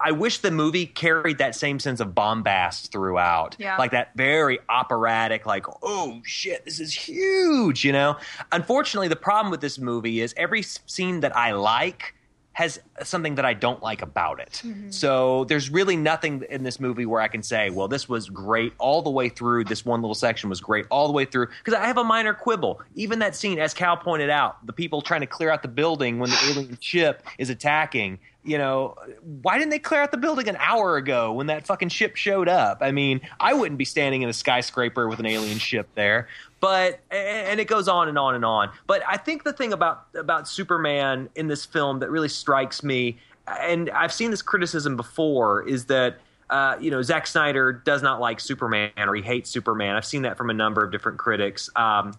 I 0.00 0.12
wish 0.12 0.38
the 0.38 0.52
movie 0.52 0.86
carried 0.86 1.38
that 1.38 1.56
same 1.56 1.80
sense 1.80 1.98
of 1.98 2.14
bombast 2.14 2.92
throughout. 2.92 3.56
Yeah. 3.58 3.76
Like 3.76 3.90
that 3.90 4.12
very 4.14 4.60
operatic, 4.68 5.44
like 5.44 5.66
oh 5.82 6.22
shit, 6.24 6.64
this 6.64 6.78
is 6.78 6.94
huge. 6.94 7.84
You 7.84 7.92
know. 7.92 8.16
Unfortunately, 8.52 9.08
the 9.08 9.16
problem 9.16 9.50
with 9.50 9.60
this 9.60 9.78
movie 9.78 10.20
is 10.20 10.32
every 10.36 10.62
scene 10.62 11.18
that 11.20 11.36
I 11.36 11.50
like 11.52 12.14
has 12.54 12.80
something 13.02 13.34
that 13.34 13.44
I 13.44 13.52
don't 13.52 13.82
like 13.82 14.00
about 14.00 14.40
it. 14.40 14.62
Mm-hmm. 14.64 14.90
So 14.90 15.44
there's 15.44 15.70
really 15.70 15.96
nothing 15.96 16.44
in 16.48 16.62
this 16.62 16.78
movie 16.78 17.04
where 17.04 17.20
I 17.20 17.26
can 17.26 17.42
say, 17.42 17.68
well, 17.68 17.88
this 17.88 18.08
was 18.08 18.30
great 18.30 18.72
all 18.78 19.02
the 19.02 19.10
way 19.10 19.28
through. 19.28 19.64
This 19.64 19.84
one 19.84 20.00
little 20.00 20.14
section 20.14 20.48
was 20.48 20.60
great 20.60 20.86
all 20.88 21.08
the 21.08 21.12
way 21.12 21.24
through. 21.24 21.48
Because 21.48 21.74
I 21.74 21.86
have 21.86 21.98
a 21.98 22.04
minor 22.04 22.32
quibble. 22.32 22.80
Even 22.94 23.18
that 23.18 23.34
scene, 23.34 23.58
as 23.58 23.74
Cal 23.74 23.96
pointed 23.96 24.30
out, 24.30 24.64
the 24.64 24.72
people 24.72 25.02
trying 25.02 25.22
to 25.22 25.26
clear 25.26 25.50
out 25.50 25.62
the 25.62 25.68
building 25.68 26.20
when 26.20 26.30
the 26.30 26.38
alien 26.48 26.78
ship 26.80 27.24
is 27.38 27.50
attacking. 27.50 28.20
You 28.44 28.58
know, 28.58 28.94
why 29.42 29.58
didn't 29.58 29.70
they 29.70 29.78
clear 29.78 30.02
out 30.02 30.12
the 30.12 30.18
building 30.18 30.48
an 30.48 30.56
hour 30.60 30.96
ago 30.96 31.32
when 31.32 31.48
that 31.48 31.66
fucking 31.66 31.88
ship 31.88 32.14
showed 32.14 32.48
up? 32.48 32.78
I 32.82 32.92
mean, 32.92 33.20
I 33.40 33.54
wouldn't 33.54 33.78
be 33.78 33.86
standing 33.86 34.22
in 34.22 34.28
a 34.28 34.34
skyscraper 34.34 35.08
with 35.08 35.18
an 35.18 35.26
alien 35.26 35.58
ship 35.58 35.88
there 35.94 36.28
but 36.64 37.00
and 37.10 37.60
it 37.60 37.66
goes 37.66 37.88
on 37.88 38.08
and 38.08 38.16
on 38.16 38.34
and 38.34 38.42
on. 38.42 38.70
But 38.86 39.02
I 39.06 39.18
think 39.18 39.44
the 39.44 39.52
thing 39.52 39.74
about 39.74 40.06
about 40.14 40.48
Superman 40.48 41.28
in 41.34 41.46
this 41.46 41.66
film 41.66 41.98
that 41.98 42.10
really 42.10 42.30
strikes 42.30 42.82
me, 42.82 43.18
and 43.46 43.90
I've 43.90 44.14
seen 44.14 44.30
this 44.30 44.40
criticism 44.40 44.96
before, 44.96 45.68
is 45.68 45.84
that. 45.86 46.16
Uh, 46.50 46.76
you 46.78 46.90
know, 46.90 47.00
Zack 47.00 47.26
Snyder 47.26 47.72
does 47.72 48.02
not 48.02 48.20
like 48.20 48.38
Superman 48.38 48.90
or 48.98 49.14
he 49.14 49.22
hates 49.22 49.48
Superman. 49.48 49.96
I've 49.96 50.04
seen 50.04 50.22
that 50.22 50.36
from 50.36 50.50
a 50.50 50.52
number 50.52 50.84
of 50.84 50.92
different 50.92 51.18
critics. 51.18 51.70
Um, 51.74 52.12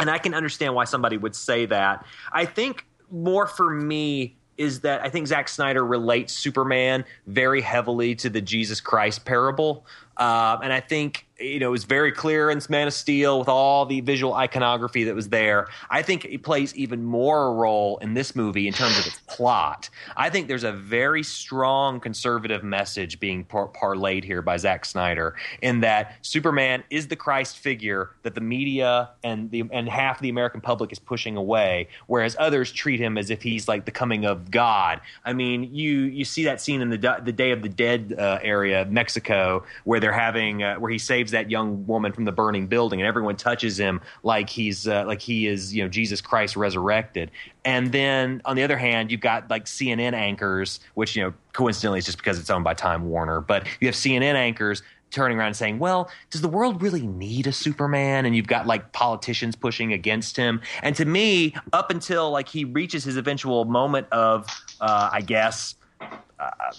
and 0.00 0.10
I 0.10 0.18
can 0.18 0.34
understand 0.34 0.74
why 0.74 0.84
somebody 0.84 1.16
would 1.16 1.36
say 1.36 1.66
that. 1.66 2.04
I 2.32 2.44
think 2.44 2.84
more 3.08 3.46
for 3.46 3.70
me 3.70 4.34
is 4.58 4.80
that 4.80 5.00
I 5.02 5.08
think 5.08 5.28
Zack 5.28 5.48
Snyder 5.48 5.86
relates 5.86 6.32
Superman 6.32 7.04
very 7.28 7.60
heavily 7.60 8.16
to 8.16 8.28
the 8.28 8.40
Jesus 8.40 8.80
Christ 8.80 9.24
parable. 9.24 9.86
Um, 10.16 10.60
and 10.62 10.72
I 10.72 10.80
think, 10.80 11.26
you 11.42 11.58
know, 11.58 11.68
it 11.68 11.72
was 11.72 11.84
very 11.84 12.12
clear 12.12 12.50
in 12.50 12.60
Man 12.68 12.86
of 12.86 12.94
Steel 12.94 13.38
with 13.38 13.48
all 13.48 13.84
the 13.84 14.00
visual 14.00 14.34
iconography 14.34 15.04
that 15.04 15.14
was 15.14 15.28
there. 15.28 15.66
I 15.90 16.02
think 16.02 16.24
it 16.24 16.42
plays 16.42 16.74
even 16.76 17.04
more 17.04 17.48
a 17.48 17.52
role 17.52 17.98
in 17.98 18.14
this 18.14 18.36
movie 18.36 18.68
in 18.68 18.72
terms 18.72 18.98
of 18.98 19.06
its 19.06 19.18
plot. 19.26 19.90
I 20.16 20.30
think 20.30 20.48
there's 20.48 20.64
a 20.64 20.72
very 20.72 21.22
strong 21.22 22.00
conservative 22.00 22.62
message 22.62 23.18
being 23.18 23.44
par- 23.44 23.68
parlayed 23.68 24.24
here 24.24 24.42
by 24.42 24.56
Zack 24.56 24.84
Snyder 24.84 25.34
in 25.60 25.80
that 25.80 26.16
Superman 26.22 26.84
is 26.90 27.08
the 27.08 27.16
Christ 27.16 27.58
figure 27.58 28.10
that 28.22 28.34
the 28.34 28.40
media 28.40 29.10
and 29.24 29.50
the 29.50 29.64
and 29.72 29.88
half 29.88 30.20
the 30.20 30.28
American 30.28 30.60
public 30.60 30.92
is 30.92 30.98
pushing 30.98 31.36
away, 31.36 31.88
whereas 32.06 32.36
others 32.38 32.70
treat 32.70 33.00
him 33.00 33.18
as 33.18 33.30
if 33.30 33.42
he's 33.42 33.68
like 33.68 33.84
the 33.84 33.90
coming 33.90 34.24
of 34.24 34.50
God. 34.50 35.00
I 35.24 35.32
mean, 35.32 35.74
you 35.74 36.00
you 36.02 36.24
see 36.24 36.44
that 36.44 36.60
scene 36.60 36.80
in 36.80 36.90
the 36.90 37.20
the 37.24 37.32
Day 37.32 37.50
of 37.50 37.62
the 37.62 37.68
Dead 37.68 38.14
uh, 38.16 38.38
area, 38.42 38.86
Mexico, 38.88 39.64
where 39.84 40.00
they're 40.00 40.12
having 40.12 40.62
uh, 40.62 40.76
where 40.76 40.90
he 40.90 40.98
saves 40.98 41.31
that 41.32 41.50
young 41.50 41.86
woman 41.86 42.12
from 42.12 42.24
the 42.24 42.32
burning 42.32 42.66
building, 42.66 43.00
and 43.00 43.06
everyone 43.06 43.36
touches 43.36 43.78
him 43.78 44.00
like 44.22 44.48
he's 44.48 44.86
uh, 44.86 45.04
like 45.06 45.20
he 45.20 45.46
is 45.46 45.74
you 45.74 45.82
know 45.82 45.88
Jesus 45.88 46.20
Christ 46.20 46.56
resurrected. 46.56 47.30
And 47.64 47.92
then 47.92 48.42
on 48.44 48.56
the 48.56 48.62
other 48.62 48.76
hand, 48.78 49.10
you've 49.10 49.20
got 49.20 49.50
like 49.50 49.66
CNN 49.66 50.14
anchors, 50.14 50.80
which 50.94 51.16
you 51.16 51.22
know 51.22 51.34
coincidentally 51.52 51.98
is 51.98 52.06
just 52.06 52.18
because 52.18 52.38
it's 52.38 52.50
owned 52.50 52.64
by 52.64 52.74
Time 52.74 53.08
Warner, 53.08 53.40
but 53.40 53.66
you 53.80 53.88
have 53.88 53.94
CNN 53.94 54.34
anchors 54.34 54.82
turning 55.10 55.38
around 55.38 55.48
and 55.48 55.56
saying, 55.56 55.78
"Well, 55.78 56.10
does 56.30 56.40
the 56.40 56.48
world 56.48 56.82
really 56.82 57.06
need 57.06 57.46
a 57.46 57.52
Superman?" 57.52 58.26
And 58.26 58.34
you've 58.34 58.46
got 58.46 58.66
like 58.66 58.92
politicians 58.92 59.54
pushing 59.54 59.92
against 59.92 60.36
him. 60.36 60.60
And 60.82 60.96
to 60.96 61.04
me, 61.04 61.54
up 61.72 61.90
until 61.90 62.30
like 62.30 62.48
he 62.48 62.64
reaches 62.64 63.04
his 63.04 63.16
eventual 63.16 63.64
moment 63.66 64.06
of, 64.10 64.46
uh, 64.80 65.10
I 65.12 65.20
guess, 65.20 65.74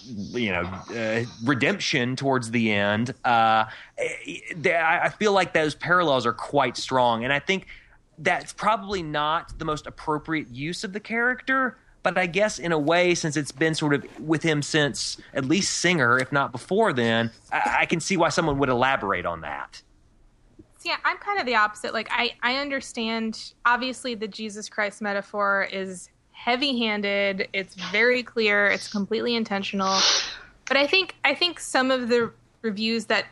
you 0.06 0.52
know, 0.52 0.62
uh, 0.94 1.24
redemption 1.44 2.16
towards 2.16 2.50
the 2.50 2.72
end, 2.72 3.14
uh, 3.24 3.64
I 3.98 5.12
feel 5.18 5.32
like 5.32 5.52
those 5.52 5.74
parallels 5.74 6.26
are 6.26 6.32
quite 6.32 6.76
strong, 6.76 7.24
and 7.24 7.32
I 7.32 7.38
think 7.38 7.66
that's 8.18 8.52
probably 8.52 9.02
not 9.02 9.58
the 9.58 9.64
most 9.64 9.86
appropriate 9.86 10.48
use 10.50 10.84
of 10.84 10.92
the 10.92 11.00
character. 11.00 11.78
but 12.04 12.18
I 12.18 12.26
guess 12.26 12.60
in 12.60 12.70
a 12.70 12.78
way, 12.78 13.16
since 13.16 13.36
it's 13.36 13.50
been 13.50 13.74
sort 13.74 13.94
of 13.94 14.20
with 14.20 14.42
him 14.44 14.62
since 14.62 15.16
at 15.32 15.46
least 15.46 15.78
Singer, 15.78 16.18
if 16.18 16.30
not 16.30 16.52
before 16.52 16.92
then, 16.92 17.32
I, 17.50 17.78
I 17.80 17.86
can 17.86 17.98
see 17.98 18.16
why 18.16 18.28
someone 18.28 18.58
would 18.58 18.68
elaborate 18.68 19.26
on 19.26 19.40
that. 19.40 19.82
Yeah, 20.84 20.96
I'm 21.02 21.16
kind 21.16 21.40
of 21.40 21.46
the 21.46 21.54
opposite. 21.56 21.94
Like 21.94 22.08
I, 22.10 22.34
I 22.42 22.56
understand 22.56 23.54
obviously 23.64 24.14
the 24.14 24.28
Jesus 24.28 24.68
Christ 24.68 25.00
metaphor 25.00 25.66
is 25.72 26.10
heavy-handed, 26.34 27.48
it's 27.54 27.74
very 27.74 28.22
clear, 28.22 28.66
it's 28.66 28.90
completely 28.90 29.34
intentional. 29.34 29.98
But 30.66 30.76
I 30.76 30.86
think 30.86 31.14
I 31.24 31.34
think 31.34 31.58
some 31.58 31.90
of 31.90 32.08
the 32.08 32.30
reviews 32.62 33.06
that 33.06 33.26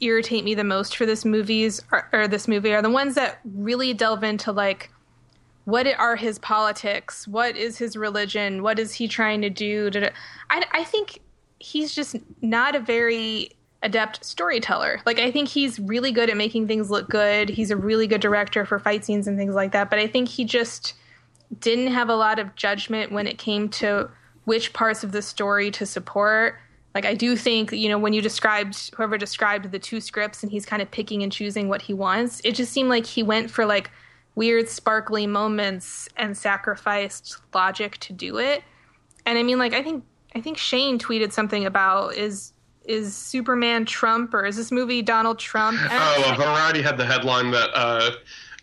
irritate 0.00 0.44
me 0.44 0.54
the 0.54 0.64
most 0.64 0.96
for 0.96 1.06
this 1.06 1.24
movies 1.24 1.82
or, 1.92 2.08
or 2.12 2.28
this 2.28 2.48
movie 2.48 2.72
are 2.72 2.82
the 2.82 2.90
ones 2.90 3.14
that 3.14 3.38
really 3.44 3.92
delve 3.92 4.24
into 4.24 4.50
like 4.50 4.90
what 5.64 5.86
are 5.86 6.16
his 6.16 6.38
politics? 6.38 7.28
What 7.28 7.56
is 7.56 7.78
his 7.78 7.96
religion? 7.96 8.62
What 8.62 8.78
is 8.78 8.94
he 8.94 9.06
trying 9.06 9.42
to 9.42 9.50
do? 9.50 9.90
I, 10.48 10.64
I 10.72 10.84
think 10.84 11.20
he's 11.58 11.94
just 11.94 12.16
not 12.40 12.74
a 12.74 12.80
very 12.80 13.52
adept 13.82 14.24
storyteller. 14.24 15.00
Like 15.06 15.18
I 15.18 15.30
think 15.30 15.48
he's 15.48 15.78
really 15.78 16.12
good 16.12 16.28
at 16.28 16.36
making 16.36 16.66
things 16.66 16.90
look 16.90 17.08
good. 17.08 17.48
He's 17.48 17.70
a 17.70 17.76
really 17.76 18.06
good 18.06 18.20
director 18.20 18.64
for 18.64 18.78
fight 18.78 19.04
scenes 19.04 19.28
and 19.28 19.38
things 19.38 19.54
like 19.54 19.72
that, 19.72 19.90
but 19.90 19.98
I 19.98 20.06
think 20.06 20.28
he 20.28 20.44
just 20.44 20.94
didn't 21.58 21.88
have 21.88 22.08
a 22.08 22.14
lot 22.14 22.38
of 22.38 22.54
judgment 22.54 23.10
when 23.10 23.26
it 23.26 23.38
came 23.38 23.68
to 23.68 24.08
which 24.44 24.72
parts 24.72 25.02
of 25.02 25.12
the 25.12 25.22
story 25.22 25.70
to 25.72 25.84
support. 25.84 26.56
Like 26.94 27.04
I 27.04 27.14
do 27.14 27.36
think, 27.36 27.72
you 27.72 27.88
know, 27.88 27.98
when 27.98 28.12
you 28.12 28.20
described 28.20 28.94
whoever 28.94 29.18
described 29.18 29.70
the 29.70 29.78
two 29.78 30.00
scripts 30.00 30.42
and 30.42 30.50
he's 30.50 30.66
kind 30.66 30.82
of 30.82 30.90
picking 30.90 31.22
and 31.22 31.30
choosing 31.30 31.68
what 31.68 31.82
he 31.82 31.94
wants, 31.94 32.40
it 32.44 32.54
just 32.54 32.72
seemed 32.72 32.88
like 32.88 33.06
he 33.06 33.22
went 33.22 33.50
for 33.50 33.64
like 33.64 33.90
weird 34.34 34.68
sparkly 34.68 35.26
moments 35.26 36.08
and 36.16 36.36
sacrificed 36.36 37.38
logic 37.52 37.98
to 37.98 38.12
do 38.12 38.38
it. 38.38 38.62
And 39.26 39.38
I 39.38 39.42
mean 39.42 39.58
like 39.58 39.72
I 39.72 39.82
think 39.82 40.04
I 40.34 40.40
think 40.40 40.58
Shane 40.58 40.98
tweeted 40.98 41.32
something 41.32 41.66
about 41.66 42.14
is 42.14 42.52
is 42.84 43.14
Superman 43.14 43.84
Trump 43.84 44.34
or 44.34 44.46
is 44.46 44.56
this 44.56 44.72
movie 44.72 45.02
Donald 45.02 45.38
Trump? 45.38 45.78
Oh, 45.90 46.34
Variety 46.36 46.82
had 46.82 46.96
the 46.96 47.04
headline 47.04 47.50
that 47.52 47.70
uh, 47.74 48.10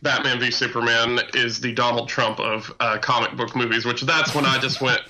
Batman 0.02 0.40
v 0.40 0.52
Superman 0.52 1.20
is 1.34 1.60
the 1.60 1.74
Donald 1.74 2.08
Trump 2.08 2.40
of 2.40 2.74
uh, 2.80 2.98
comic 3.00 3.36
book 3.36 3.56
movies, 3.56 3.86
which 3.86 4.02
that's 4.02 4.36
when 4.36 4.46
I 4.46 4.58
just 4.60 4.82
went 4.82 5.02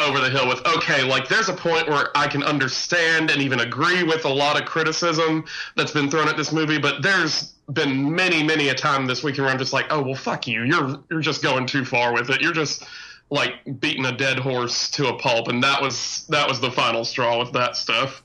over 0.00 0.20
the 0.20 0.30
hill 0.30 0.48
with 0.48 0.66
okay, 0.66 1.04
like 1.04 1.28
there's 1.28 1.48
a 1.48 1.54
point 1.54 1.88
where 1.88 2.16
I 2.16 2.26
can 2.26 2.42
understand 2.42 3.30
and 3.30 3.40
even 3.40 3.60
agree 3.60 4.02
with 4.02 4.24
a 4.24 4.28
lot 4.28 4.60
of 4.60 4.66
criticism 4.66 5.44
that's 5.76 5.92
been 5.92 6.10
thrown 6.10 6.28
at 6.28 6.36
this 6.36 6.52
movie, 6.52 6.78
but 6.78 7.02
there's 7.02 7.52
been 7.72 8.14
many, 8.14 8.42
many 8.42 8.68
a 8.68 8.74
time 8.74 9.06
this 9.06 9.22
weekend 9.22 9.44
where 9.44 9.52
I'm 9.52 9.58
just 9.58 9.72
like, 9.72 9.86
oh 9.90 10.02
well, 10.02 10.14
fuck 10.14 10.46
you, 10.46 10.64
you're 10.64 10.98
you're 11.10 11.20
just 11.20 11.42
going 11.42 11.66
too 11.66 11.84
far 11.84 12.12
with 12.12 12.30
it. 12.30 12.40
You're 12.40 12.52
just 12.52 12.84
like 13.30 13.80
beating 13.80 14.04
a 14.04 14.12
dead 14.12 14.38
horse 14.38 14.90
to 14.92 15.08
a 15.08 15.18
pulp, 15.18 15.48
and 15.48 15.62
that 15.62 15.80
was 15.80 16.26
that 16.28 16.48
was 16.48 16.60
the 16.60 16.70
final 16.70 17.04
straw 17.04 17.38
with 17.38 17.52
that 17.52 17.76
stuff. 17.76 18.21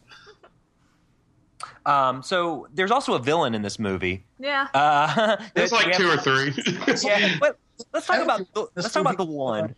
Um, 1.87 2.21
so 2.21 2.67
there's 2.73 2.91
also 2.91 3.13
a 3.13 3.19
villain 3.19 3.55
in 3.55 3.61
this 3.61 3.79
movie. 3.79 4.25
Yeah. 4.39 4.67
Uh, 4.73 5.37
there's 5.55 5.71
like 5.71 5.95
two 5.95 6.09
or 6.09 6.17
three. 6.17 6.53
yeah, 7.01 7.37
but 7.39 7.57
let's 7.93 8.05
talk 8.05 8.21
about 8.21 8.41
the, 8.53 8.67
let's 8.75 8.91
talk 8.91 9.01
about 9.01 9.17
the 9.17 9.25
one. 9.25 9.73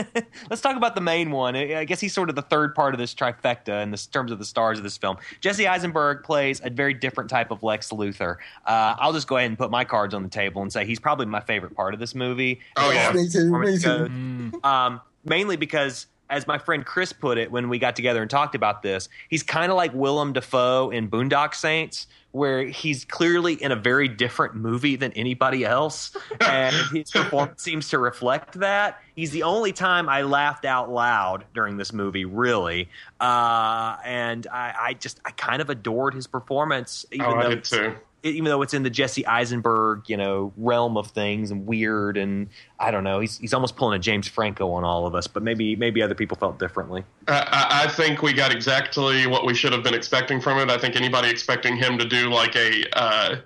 let's 0.50 0.60
talk 0.60 0.76
about 0.76 0.94
the 0.94 1.00
main 1.00 1.30
one. 1.30 1.56
I 1.56 1.84
guess 1.84 2.00
he's 2.00 2.12
sort 2.12 2.28
of 2.28 2.36
the 2.36 2.42
third 2.42 2.74
part 2.74 2.92
of 2.92 3.00
this 3.00 3.14
trifecta 3.14 3.82
in 3.82 3.90
this, 3.90 4.06
terms 4.06 4.30
of 4.30 4.38
the 4.38 4.44
stars 4.44 4.76
of 4.76 4.84
this 4.84 4.98
film. 4.98 5.16
Jesse 5.40 5.66
Eisenberg 5.66 6.22
plays 6.22 6.60
a 6.62 6.68
very 6.68 6.92
different 6.92 7.30
type 7.30 7.50
of 7.50 7.62
Lex 7.62 7.88
Luthor. 7.90 8.36
Uh, 8.66 8.96
I'll 8.98 9.14
just 9.14 9.26
go 9.26 9.38
ahead 9.38 9.50
and 9.50 9.58
put 9.58 9.70
my 9.70 9.84
cards 9.84 10.12
on 10.12 10.22
the 10.22 10.28
table 10.28 10.60
and 10.60 10.70
say 10.70 10.84
he's 10.84 11.00
probably 11.00 11.24
my 11.24 11.40
favorite 11.40 11.74
part 11.74 11.94
of 11.94 12.00
this 12.00 12.14
movie. 12.14 12.60
Oh 12.76 12.90
yeah, 12.90 13.10
me 13.12 13.26
too. 13.26 13.58
Me 13.58 13.78
too. 13.78 14.60
Um, 14.62 15.00
mainly 15.24 15.56
because 15.56 16.06
as 16.30 16.46
my 16.46 16.58
friend 16.58 16.84
Chris 16.84 17.12
put 17.12 17.38
it 17.38 17.50
when 17.50 17.68
we 17.68 17.78
got 17.78 17.96
together 17.96 18.22
and 18.22 18.30
talked 18.30 18.54
about 18.54 18.82
this, 18.82 19.08
he's 19.28 19.42
kind 19.42 19.70
of 19.70 19.76
like 19.76 19.92
Willem 19.94 20.32
Dafoe 20.32 20.90
in 20.90 21.08
Boondock 21.08 21.54
Saints, 21.54 22.06
where 22.32 22.66
he's 22.66 23.04
clearly 23.04 23.54
in 23.54 23.70
a 23.70 23.76
very 23.76 24.08
different 24.08 24.54
movie 24.54 24.96
than 24.96 25.12
anybody 25.12 25.64
else, 25.64 26.16
and 26.40 26.74
his 26.92 27.10
performance 27.10 27.62
seems 27.62 27.88
to 27.90 27.98
reflect 27.98 28.58
that. 28.60 29.00
He's 29.14 29.30
the 29.30 29.44
only 29.44 29.72
time 29.72 30.08
I 30.08 30.22
laughed 30.22 30.64
out 30.64 30.90
loud 30.90 31.44
during 31.54 31.76
this 31.76 31.92
movie, 31.92 32.24
really, 32.24 32.88
uh, 33.20 33.96
and 34.04 34.46
I, 34.48 34.74
I, 34.80 34.94
just 34.94 35.20
I 35.24 35.30
kind 35.30 35.62
of 35.62 35.70
adored 35.70 36.14
his 36.14 36.26
performance. 36.26 37.06
Even 37.12 37.26
oh, 37.26 37.36
I 37.36 37.48
did 37.48 37.64
too 37.64 37.94
even 38.24 38.44
though 38.44 38.62
it's 38.62 38.72
in 38.72 38.82
the 38.82 38.90
Jesse 38.90 39.26
Eisenberg, 39.26 40.08
you 40.08 40.16
know, 40.16 40.52
realm 40.56 40.96
of 40.96 41.08
things 41.08 41.50
and 41.50 41.66
weird 41.66 42.16
and 42.16 42.48
I 42.80 42.90
don't 42.90 43.04
know, 43.04 43.20
he's 43.20 43.36
he's 43.38 43.52
almost 43.52 43.76
pulling 43.76 43.96
a 43.96 43.98
James 43.98 44.26
Franco 44.26 44.70
on 44.72 44.82
all 44.82 45.06
of 45.06 45.14
us. 45.14 45.26
But 45.26 45.42
maybe 45.42 45.76
maybe 45.76 46.02
other 46.02 46.14
people 46.14 46.36
felt 46.36 46.58
differently. 46.58 47.04
I, 47.28 47.84
I 47.84 47.88
think 47.88 48.22
we 48.22 48.32
got 48.32 48.50
exactly 48.50 49.26
what 49.26 49.44
we 49.44 49.54
should 49.54 49.72
have 49.72 49.82
been 49.82 49.94
expecting 49.94 50.40
from 50.40 50.58
it. 50.58 50.70
I 50.70 50.78
think 50.78 50.96
anybody 50.96 51.28
expecting 51.28 51.76
him 51.76 51.98
to 51.98 52.04
do 52.06 52.30
like 52.30 52.56
a 52.56 52.84
uh, 52.94 53.36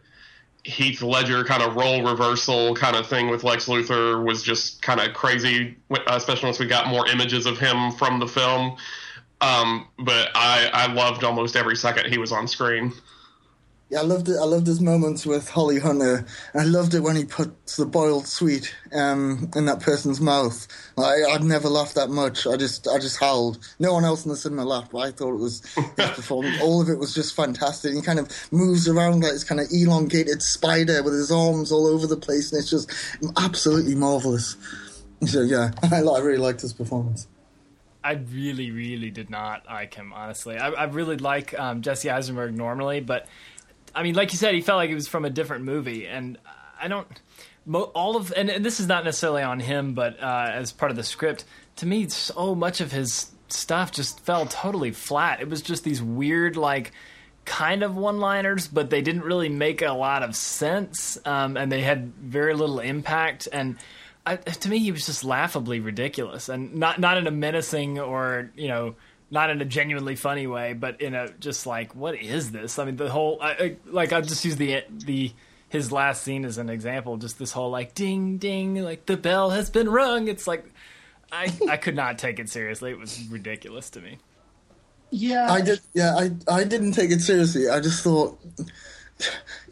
Heath 0.63 1.03
Ledger 1.03 1.43
kind 1.45 1.63
of 1.63 1.75
role 1.75 2.05
reversal 2.05 2.75
kind 2.75 2.95
of 2.95 3.07
thing 3.07 3.29
with 3.29 3.43
Lex 3.43 3.67
Luthor 3.67 4.25
was 4.25 4.45
just 4.45 4.81
kind 4.81 5.01
of 5.01 5.13
crazy, 5.13 5.77
especially 6.07 6.47
once 6.47 6.61
we 6.61 6.67
got 6.67 6.87
more 6.87 7.09
images 7.09 7.47
of 7.47 7.59
him 7.59 7.91
from 7.93 8.21
the 8.21 8.29
film. 8.29 8.77
Um, 9.41 9.89
but 9.99 10.31
I, 10.35 10.69
I 10.73 10.93
loved 10.93 11.25
almost 11.25 11.57
every 11.57 11.77
second 11.77 12.11
he 12.11 12.19
was 12.19 12.33
on 12.33 12.47
screen. 12.49 12.93
Yeah, 13.91 14.01
I 14.01 14.03
loved 14.03 14.29
it. 14.29 14.37
I 14.39 14.45
loved 14.45 14.67
his 14.67 14.83
moments 14.83 15.25
with 15.25 15.49
Holly 15.49 15.79
Hunter. 15.79 16.27
I 16.55 16.65
loved 16.65 16.93
it 16.93 17.01
when 17.01 17.17
he 17.17 17.25
puts 17.25 17.77
the 17.77 17.87
boiled 17.87 18.27
sweet 18.27 18.75
um, 18.93 19.51
in 19.57 19.65
that 19.65 19.81
person's 19.81 20.21
mouth. 20.21 20.69
I, 20.99 21.23
I'd 21.31 21.43
never 21.43 21.71
laughed 21.71 21.95
that 21.95 22.11
much. 22.11 22.47
I 22.47 22.59
just, 22.59 22.87
I 22.87 22.99
just 22.99 23.19
howled. 23.19 23.59
No 23.79 23.95
one 23.95 24.05
else 24.05 24.27
in 24.27 24.31
the 24.31 24.37
cinema 24.37 24.67
laughed, 24.67 24.93
but 24.93 24.99
I 24.99 25.11
thought 25.11 25.33
it 25.33 25.39
was 25.39 25.65
his 25.75 25.87
performance. 26.11 26.61
All 26.61 26.83
of 26.83 26.91
it 26.91 26.99
was 26.99 27.15
just 27.15 27.35
fantastic. 27.35 27.95
He 27.95 28.03
kind 28.03 28.19
of 28.19 28.31
moves 28.53 28.87
around 28.87 29.23
like 29.23 29.33
this 29.33 29.45
kind 29.45 29.59
of 29.59 29.69
elongated 29.73 30.43
spider 30.43 31.03
with 31.03 31.15
his 31.15 31.33
arms 31.33 31.73
all 31.73 31.87
over 31.87 32.07
the 32.07 32.19
place, 32.19 32.53
and 32.53 32.61
it's 32.61 32.71
just 32.71 32.93
absolutely 33.39 33.95
marvelous. 33.95 34.57
So 35.25 35.41
yeah, 35.41 35.71
I, 35.91 36.03
I 36.03 36.19
really 36.19 36.37
liked 36.37 36.61
his 36.61 36.75
performance. 36.75 37.27
I 38.05 38.13
really, 38.13 38.71
really 38.71 39.11
did 39.11 39.31
not 39.31 39.65
like 39.67 39.95
him. 39.95 40.13
Honestly, 40.13 40.59
I, 40.59 40.69
I 40.69 40.85
really 40.85 41.17
like 41.17 41.59
um, 41.59 41.81
Jesse 41.81 42.11
Eisenberg 42.11 42.55
normally, 42.55 43.01
but 43.01 43.27
I 43.95 44.03
mean, 44.03 44.15
like 44.15 44.33
you 44.33 44.39
said, 44.39 44.55
he 44.55 44.61
felt 44.61 44.77
like 44.77 44.91
it 44.91 44.95
was 44.95 45.09
from 45.09 45.25
a 45.25 45.31
different 45.31 45.65
movie, 45.65 46.07
and 46.07 46.39
I 46.81 46.89
don't. 46.89 47.07
All 47.73 48.17
of 48.17 48.33
and, 48.35 48.49
and 48.49 48.65
this 48.65 48.81
is 48.81 48.87
not 48.87 49.05
necessarily 49.05 49.43
on 49.43 49.61
him, 49.61 49.93
but 49.93 50.23
uh, 50.23 50.51
as 50.53 50.73
part 50.73 50.91
of 50.91 50.97
the 50.97 51.05
script, 51.05 51.45
to 51.77 51.87
me, 51.87 52.09
so 52.09 52.55
much 52.55 52.81
of 52.81 52.93
his 52.93 53.31
stuff 53.49 53.93
just 53.93 54.21
fell 54.21 54.47
totally 54.47 54.91
flat. 54.91 55.41
It 55.41 55.51
was 55.51 55.61
just 55.61 55.85
these 55.85 56.03
weird, 56.03 56.57
like, 56.57 56.93
kind 57.45 57.83
of 57.83 57.97
one-liners, 57.97 58.69
but 58.69 58.91
they 58.91 59.03
didn't 59.03 59.23
really 59.23 59.49
make 59.49 59.83
a 59.83 59.93
lot 59.93 60.23
of 60.23 60.35
sense, 60.37 61.19
um, 61.25 61.57
and 61.57 61.71
they 61.71 61.83
had 61.83 62.15
very 62.15 62.55
little 62.55 62.81
impact. 62.81 63.49
And 63.53 63.77
I, 64.25 64.37
to 64.37 64.69
me, 64.69 64.79
he 64.79 64.93
was 64.93 65.07
just 65.07 65.25
laughably 65.25 65.81
ridiculous, 65.81 66.49
and 66.49 66.75
not 66.75 66.99
not 66.99 67.19
in 67.19 67.27
a 67.27 67.31
menacing 67.31 67.99
or 67.99 68.51
you 68.57 68.69
know 68.69 68.97
not 69.31 69.51
in 69.51 69.61
a 69.61 69.65
genuinely 69.65 70.17
funny 70.17 70.47
way, 70.47 70.73
but 70.73 71.01
in 71.01 71.15
a 71.15 71.29
just 71.29 71.67
like, 71.67 71.95
what 71.95 72.15
is 72.21 72.51
this? 72.51 72.79
I 72.79 72.85
mean, 72.85 72.97
the 72.97 73.11
whole 73.11 73.39
I, 73.41 73.51
I, 73.51 73.77
like 73.87 74.13
I'll 74.13 74.23
just 74.23 74.45
use 74.45 74.57
the 74.57 74.85
the 74.91 75.33
his 75.69 75.93
last 75.93 76.23
scene 76.23 76.45
as 76.45 76.59
an 76.59 76.71
example. 76.71 77.17
Just 77.17 77.39
this 77.39 77.53
whole 77.53 77.71
like 77.71 77.95
ding 77.95 78.39
ding, 78.39 78.77
like 78.77 79.07
the 79.07 79.17
bell 79.17 79.51
has 79.51 79.71
been 79.71 79.89
rung. 79.89 80.29
It's 80.29 80.47
like 80.47 80.65
I 81.31 81.53
I 81.69 81.77
could 81.77 81.97
not 81.97 82.19
take 82.19 82.39
it 82.39 82.49
seriously. 82.49 82.91
It 82.91 82.99
was 82.99 83.23
ridiculous 83.29 83.91
to 83.91 84.01
me. 84.01 84.19
Yeah, 85.11 85.51
I 85.51 85.61
did. 85.61 85.81
Yeah, 85.95 86.17
I 86.17 86.31
I 86.49 86.65
didn't 86.65 86.93
take 86.93 87.11
it 87.11 87.21
seriously. 87.21 87.69
I 87.69 87.81
just 87.81 88.03
thought 88.03 88.39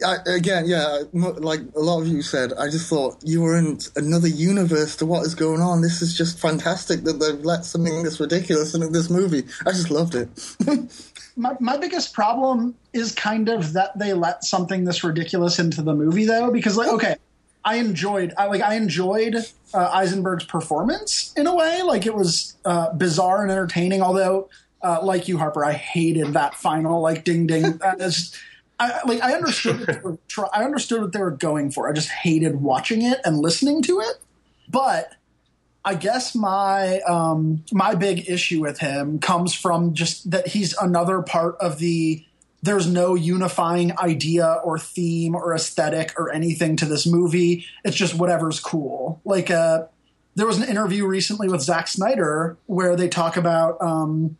I, 0.05 0.17
again, 0.27 0.65
yeah, 0.67 1.03
like 1.13 1.61
a 1.75 1.79
lot 1.79 2.01
of 2.01 2.07
you 2.07 2.21
said, 2.21 2.53
I 2.53 2.69
just 2.69 2.89
thought 2.89 3.17
you 3.23 3.41
were 3.41 3.57
in 3.57 3.79
another 3.95 4.27
universe 4.27 4.95
to 4.97 5.05
what 5.05 5.25
is 5.25 5.35
going 5.35 5.61
on. 5.61 5.81
This 5.81 6.01
is 6.01 6.17
just 6.17 6.39
fantastic 6.39 7.03
that 7.03 7.19
they've 7.19 7.43
let 7.43 7.65
something 7.65 8.03
this 8.03 8.19
ridiculous 8.19 8.75
into 8.75 8.89
this 8.89 9.09
movie. 9.09 9.43
I 9.65 9.71
just 9.71 9.89
loved 9.89 10.15
it. 10.15 10.29
my, 11.37 11.55
my 11.59 11.77
biggest 11.77 12.13
problem 12.13 12.75
is 12.93 13.13
kind 13.13 13.49
of 13.49 13.73
that 13.73 13.97
they 13.97 14.13
let 14.13 14.43
something 14.43 14.83
this 14.83 15.03
ridiculous 15.03 15.59
into 15.59 15.81
the 15.81 15.93
movie, 15.93 16.25
though, 16.25 16.51
because 16.51 16.77
like, 16.77 16.89
okay, 16.89 17.15
I 17.63 17.75
enjoyed, 17.75 18.33
I 18.37 18.45
like, 18.45 18.61
I 18.61 18.75
enjoyed 18.75 19.35
uh, 19.73 19.89
Eisenberg's 19.93 20.45
performance 20.45 21.33
in 21.35 21.47
a 21.47 21.55
way. 21.55 21.81
Like 21.83 22.05
it 22.05 22.13
was 22.13 22.55
uh, 22.65 22.93
bizarre 22.93 23.43
and 23.43 23.51
entertaining. 23.51 24.01
Although, 24.01 24.49
uh, 24.81 24.99
like 25.03 25.27
you, 25.27 25.37
Harper, 25.37 25.65
I 25.65 25.73
hated 25.73 26.33
that 26.33 26.55
final 26.55 27.01
like 27.01 27.23
ding 27.23 27.47
ding. 27.47 27.79
I, 28.79 28.99
like 29.05 29.23
I 29.23 29.33
understood 29.33 29.79
what 29.79 29.87
they 29.87 29.99
were 29.99 30.17
try, 30.27 30.47
I 30.53 30.63
understood 30.63 31.01
what 31.01 31.11
they 31.11 31.19
were 31.19 31.31
going 31.31 31.71
for. 31.71 31.89
I 31.89 31.93
just 31.93 32.09
hated 32.09 32.61
watching 32.61 33.01
it 33.01 33.19
and 33.25 33.39
listening 33.39 33.81
to 33.83 33.99
it. 34.01 34.17
But 34.69 35.13
I 35.83 35.95
guess 35.95 36.35
my 36.35 36.99
um, 37.01 37.63
my 37.71 37.95
big 37.95 38.29
issue 38.29 38.61
with 38.61 38.79
him 38.79 39.19
comes 39.19 39.53
from 39.53 39.93
just 39.93 40.29
that 40.31 40.47
he's 40.47 40.75
another 40.77 41.21
part 41.21 41.55
of 41.59 41.79
the 41.79 42.23
there's 42.63 42.87
no 42.87 43.15
unifying 43.15 43.97
idea 43.97 44.59
or 44.63 44.77
theme 44.77 45.35
or 45.35 45.53
aesthetic 45.53 46.13
or 46.19 46.31
anything 46.31 46.75
to 46.77 46.85
this 46.85 47.05
movie. 47.05 47.65
It's 47.85 47.95
just 47.95 48.15
whatever's 48.15 48.59
cool. 48.59 49.21
Like 49.23 49.49
uh 49.49 49.85
there 50.37 50.45
was 50.45 50.59
an 50.59 50.69
interview 50.69 51.07
recently 51.07 51.49
with 51.49 51.61
Zack 51.61 51.87
Snyder 51.87 52.57
where 52.67 52.95
they 52.95 53.09
talk 53.09 53.37
about 53.37 53.81
um, 53.81 54.37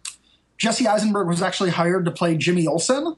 Jesse 0.60 0.88
Eisenberg 0.88 1.28
was 1.28 1.42
actually 1.42 1.72
hired 1.72 2.06
to 2.06 2.12
play 2.12 2.38
Jimmy 2.38 2.68
Olsen. 2.68 3.16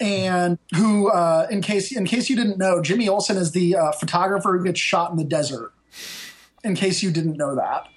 And 0.00 0.58
who, 0.74 1.10
uh, 1.10 1.46
in 1.50 1.60
case 1.60 1.94
in 1.96 2.04
case 2.04 2.28
you 2.28 2.36
didn't 2.36 2.58
know, 2.58 2.82
Jimmy 2.82 3.08
Olsen 3.08 3.36
is 3.36 3.52
the 3.52 3.76
uh, 3.76 3.92
photographer 3.92 4.56
who 4.56 4.64
gets 4.64 4.80
shot 4.80 5.10
in 5.10 5.16
the 5.16 5.24
desert. 5.24 5.72
In 6.64 6.74
case 6.74 7.02
you 7.02 7.10
didn't 7.10 7.36
know 7.36 7.54
that, 7.54 7.88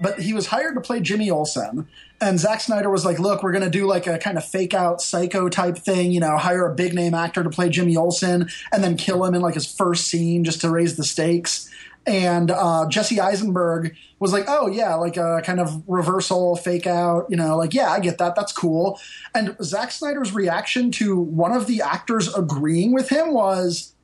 but 0.00 0.20
he 0.20 0.32
was 0.32 0.46
hired 0.46 0.74
to 0.74 0.80
play 0.80 1.00
Jimmy 1.00 1.30
Olsen, 1.30 1.86
and 2.20 2.40
Zack 2.40 2.60
Snyder 2.60 2.88
was 2.88 3.04
like, 3.04 3.18
"Look, 3.18 3.42
we're 3.42 3.52
going 3.52 3.64
to 3.64 3.70
do 3.70 3.86
like 3.86 4.06
a 4.06 4.18
kind 4.18 4.38
of 4.38 4.44
fake 4.44 4.74
out 4.74 5.02
psycho 5.02 5.48
type 5.48 5.76
thing, 5.76 6.10
you 6.10 6.20
know, 6.20 6.36
hire 6.38 6.66
a 6.66 6.74
big 6.74 6.94
name 6.94 7.14
actor 7.14 7.42
to 7.42 7.50
play 7.50 7.68
Jimmy 7.68 7.96
Olsen, 7.96 8.48
and 8.72 8.82
then 8.82 8.96
kill 8.96 9.24
him 9.24 9.34
in 9.34 9.42
like 9.42 9.54
his 9.54 9.70
first 9.70 10.06
scene 10.06 10.44
just 10.44 10.60
to 10.62 10.70
raise 10.70 10.96
the 10.96 11.04
stakes." 11.04 11.70
And 12.06 12.50
uh, 12.50 12.86
Jesse 12.88 13.20
Eisenberg 13.20 13.96
was 14.18 14.32
like, 14.32 14.44
"Oh 14.46 14.66
yeah, 14.66 14.94
like 14.94 15.16
a 15.16 15.40
kind 15.44 15.60
of 15.60 15.82
reversal, 15.88 16.56
fake 16.56 16.86
out, 16.86 17.26
you 17.30 17.36
know, 17.36 17.56
like 17.56 17.72
yeah, 17.72 17.90
I 17.90 18.00
get 18.00 18.18
that, 18.18 18.34
that's 18.34 18.52
cool." 18.52 19.00
And 19.34 19.56
Zack 19.62 19.90
Snyder's 19.90 20.32
reaction 20.32 20.90
to 20.92 21.18
one 21.18 21.52
of 21.52 21.66
the 21.66 21.80
actors 21.80 22.32
agreeing 22.34 22.92
with 22.92 23.08
him 23.08 23.32
was, 23.32 23.94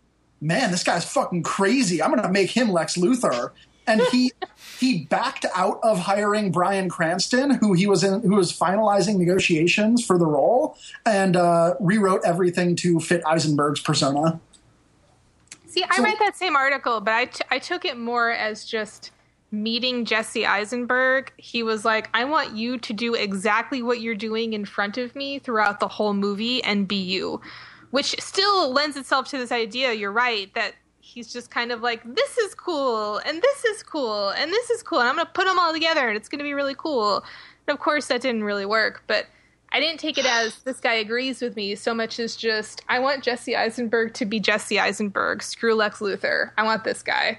"Man, 0.40 0.70
this 0.70 0.82
guy's 0.82 1.04
fucking 1.04 1.42
crazy. 1.42 2.02
I'm 2.02 2.10
going 2.10 2.22
to 2.22 2.30
make 2.30 2.50
him 2.50 2.70
Lex 2.70 2.96
Luthor." 2.96 3.50
And 3.86 4.00
he 4.12 4.32
he 4.80 5.04
backed 5.04 5.44
out 5.54 5.78
of 5.82 5.98
hiring 5.98 6.52
Bryan 6.52 6.88
Cranston, 6.88 7.50
who 7.50 7.74
he 7.74 7.86
was 7.86 8.02
in, 8.02 8.22
who 8.22 8.36
was 8.36 8.50
finalizing 8.50 9.18
negotiations 9.18 10.04
for 10.04 10.16
the 10.16 10.26
role, 10.26 10.76
and 11.04 11.36
uh, 11.36 11.74
rewrote 11.80 12.22
everything 12.24 12.76
to 12.76 12.98
fit 12.98 13.22
Eisenberg's 13.26 13.80
persona. 13.80 14.40
See, 15.70 15.84
I 15.88 15.96
So- 15.96 16.02
read 16.02 16.18
that 16.18 16.36
same 16.36 16.56
article, 16.56 17.00
but 17.00 17.14
I, 17.14 17.24
t- 17.26 17.44
I 17.50 17.58
took 17.60 17.84
it 17.84 17.96
more 17.96 18.30
as 18.30 18.64
just 18.64 19.12
meeting 19.52 20.04
Jesse 20.04 20.44
Eisenberg. 20.44 21.32
He 21.36 21.62
was 21.62 21.84
like, 21.84 22.08
I 22.12 22.24
want 22.24 22.56
you 22.56 22.76
to 22.78 22.92
do 22.92 23.14
exactly 23.14 23.82
what 23.82 24.00
you're 24.00 24.14
doing 24.16 24.52
in 24.52 24.64
front 24.64 24.98
of 24.98 25.14
me 25.14 25.38
throughout 25.38 25.78
the 25.80 25.88
whole 25.88 26.12
movie 26.12 26.62
and 26.64 26.88
be 26.88 26.96
you. 26.96 27.40
Which 27.90 28.20
still 28.20 28.72
lends 28.72 28.96
itself 28.96 29.28
to 29.28 29.38
this 29.38 29.52
idea, 29.52 29.92
you're 29.92 30.12
right, 30.12 30.52
that 30.54 30.74
he's 31.00 31.32
just 31.32 31.50
kind 31.50 31.72
of 31.72 31.82
like, 31.82 32.02
this 32.14 32.36
is 32.38 32.54
cool, 32.54 33.18
and 33.18 33.40
this 33.42 33.64
is 33.64 33.82
cool, 33.82 34.28
and 34.30 34.52
this 34.52 34.70
is 34.70 34.82
cool, 34.82 35.00
and 35.00 35.08
I'm 35.08 35.16
going 35.16 35.26
to 35.26 35.32
put 35.32 35.46
them 35.46 35.58
all 35.58 35.72
together, 35.72 36.08
and 36.08 36.16
it's 36.16 36.28
going 36.28 36.38
to 36.38 36.44
be 36.44 36.54
really 36.54 36.76
cool. 36.76 37.24
And 37.66 37.74
of 37.74 37.80
course, 37.80 38.06
that 38.08 38.22
didn't 38.22 38.44
really 38.44 38.66
work, 38.66 39.02
but 39.06 39.26
I 39.72 39.78
didn't 39.78 40.00
take 40.00 40.18
it 40.18 40.26
as 40.26 40.56
this 40.62 40.80
guy 40.80 40.94
agrees 40.94 41.40
with 41.40 41.54
me 41.54 41.74
so 41.76 41.94
much 41.94 42.18
as 42.18 42.34
just 42.34 42.82
I 42.88 42.98
want 42.98 43.22
Jesse 43.22 43.54
Eisenberg 43.54 44.14
to 44.14 44.24
be 44.24 44.40
Jesse 44.40 44.80
Eisenberg. 44.80 45.42
Screw 45.42 45.74
Lex 45.74 46.00
Luthor. 46.00 46.50
I 46.58 46.64
want 46.64 46.82
this 46.84 47.02
guy. 47.02 47.38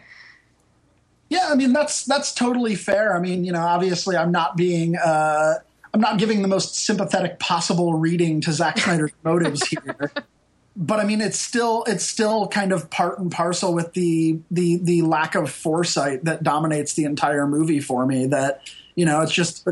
Yeah, 1.30 1.50
I 1.50 1.56
mean 1.56 1.74
that's 1.74 2.06
that's 2.06 2.34
totally 2.34 2.76
fair. 2.76 3.16
I 3.16 3.20
mean, 3.20 3.44
you 3.44 3.52
know, 3.52 3.62
obviously 3.62 4.16
I'm 4.16 4.32
not 4.32 4.56
being 4.56 4.96
uh, 4.98 5.56
I'm 5.94 6.02
not 6.02 6.20
giving 6.20 6.42
the 6.42 6.48
most 6.48 6.76
sympathetic 6.76 7.40
possible 7.40 7.96
reading 7.96 8.42
to 8.42 8.54
Zack 8.54 8.78
Snyder's 8.80 9.12
motives 9.24 9.68
here. 9.68 10.12
But 10.76 11.00
I 11.00 11.04
mean, 11.04 11.20
it's 11.20 11.40
still 11.40 11.84
it's 11.86 12.06
still 12.06 12.48
kind 12.48 12.72
of 12.72 12.90
part 12.90 13.20
and 13.20 13.30
parcel 13.30 13.74
with 13.74 13.94
the 13.94 14.40
the 14.52 14.78
the 14.78 15.02
lack 15.02 15.36
of 15.36 15.52
foresight 15.52 16.24
that 16.24 16.44
dominates 16.44 16.94
the 16.94 17.04
entire 17.04 17.46
movie 17.46 17.82
for 17.82 18.06
me. 18.06 18.26
That 18.28 18.62
you 18.96 19.06
know, 19.06 19.22
it's 19.22 19.34
just 19.34 19.68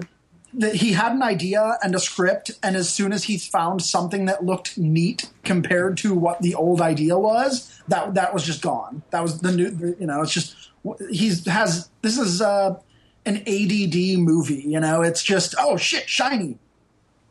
that 0.54 0.76
he 0.76 0.94
had 0.94 1.12
an 1.12 1.22
idea 1.22 1.78
and 1.84 1.94
a 1.94 2.00
script, 2.00 2.52
and 2.64 2.76
as 2.76 2.90
soon 2.90 3.14
as 3.14 3.26
he 3.26 3.38
found 3.38 3.82
something 3.82 4.26
that 4.26 4.44
looked 4.44 4.78
neat 4.78 5.30
compared 5.44 5.98
to 5.98 6.14
what 6.14 6.42
the 6.42 6.56
old 6.56 6.82
idea 6.82 7.18
was, 7.18 7.82
that 7.88 8.14
that 8.16 8.34
was 8.34 8.44
just 8.44 8.62
gone. 8.62 9.04
That 9.12 9.22
was 9.22 9.42
the 9.42 9.52
new. 9.52 9.96
You 10.00 10.08
know, 10.08 10.22
it's 10.22 10.34
just 10.34 10.56
he's 11.10 11.46
has 11.46 11.90
this 12.02 12.18
is 12.18 12.42
uh, 12.42 12.80
an 13.26 13.38
ADD 13.38 14.20
movie. 14.20 14.64
You 14.66 14.80
know, 14.80 15.02
it's 15.02 15.24
just 15.24 15.56
oh 15.60 15.78
shit, 15.78 16.10
shiny. 16.10 16.58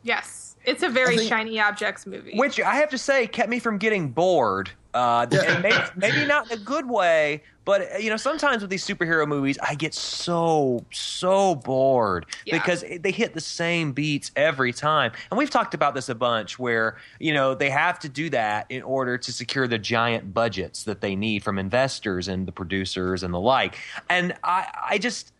Yes, 0.03 0.55
it's 0.65 0.83
a 0.83 0.89
very 0.89 1.17
think- 1.17 1.29
shiny 1.29 1.59
objects 1.59 2.05
movie. 2.05 2.37
which 2.37 2.59
I 2.59 2.75
have 2.75 2.89
to 2.91 2.97
say 2.97 3.27
kept 3.27 3.49
me 3.49 3.59
from 3.59 3.77
getting 3.77 4.09
bored. 4.09 4.71
Uh, 4.91 5.27
and 5.31 5.61
maybe, 5.61 5.77
maybe 5.95 6.25
not 6.25 6.51
in 6.51 6.57
a 6.57 6.61
good 6.61 6.89
way, 6.89 7.43
but 7.69 7.93
uh, 7.93 7.97
you 7.97 8.09
know, 8.09 8.17
sometimes 8.17 8.63
with 8.63 8.71
these 8.71 8.83
superhero 8.83 9.27
movies, 9.27 9.59
I 9.61 9.75
get 9.75 9.93
so 9.93 10.83
so 10.91 11.53
bored 11.53 12.25
Yeah. 12.43 12.57
because 12.57 12.83
they 12.99 13.11
hit 13.11 13.35
the 13.35 13.41
same 13.41 13.91
beats 13.91 14.31
every 14.35 14.73
time. 14.73 15.11
And 15.29 15.37
we've 15.37 15.51
talked 15.51 15.75
about 15.75 15.93
this 15.93 16.09
a 16.09 16.15
bunch, 16.15 16.57
where 16.57 16.97
you 17.19 17.31
know 17.31 17.53
they 17.53 17.69
have 17.69 17.99
to 17.99 18.09
do 18.09 18.31
that 18.31 18.65
in 18.69 18.81
order 18.81 19.19
to 19.19 19.31
secure 19.31 19.67
the 19.67 19.77
giant 19.77 20.33
budgets 20.33 20.83
that 20.85 21.01
they 21.01 21.15
need 21.15 21.43
from 21.43 21.59
investors 21.59 22.27
and 22.27 22.47
the 22.47 22.51
producers 22.51 23.21
and 23.21 23.31
the 23.31 23.39
like. 23.39 23.77
And 24.09 24.33
I, 24.43 24.65
I 24.93 24.97
just 24.97 25.31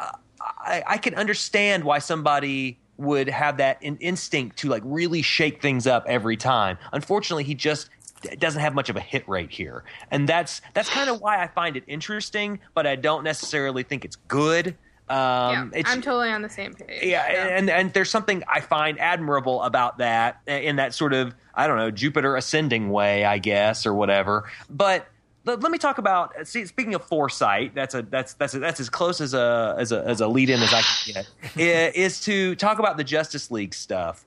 I, 0.00 0.82
I 0.84 0.98
can 0.98 1.14
understand 1.14 1.84
why 1.84 2.00
somebody 2.00 2.80
would 2.98 3.28
have 3.28 3.58
that 3.58 3.80
in, 3.82 3.96
instinct 3.98 4.56
to 4.56 4.68
like 4.68 4.82
really 4.84 5.22
shake 5.22 5.62
things 5.62 5.86
up 5.86 6.04
every 6.08 6.36
time. 6.36 6.78
Unfortunately, 6.92 7.44
he 7.44 7.54
just 7.54 7.90
doesn't 8.38 8.60
have 8.60 8.74
much 8.74 8.88
of 8.88 8.96
a 8.96 9.00
hit 9.00 9.28
rate 9.28 9.50
here, 9.50 9.84
and 10.10 10.28
that's 10.28 10.60
that's 10.74 10.88
kind 10.88 11.10
of 11.10 11.20
why 11.20 11.42
I 11.42 11.48
find 11.48 11.76
it 11.76 11.84
interesting, 11.86 12.60
but 12.74 12.86
I 12.86 12.96
don't 12.96 13.24
necessarily 13.24 13.82
think 13.82 14.04
it's 14.04 14.16
good. 14.28 14.76
Um, 15.08 15.70
yeah, 15.72 15.82
I'm 15.84 16.02
totally 16.02 16.30
on 16.30 16.42
the 16.42 16.48
same 16.48 16.74
page. 16.74 17.04
yeah, 17.04 17.22
and 17.56 17.70
and 17.70 17.92
there's 17.92 18.10
something 18.10 18.42
I 18.52 18.60
find 18.60 18.98
admirable 18.98 19.62
about 19.62 19.98
that 19.98 20.40
in 20.46 20.76
that 20.76 20.94
sort 20.94 21.12
of 21.12 21.34
I 21.54 21.66
don't 21.66 21.76
know 21.76 21.90
Jupiter 21.90 22.34
ascending 22.36 22.90
way, 22.90 23.24
I 23.24 23.38
guess, 23.38 23.86
or 23.86 23.94
whatever. 23.94 24.50
But 24.68 25.06
let, 25.44 25.60
let 25.60 25.70
me 25.70 25.78
talk 25.78 25.98
about. 25.98 26.34
See, 26.46 26.66
speaking 26.66 26.94
of 26.94 27.04
foresight, 27.04 27.74
that's 27.74 27.94
a 27.94 28.02
that's 28.02 28.34
that's 28.34 28.54
a, 28.54 28.58
that's 28.58 28.80
as 28.80 28.90
close 28.90 29.20
as 29.20 29.32
a 29.32 29.76
as 29.78 29.92
a 29.92 30.04
as 30.04 30.20
a 30.20 30.26
lead 30.26 30.50
in 30.50 30.60
as 30.60 30.74
I 30.74 30.82
can 30.82 31.24
get. 31.54 31.96
is 31.96 32.20
to 32.22 32.56
talk 32.56 32.80
about 32.80 32.96
the 32.96 33.04
Justice 33.04 33.50
League 33.50 33.74
stuff 33.74 34.24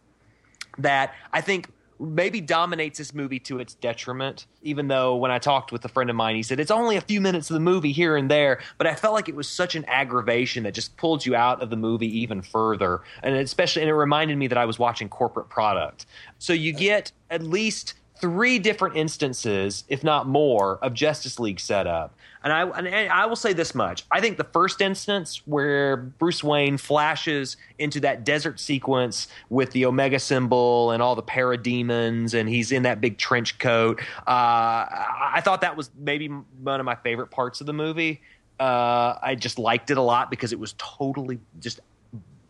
that 0.78 1.14
I 1.34 1.41
think 1.41 1.70
maybe 2.00 2.39
dominates 2.39 2.97
this 2.97 3.14
movie 3.14 3.39
to 3.39 3.60
its 3.60 3.76
detriment. 3.76 4.45
Even 4.62 4.88
though 4.88 5.16
when 5.16 5.32
I 5.32 5.39
talked 5.39 5.72
with 5.72 5.84
a 5.86 5.89
friend 5.89 6.10
of 6.10 6.16
mine, 6.16 6.36
he 6.36 6.43
said 6.43 6.60
it's 6.60 6.72
only 6.72 6.95
a 6.95 7.02
few 7.02 7.22
minutes 7.22 7.50
of 7.50 7.56
the 7.56 7.60
movie 7.60 7.91
here 7.91 8.16
and 8.16 8.32
there, 8.32 8.60
but 8.78 8.88
I 8.88 8.95
felt 8.95 9.14
like 9.14 9.30
it 9.30 9.36
was 9.36 9.50
such 9.50 9.76
an 9.76 9.86
aggravation 9.86 10.64
that 10.64 10.74
just 10.74 10.95
pulled 10.97 11.26
you 11.26 11.36
out 11.36 11.62
of 11.62 11.70
the 11.70 11.76
movie 11.76 12.20
even 12.20 12.41
further. 12.41 13.02
And 13.22 13.36
especially, 13.36 13.82
and 13.82 13.89
it 13.89 13.95
reminded 13.95 14.38
me 14.38 14.47
that 14.47 14.58
I 14.58 14.66
was 14.66 14.80
watching 14.80 15.10
corporate 15.10 15.50
product. 15.50 16.06
So 16.38 16.54
you 16.54 16.74
get 16.74 17.12
at 17.30 17.43
least 17.43 17.95
three 18.20 18.59
different 18.59 18.95
instances, 18.95 19.84
if 19.88 20.03
not 20.03 20.28
more, 20.28 20.78
of 20.78 20.93
Justice 20.93 21.39
League 21.39 21.59
setup. 21.59 22.15
And 22.43 22.53
I 22.53 22.63
and 22.63 23.11
I 23.11 23.26
will 23.26 23.36
say 23.36 23.51
this 23.51 23.76
much: 23.76 24.05
I 24.11 24.22
think 24.22 24.38
the 24.38 24.45
first 24.45 24.80
instance 24.80 25.41
where 25.45 25.97
Bruce 25.97 26.41
Wayne 26.41 26.78
flashes 26.78 27.57
into 27.78 27.99
that 28.01 28.24
desert 28.24 28.59
sequence 28.59 29.28
with 29.49 29.72
the 29.72 29.86
Omega 29.86 30.20
symbol 30.20 30.91
and 30.91 31.03
all 31.03 31.15
the 31.15 31.24
parademons, 31.24 32.34
and 32.34 32.47
he's 32.47 32.72
in 32.72 32.84
that 32.84 33.01
big 33.01 33.17
trench 33.17 33.59
coat. 33.59 33.99
Uh, 34.20 34.24
I 34.26 35.41
thought 35.43 35.61
that 35.61 35.76
was 35.76 35.91
maybe 35.97 36.28
one 36.28 36.80
of 36.80 36.86
my 36.86 36.95
favorite 36.95 37.30
parts 37.30 37.59
of 37.59 37.67
the 37.67 37.74
movie. 37.74 38.22
Uh, 38.57 39.17
I 39.22 39.36
just 39.36 39.59
liked 39.59 39.89
it 39.89 39.97
a 39.97 40.01
lot 40.01 40.30
because 40.30 40.53
it 40.53 40.59
was 40.59 40.76
totally 40.78 41.39
just 41.59 41.82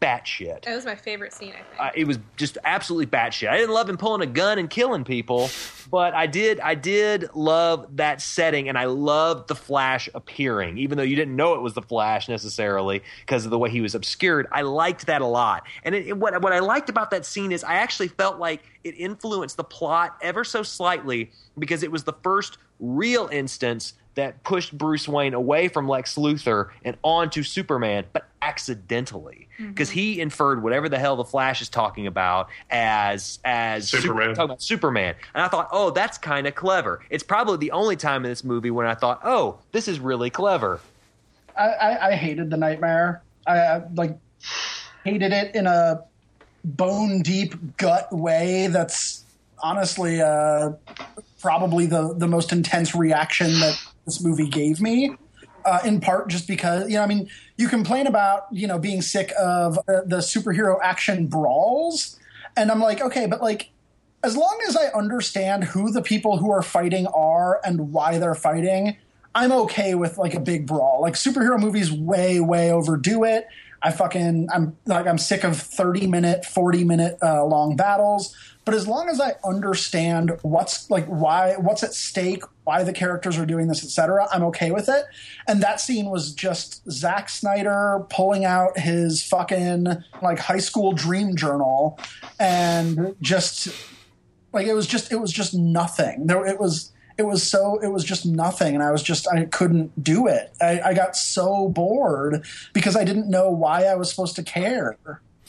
batshit. 0.01 0.63
That 0.63 0.75
was 0.75 0.85
my 0.85 0.95
favorite 0.95 1.33
scene. 1.33 1.49
I 1.51 1.53
think. 1.63 1.79
Uh, 1.79 1.89
it 1.95 2.05
was 2.07 2.19
just 2.37 2.57
absolutely 2.63 3.07
batshit. 3.07 3.49
I 3.49 3.57
didn't 3.57 3.73
love 3.73 3.89
him 3.89 3.97
pulling 3.97 4.21
a 4.21 4.31
gun 4.31 4.57
and 4.59 4.69
killing 4.69 5.03
people, 5.03 5.49
but 5.91 6.13
I 6.13 6.25
did. 6.27 6.59
I 6.59 6.75
did 6.75 7.29
love 7.33 7.87
that 7.97 8.21
setting, 8.21 8.69
and 8.69 8.77
I 8.77 8.85
loved 8.85 9.47
the 9.49 9.55
Flash 9.55 10.07
appearing, 10.13 10.77
even 10.77 10.97
though 10.97 11.03
you 11.03 11.15
didn't 11.15 11.35
know 11.35 11.53
it 11.55 11.61
was 11.61 11.73
the 11.73 11.81
Flash 11.81 12.29
necessarily 12.29 13.01
because 13.21 13.45
of 13.45 13.51
the 13.51 13.57
way 13.59 13.69
he 13.69 13.81
was 13.81 13.95
obscured. 13.95 14.47
I 14.51 14.61
liked 14.61 15.05
that 15.07 15.21
a 15.21 15.25
lot, 15.27 15.63
and 15.83 15.93
it, 15.95 16.07
it- 16.07 16.17
what 16.17 16.41
what 16.41 16.53
I 16.53 16.59
liked 16.59 16.89
about 16.89 17.11
that 17.11 17.25
scene 17.25 17.51
is 17.51 17.63
I 17.63 17.75
actually 17.75 18.07
felt 18.09 18.39
like 18.39 18.63
it 18.83 18.95
influenced 18.97 19.57
the 19.57 19.63
plot 19.63 20.17
ever 20.21 20.43
so 20.43 20.63
slightly 20.63 21.31
because 21.57 21.83
it 21.83 21.91
was 21.91 22.03
the 22.05 22.13
first 22.23 22.57
real 22.79 23.27
instance 23.31 23.93
that 24.19 24.43
pushed 24.43 24.77
Bruce 24.77 25.07
Wayne 25.07 25.33
away 25.33 25.69
from 25.69 25.87
Lex 25.87 26.15
Luthor 26.15 26.69
and 26.83 26.97
onto 27.03 27.41
Superman, 27.41 28.03
but 28.11 28.27
accidentally, 28.41 29.47
because 29.57 29.89
he 29.89 30.19
inferred 30.19 30.61
whatever 30.61 30.89
the 30.89 30.99
hell 30.99 31.15
the 31.15 31.23
Flash 31.23 31.61
is 31.61 31.69
talking 31.69 32.05
about 32.05 32.49
as 32.69 33.39
as 33.45 33.87
Super- 33.87 34.01
Superman. 34.01 34.29
talking 34.35 34.43
about 34.43 34.61
Superman, 34.61 35.15
and 35.33 35.41
I 35.41 35.47
thought, 35.47 35.69
oh, 35.71 35.91
that's 35.91 36.17
kind 36.17 36.47
of 36.47 36.55
clever. 36.55 37.01
It's 37.09 37.23
probably 37.23 37.57
the 37.57 37.71
only 37.71 37.95
time 37.95 38.25
in 38.25 38.31
this 38.31 38.43
movie 38.43 38.71
when 38.71 38.85
I 38.85 38.93
thought, 38.93 39.21
oh, 39.23 39.59
this 39.71 39.87
is 39.87 39.99
really 40.01 40.29
clever. 40.29 40.81
I, 41.57 41.67
I, 41.67 42.07
I 42.09 42.15
hated 42.15 42.49
the 42.49 42.57
nightmare. 42.57 43.21
I, 43.47 43.57
I 43.57 43.81
like 43.95 44.17
hated 45.05 45.31
it 45.31 45.55
in 45.55 45.65
a 45.65 46.03
bone 46.65 47.21
deep 47.21 47.77
gut 47.77 48.11
way. 48.11 48.67
That's 48.67 49.23
honestly 49.63 50.21
uh, 50.21 50.71
probably 51.41 51.85
the 51.85 52.13
the 52.13 52.27
most 52.27 52.51
intense 52.51 52.93
reaction 52.93 53.47
that 53.59 53.81
this 54.09 54.21
movie 54.21 54.47
gave 54.47 54.81
me. 54.81 55.15
Uh, 55.65 55.79
in 55.83 55.99
part, 55.99 56.29
just 56.29 56.47
because 56.47 56.89
you 56.89 56.95
know, 56.95 57.03
I 57.03 57.07
mean, 57.07 57.29
you 57.57 57.67
complain 57.67 58.07
about 58.07 58.47
you 58.51 58.65
know 58.65 58.79
being 58.79 59.01
sick 59.01 59.31
of 59.37 59.77
uh, 59.77 60.01
the 60.05 60.17
superhero 60.17 60.77
action 60.81 61.27
brawls, 61.27 62.17
and 62.55 62.71
I'm 62.71 62.79
like, 62.79 63.01
okay, 63.01 63.27
but 63.27 63.41
like 63.41 63.69
as 64.23 64.35
long 64.35 64.59
as 64.67 64.75
I 64.75 64.87
understand 64.87 65.63
who 65.63 65.91
the 65.91 66.01
people 66.01 66.37
who 66.37 66.51
are 66.51 66.61
fighting 66.61 67.07
are 67.07 67.61
and 67.63 67.91
why 67.91 68.17
they're 68.17 68.35
fighting, 68.35 68.97
I'm 69.33 69.51
okay 69.51 69.95
with 69.95 70.17
like 70.17 70.33
a 70.33 70.39
big 70.39 70.65
brawl. 70.65 71.01
Like 71.01 71.13
superhero 71.13 71.59
movies 71.59 71.91
way, 71.91 72.39
way 72.39 72.71
overdo 72.71 73.23
it. 73.23 73.47
I 73.81 73.91
fucking 73.91 74.49
I'm 74.53 74.75
like 74.85 75.07
I'm 75.07 75.17
sick 75.17 75.43
of 75.43 75.57
30 75.57 76.07
minute, 76.07 76.43
40 76.45 76.83
minute 76.83 77.17
uh, 77.21 77.45
long 77.45 77.75
battles. 77.75 78.35
But 78.69 78.75
as 78.75 78.87
long 78.87 79.09
as 79.09 79.19
I 79.19 79.33
understand 79.43 80.37
what's 80.43 80.91
like 80.91 81.07
why 81.07 81.55
what's 81.55 81.81
at 81.81 81.95
stake, 81.95 82.43
why 82.65 82.83
the 82.83 82.93
characters 82.93 83.35
are 83.39 83.45
doing 83.47 83.67
this, 83.67 83.83
etc., 83.83 84.27
I'm 84.31 84.43
okay 84.43 84.69
with 84.69 84.87
it. 84.89 85.05
And 85.47 85.63
that 85.63 85.81
scene 85.81 86.11
was 86.11 86.35
just 86.35 86.83
Zack 86.91 87.29
Snyder 87.29 88.05
pulling 88.11 88.45
out 88.45 88.77
his 88.77 89.23
fucking 89.23 89.87
like 90.21 90.37
high 90.37 90.59
school 90.59 90.93
dream 90.93 91.35
journal 91.35 91.99
and 92.39 93.15
just 93.21 93.69
like 94.53 94.67
it 94.67 94.75
was 94.75 94.85
just 94.85 95.11
it 95.11 95.19
was 95.19 95.31
just 95.31 95.55
nothing. 95.55 96.27
There 96.27 96.45
it 96.45 96.59
was 96.59 96.91
it 97.17 97.25
was 97.25 97.41
so 97.41 97.79
it 97.79 97.87
was 97.87 98.05
just 98.05 98.25
nothing 98.25 98.75
and 98.75 98.81
i 98.81 98.91
was 98.91 99.03
just 99.03 99.27
i 99.27 99.43
couldn't 99.43 100.01
do 100.01 100.25
it 100.25 100.53
I, 100.61 100.79
I, 100.79 100.93
got 100.93 101.17
so 101.17 101.67
bored 101.67 102.45
because 102.71 102.95
i 102.95 103.03
didn't 103.03 103.29
know 103.29 103.51
why 103.51 103.83
i 103.83 103.95
was 103.95 104.09
supposed 104.09 104.37
to 104.37 104.43
care 104.43 104.97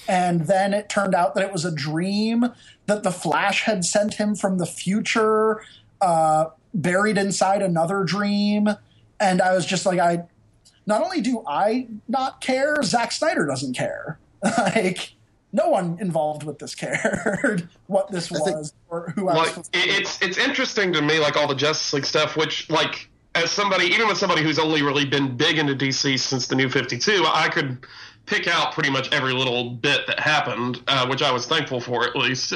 and 0.08 0.46
then 0.46 0.72
it 0.72 0.88
turned 0.88 1.14
out 1.14 1.34
that 1.34 1.44
it 1.44 1.52
was 1.52 1.64
a 1.64 1.70
dream 1.70 2.46
that 2.86 3.02
the 3.02 3.12
flash 3.12 3.62
had 3.62 3.84
sent 3.84 4.14
him 4.14 4.34
from 4.34 4.58
the 4.58 4.66
future 4.66 5.62
uh, 6.00 6.46
buried 6.72 7.18
inside 7.18 7.62
another 7.62 8.04
dream 8.04 8.68
and 9.18 9.42
i 9.42 9.54
was 9.54 9.66
just 9.66 9.84
like 9.84 9.98
i 9.98 10.22
not 10.86 11.02
only 11.02 11.20
do 11.20 11.42
i 11.46 11.86
not 12.08 12.40
care 12.40 12.82
Zack 12.82 13.12
snyder 13.12 13.46
doesn't 13.46 13.76
care 13.76 14.18
like 14.58 15.14
no 15.52 15.68
one 15.68 15.98
involved 16.00 16.44
with 16.44 16.58
this 16.58 16.74
cared 16.74 17.68
what 17.86 18.10
this 18.10 18.30
was 18.30 18.42
think, 18.42 18.66
or 18.88 19.12
who 19.16 19.28
I 19.28 19.34
like, 19.34 19.56
was. 19.56 19.70
It's 19.72 20.20
it's 20.22 20.38
interesting 20.38 20.92
to 20.92 21.02
me, 21.02 21.18
like 21.18 21.36
all 21.36 21.48
the 21.48 21.54
Justice 21.54 21.92
League 21.92 22.06
stuff, 22.06 22.36
which 22.36 22.70
like 22.70 23.08
as 23.34 23.50
somebody, 23.50 23.86
even 23.86 24.08
with 24.08 24.18
somebody 24.18 24.42
who's 24.42 24.58
only 24.58 24.82
really 24.82 25.04
been 25.04 25.36
big 25.36 25.58
into 25.58 25.74
DC 25.74 26.18
since 26.18 26.46
the 26.46 26.54
New 26.54 26.68
Fifty 26.68 26.98
Two, 26.98 27.24
I 27.26 27.48
could 27.48 27.86
pick 28.30 28.46
out 28.46 28.72
pretty 28.72 28.90
much 28.90 29.12
every 29.12 29.32
little 29.32 29.70
bit 29.70 30.06
that 30.06 30.20
happened, 30.20 30.80
uh, 30.86 31.06
which 31.08 31.20
I 31.20 31.32
was 31.32 31.46
thankful 31.46 31.80
for 31.80 32.04
at 32.04 32.14
least. 32.14 32.54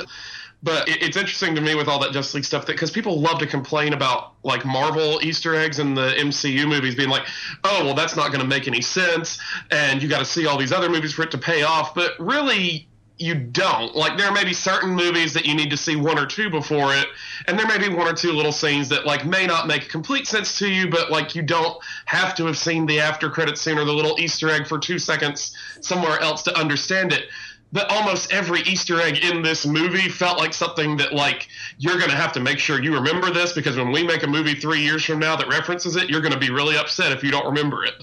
But 0.62 0.88
it, 0.88 1.02
it's 1.02 1.16
interesting 1.16 1.56
to 1.56 1.60
me 1.60 1.74
with 1.74 1.88
all 1.88 1.98
that 1.98 2.12
Justice 2.12 2.34
League 2.34 2.44
stuff 2.44 2.64
that 2.66 2.72
because 2.74 2.92
people 2.92 3.20
love 3.20 3.40
to 3.40 3.46
complain 3.46 3.92
about 3.92 4.34
like 4.44 4.64
Marvel 4.64 5.18
Easter 5.22 5.56
eggs 5.56 5.80
in 5.80 5.94
the 5.94 6.12
MCU 6.16 6.66
movies 6.68 6.94
being 6.94 7.10
like, 7.10 7.26
oh 7.64 7.84
well, 7.84 7.94
that's 7.94 8.14
not 8.14 8.28
going 8.28 8.40
to 8.40 8.46
make 8.46 8.68
any 8.68 8.80
sense, 8.80 9.38
and 9.72 10.00
you 10.00 10.08
got 10.08 10.20
to 10.20 10.24
see 10.24 10.46
all 10.46 10.56
these 10.56 10.72
other 10.72 10.88
movies 10.88 11.12
for 11.12 11.24
it 11.24 11.32
to 11.32 11.38
pay 11.38 11.64
off. 11.64 11.92
But 11.92 12.12
really, 12.20 12.88
you 13.18 13.34
don't. 13.34 13.94
Like 13.94 14.18
there 14.18 14.32
may 14.32 14.44
be 14.44 14.52
certain 14.52 14.90
movies 14.90 15.32
that 15.34 15.46
you 15.46 15.54
need 15.54 15.70
to 15.70 15.76
see 15.76 15.94
one 15.94 16.18
or 16.18 16.26
two 16.26 16.50
before 16.50 16.92
it, 16.94 17.06
and 17.46 17.58
there 17.58 17.66
may 17.66 17.78
be 17.78 17.88
one 17.88 18.08
or 18.08 18.12
two 18.12 18.32
little 18.32 18.52
scenes 18.52 18.88
that 18.88 19.06
like 19.06 19.24
may 19.24 19.46
not 19.46 19.66
make 19.68 19.88
complete 19.88 20.26
sense 20.26 20.58
to 20.58 20.68
you, 20.68 20.88
but 20.88 21.10
like 21.10 21.34
you 21.34 21.42
don't 21.42 21.78
have 22.06 22.34
to 22.36 22.46
have 22.46 22.58
seen 22.58 22.86
the 22.86 23.00
after 23.00 23.30
credit 23.30 23.56
scene 23.56 23.78
or 23.78 23.84
the 23.84 23.92
little 23.92 24.18
Easter 24.18 24.50
egg 24.50 24.66
for 24.66 24.78
two 24.78 24.98
seconds 24.98 25.56
somewhere 25.80 26.18
else 26.20 26.42
to 26.42 26.58
understand 26.58 27.12
it. 27.12 27.26
But 27.72 27.90
almost 27.90 28.32
every 28.32 28.60
Easter 28.62 29.00
egg 29.00 29.24
in 29.24 29.42
this 29.42 29.66
movie 29.66 30.08
felt 30.08 30.38
like 30.38 30.52
something 30.52 30.96
that 30.96 31.12
like 31.12 31.48
you're 31.78 31.98
gonna 31.98 32.16
have 32.16 32.32
to 32.32 32.40
make 32.40 32.58
sure 32.58 32.82
you 32.82 32.94
remember 32.94 33.30
this 33.30 33.52
because 33.52 33.76
when 33.76 33.92
we 33.92 34.04
make 34.04 34.24
a 34.24 34.28
movie 34.28 34.54
three 34.54 34.80
years 34.80 35.04
from 35.04 35.20
now 35.20 35.36
that 35.36 35.48
references 35.48 35.94
it, 35.96 36.08
you're 36.10 36.20
gonna 36.20 36.38
be 36.38 36.50
really 36.50 36.76
upset 36.76 37.12
if 37.12 37.22
you 37.22 37.30
don't 37.30 37.46
remember 37.46 37.84
it. 37.84 37.94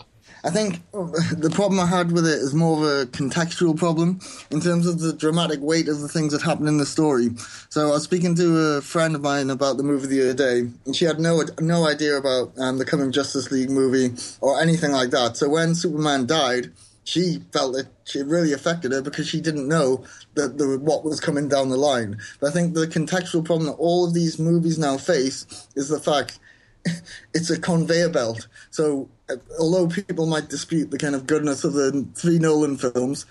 I 0.43 0.49
think 0.49 0.81
the 0.91 1.51
problem 1.53 1.79
I 1.79 1.85
had 1.85 2.11
with 2.11 2.25
it 2.25 2.39
is 2.39 2.53
more 2.53 2.77
of 2.77 2.83
a 2.83 3.05
contextual 3.05 3.77
problem 3.77 4.19
in 4.49 4.59
terms 4.59 4.87
of 4.87 4.99
the 4.99 5.13
dramatic 5.13 5.59
weight 5.61 5.87
of 5.87 5.99
the 5.99 6.07
things 6.07 6.33
that 6.33 6.41
happen 6.41 6.67
in 6.67 6.77
the 6.77 6.85
story. 6.85 7.29
So 7.69 7.89
I 7.89 7.91
was 7.91 8.03
speaking 8.03 8.35
to 8.35 8.57
a 8.77 8.81
friend 8.81 9.15
of 9.15 9.21
mine 9.21 9.49
about 9.49 9.77
the 9.77 9.83
movie 9.83 10.07
the 10.07 10.21
other 10.21 10.33
day, 10.33 10.69
and 10.85 10.95
she 10.95 11.05
had 11.05 11.19
no 11.19 11.43
no 11.59 11.87
idea 11.87 12.17
about 12.17 12.53
um, 12.57 12.77
the 12.77 12.85
coming 12.85 13.11
Justice 13.11 13.51
League 13.51 13.69
movie 13.69 14.15
or 14.41 14.59
anything 14.59 14.91
like 14.91 15.11
that. 15.11 15.37
So 15.37 15.47
when 15.47 15.75
Superman 15.75 16.25
died, 16.25 16.71
she 17.03 17.39
felt 17.51 17.75
it 17.75 17.87
it 18.15 18.25
really 18.25 18.51
affected 18.51 18.91
her 18.91 19.01
because 19.01 19.27
she 19.27 19.41
didn't 19.41 19.67
know 19.67 20.03
that 20.33 20.57
the, 20.57 20.77
what 20.79 21.03
was 21.03 21.19
coming 21.19 21.47
down 21.47 21.69
the 21.69 21.77
line. 21.77 22.17
But 22.39 22.49
I 22.49 22.51
think 22.51 22.73
the 22.73 22.87
contextual 22.87 23.45
problem 23.45 23.67
that 23.67 23.73
all 23.73 24.05
of 24.05 24.13
these 24.13 24.39
movies 24.39 24.77
now 24.77 24.97
face 24.97 25.67
is 25.75 25.89
the 25.89 25.99
fact 25.99 26.39
it's 27.33 27.49
a 27.49 27.59
conveyor 27.59 28.09
belt. 28.09 28.47
So 28.69 29.09
uh, 29.29 29.35
although 29.59 29.87
people 29.87 30.25
might 30.25 30.49
dispute 30.49 30.91
the 30.91 30.97
kind 30.97 31.15
of 31.15 31.27
goodness 31.27 31.63
of 31.63 31.73
the 31.73 32.07
three 32.15 32.39
Nolan 32.39 32.77
films, 32.77 33.25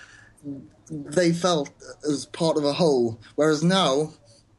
they 0.90 1.32
felt 1.32 1.70
as 2.08 2.26
part 2.26 2.56
of 2.56 2.64
a 2.64 2.72
whole. 2.72 3.20
Whereas 3.36 3.62
now, 3.62 4.12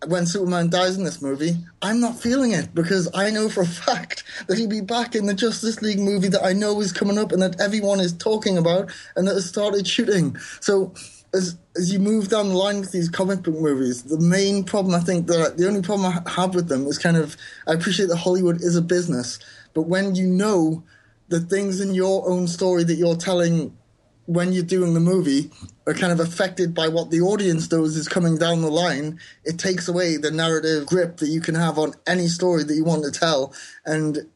when 0.08 0.26
Superman 0.26 0.70
dies 0.70 0.98
in 0.98 1.04
this 1.04 1.22
movie, 1.22 1.54
I'm 1.82 2.00
not 2.00 2.20
feeling 2.20 2.52
it 2.52 2.74
because 2.74 3.08
I 3.14 3.30
know 3.30 3.50
for 3.50 3.62
a 3.62 3.68
fact 3.68 4.24
that 4.48 4.58
he'll 4.58 4.68
be 4.68 4.82
back 4.82 5.16
in 5.16 5.26
the 5.26 5.34
Justice 5.34 5.82
League 5.82 6.00
movie 6.00 6.30
that 6.30 6.44
I 6.44 6.54
know 6.54 6.80
is 6.82 6.92
coming 6.92 7.18
up 7.18 7.32
and 7.32 7.42
that 7.42 7.60
everyone 7.60 8.00
is 8.00 8.14
talking 8.14 8.58
about 8.58 8.92
and 9.16 9.28
that 9.28 9.36
has 9.36 9.48
started 9.48 9.88
shooting. 9.88 10.38
So 10.60 10.94
as 11.34 11.58
as 11.78 11.92
you 11.94 12.00
move 12.00 12.28
down 12.28 12.50
the 12.50 12.56
line 12.56 12.80
with 12.82 12.92
these 12.92 13.10
comic 13.10 13.44
book 13.44 13.56
movies, 13.56 14.04
the 14.04 14.20
main 14.20 14.64
problem 14.64 14.94
I 14.94 15.00
think 15.00 15.28
that 15.28 15.58
the 15.58 15.68
only 15.68 15.82
problem 15.82 16.12
I 16.12 16.30
have 16.32 16.54
with 16.54 16.68
them 16.68 16.86
is 16.88 16.98
kind 16.98 17.18
of 17.18 17.38
I 17.68 17.74
appreciate 17.74 18.10
that 18.10 18.18
Hollywood 18.18 18.58
is 18.62 18.76
a 18.76 18.82
business, 18.82 19.40
but 19.74 19.84
when 19.84 20.16
you 20.16 20.28
know 20.28 20.84
the 21.30 21.40
things 21.40 21.80
in 21.80 21.94
your 21.94 22.30
own 22.30 22.48
story 22.48 22.84
that 22.84 22.96
you're 22.96 23.16
telling 23.16 23.78
when 24.26 24.54
you're 24.54 24.64
doing 24.64 24.94
the 24.94 25.00
movie 25.00 25.50
are 25.88 25.94
kind 25.94 26.14
of 26.14 26.20
affected 26.20 26.74
by 26.74 26.88
what 26.88 27.10
the 27.10 27.22
audience 27.22 27.72
knows 27.72 27.98
is 27.98 28.08
coming 28.08 28.38
down 28.38 28.62
the 28.62 28.70
line, 28.70 29.20
it 29.44 29.58
takes 29.58 29.88
away 29.88 30.16
the 30.16 30.32
narrative 30.32 30.86
grip 30.86 31.18
that 31.18 31.28
you 31.28 31.42
can 31.42 31.56
have 31.56 31.78
on 31.78 31.94
any 32.06 32.28
story 32.28 32.64
that 32.64 32.76
you 32.76 32.84
want 32.84 33.04
to 33.04 33.12
tell. 33.12 33.54
And 33.86 34.30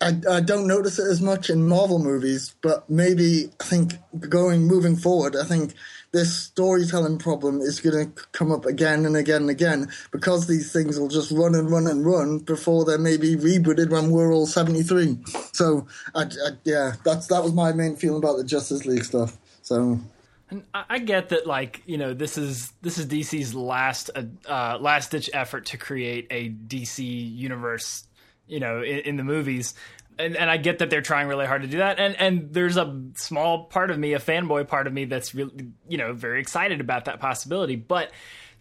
I, 0.00 0.20
I 0.30 0.40
don't 0.40 0.66
notice 0.66 0.98
it 0.98 1.06
as 1.10 1.20
much 1.20 1.50
in 1.50 1.66
Marvel 1.66 1.98
movies, 1.98 2.54
but 2.62 2.88
maybe 2.88 3.50
I 3.60 3.64
think 3.64 3.94
going 4.28 4.62
moving 4.66 4.96
forward, 4.96 5.34
I 5.34 5.44
think 5.44 5.74
this 6.12 6.34
storytelling 6.34 7.18
problem 7.18 7.60
is 7.60 7.80
going 7.80 8.12
to 8.12 8.22
come 8.32 8.50
up 8.52 8.64
again 8.64 9.04
and 9.04 9.16
again 9.16 9.42
and 9.42 9.50
again 9.50 9.88
because 10.10 10.46
these 10.46 10.72
things 10.72 10.98
will 10.98 11.08
just 11.08 11.30
run 11.30 11.54
and 11.54 11.70
run 11.70 11.86
and 11.86 12.06
run 12.06 12.38
before 12.38 12.84
they're 12.84 12.98
maybe 12.98 13.36
rebooted 13.36 13.90
when 13.90 14.10
we're 14.10 14.32
all 14.32 14.46
73. 14.46 15.18
So, 15.52 15.86
I, 16.14 16.22
I, 16.22 16.50
yeah, 16.64 16.92
that's 17.04 17.26
that 17.28 17.42
was 17.42 17.52
my 17.52 17.72
main 17.72 17.96
feeling 17.96 18.22
about 18.22 18.36
the 18.36 18.44
Justice 18.44 18.86
League 18.86 19.04
stuff. 19.04 19.36
So. 19.62 20.00
And 20.48 20.62
I 20.72 21.00
get 21.00 21.30
that, 21.30 21.44
like 21.46 21.82
you 21.86 21.98
know, 21.98 22.14
this 22.14 22.38
is 22.38 22.72
this 22.80 22.98
is 22.98 23.06
DC's 23.06 23.52
last 23.52 24.10
uh, 24.14 24.22
uh 24.48 24.78
last 24.80 25.10
ditch 25.10 25.28
effort 25.32 25.66
to 25.66 25.76
create 25.76 26.28
a 26.30 26.50
DC 26.50 27.00
universe, 27.36 28.06
you 28.46 28.60
know, 28.60 28.80
in, 28.80 29.00
in 29.00 29.16
the 29.16 29.24
movies 29.24 29.74
and, 30.18 30.36
and 30.36 30.50
I 30.50 30.56
get 30.56 30.78
that 30.78 30.90
they're 30.90 31.02
trying 31.02 31.28
really 31.28 31.46
hard 31.46 31.62
to 31.62 31.68
do 31.68 31.78
that, 31.78 31.98
and 31.98 32.18
and 32.18 32.52
there's 32.52 32.76
a 32.76 33.02
small 33.16 33.64
part 33.64 33.90
of 33.90 33.98
me, 33.98 34.14
a 34.14 34.18
fanboy 34.18 34.68
part 34.68 34.86
of 34.86 34.92
me, 34.92 35.04
that's 35.04 35.34
really 35.34 35.68
you 35.88 35.98
know 35.98 36.12
very 36.12 36.40
excited 36.40 36.80
about 36.80 37.06
that 37.06 37.20
possibility. 37.20 37.76
But 37.76 38.10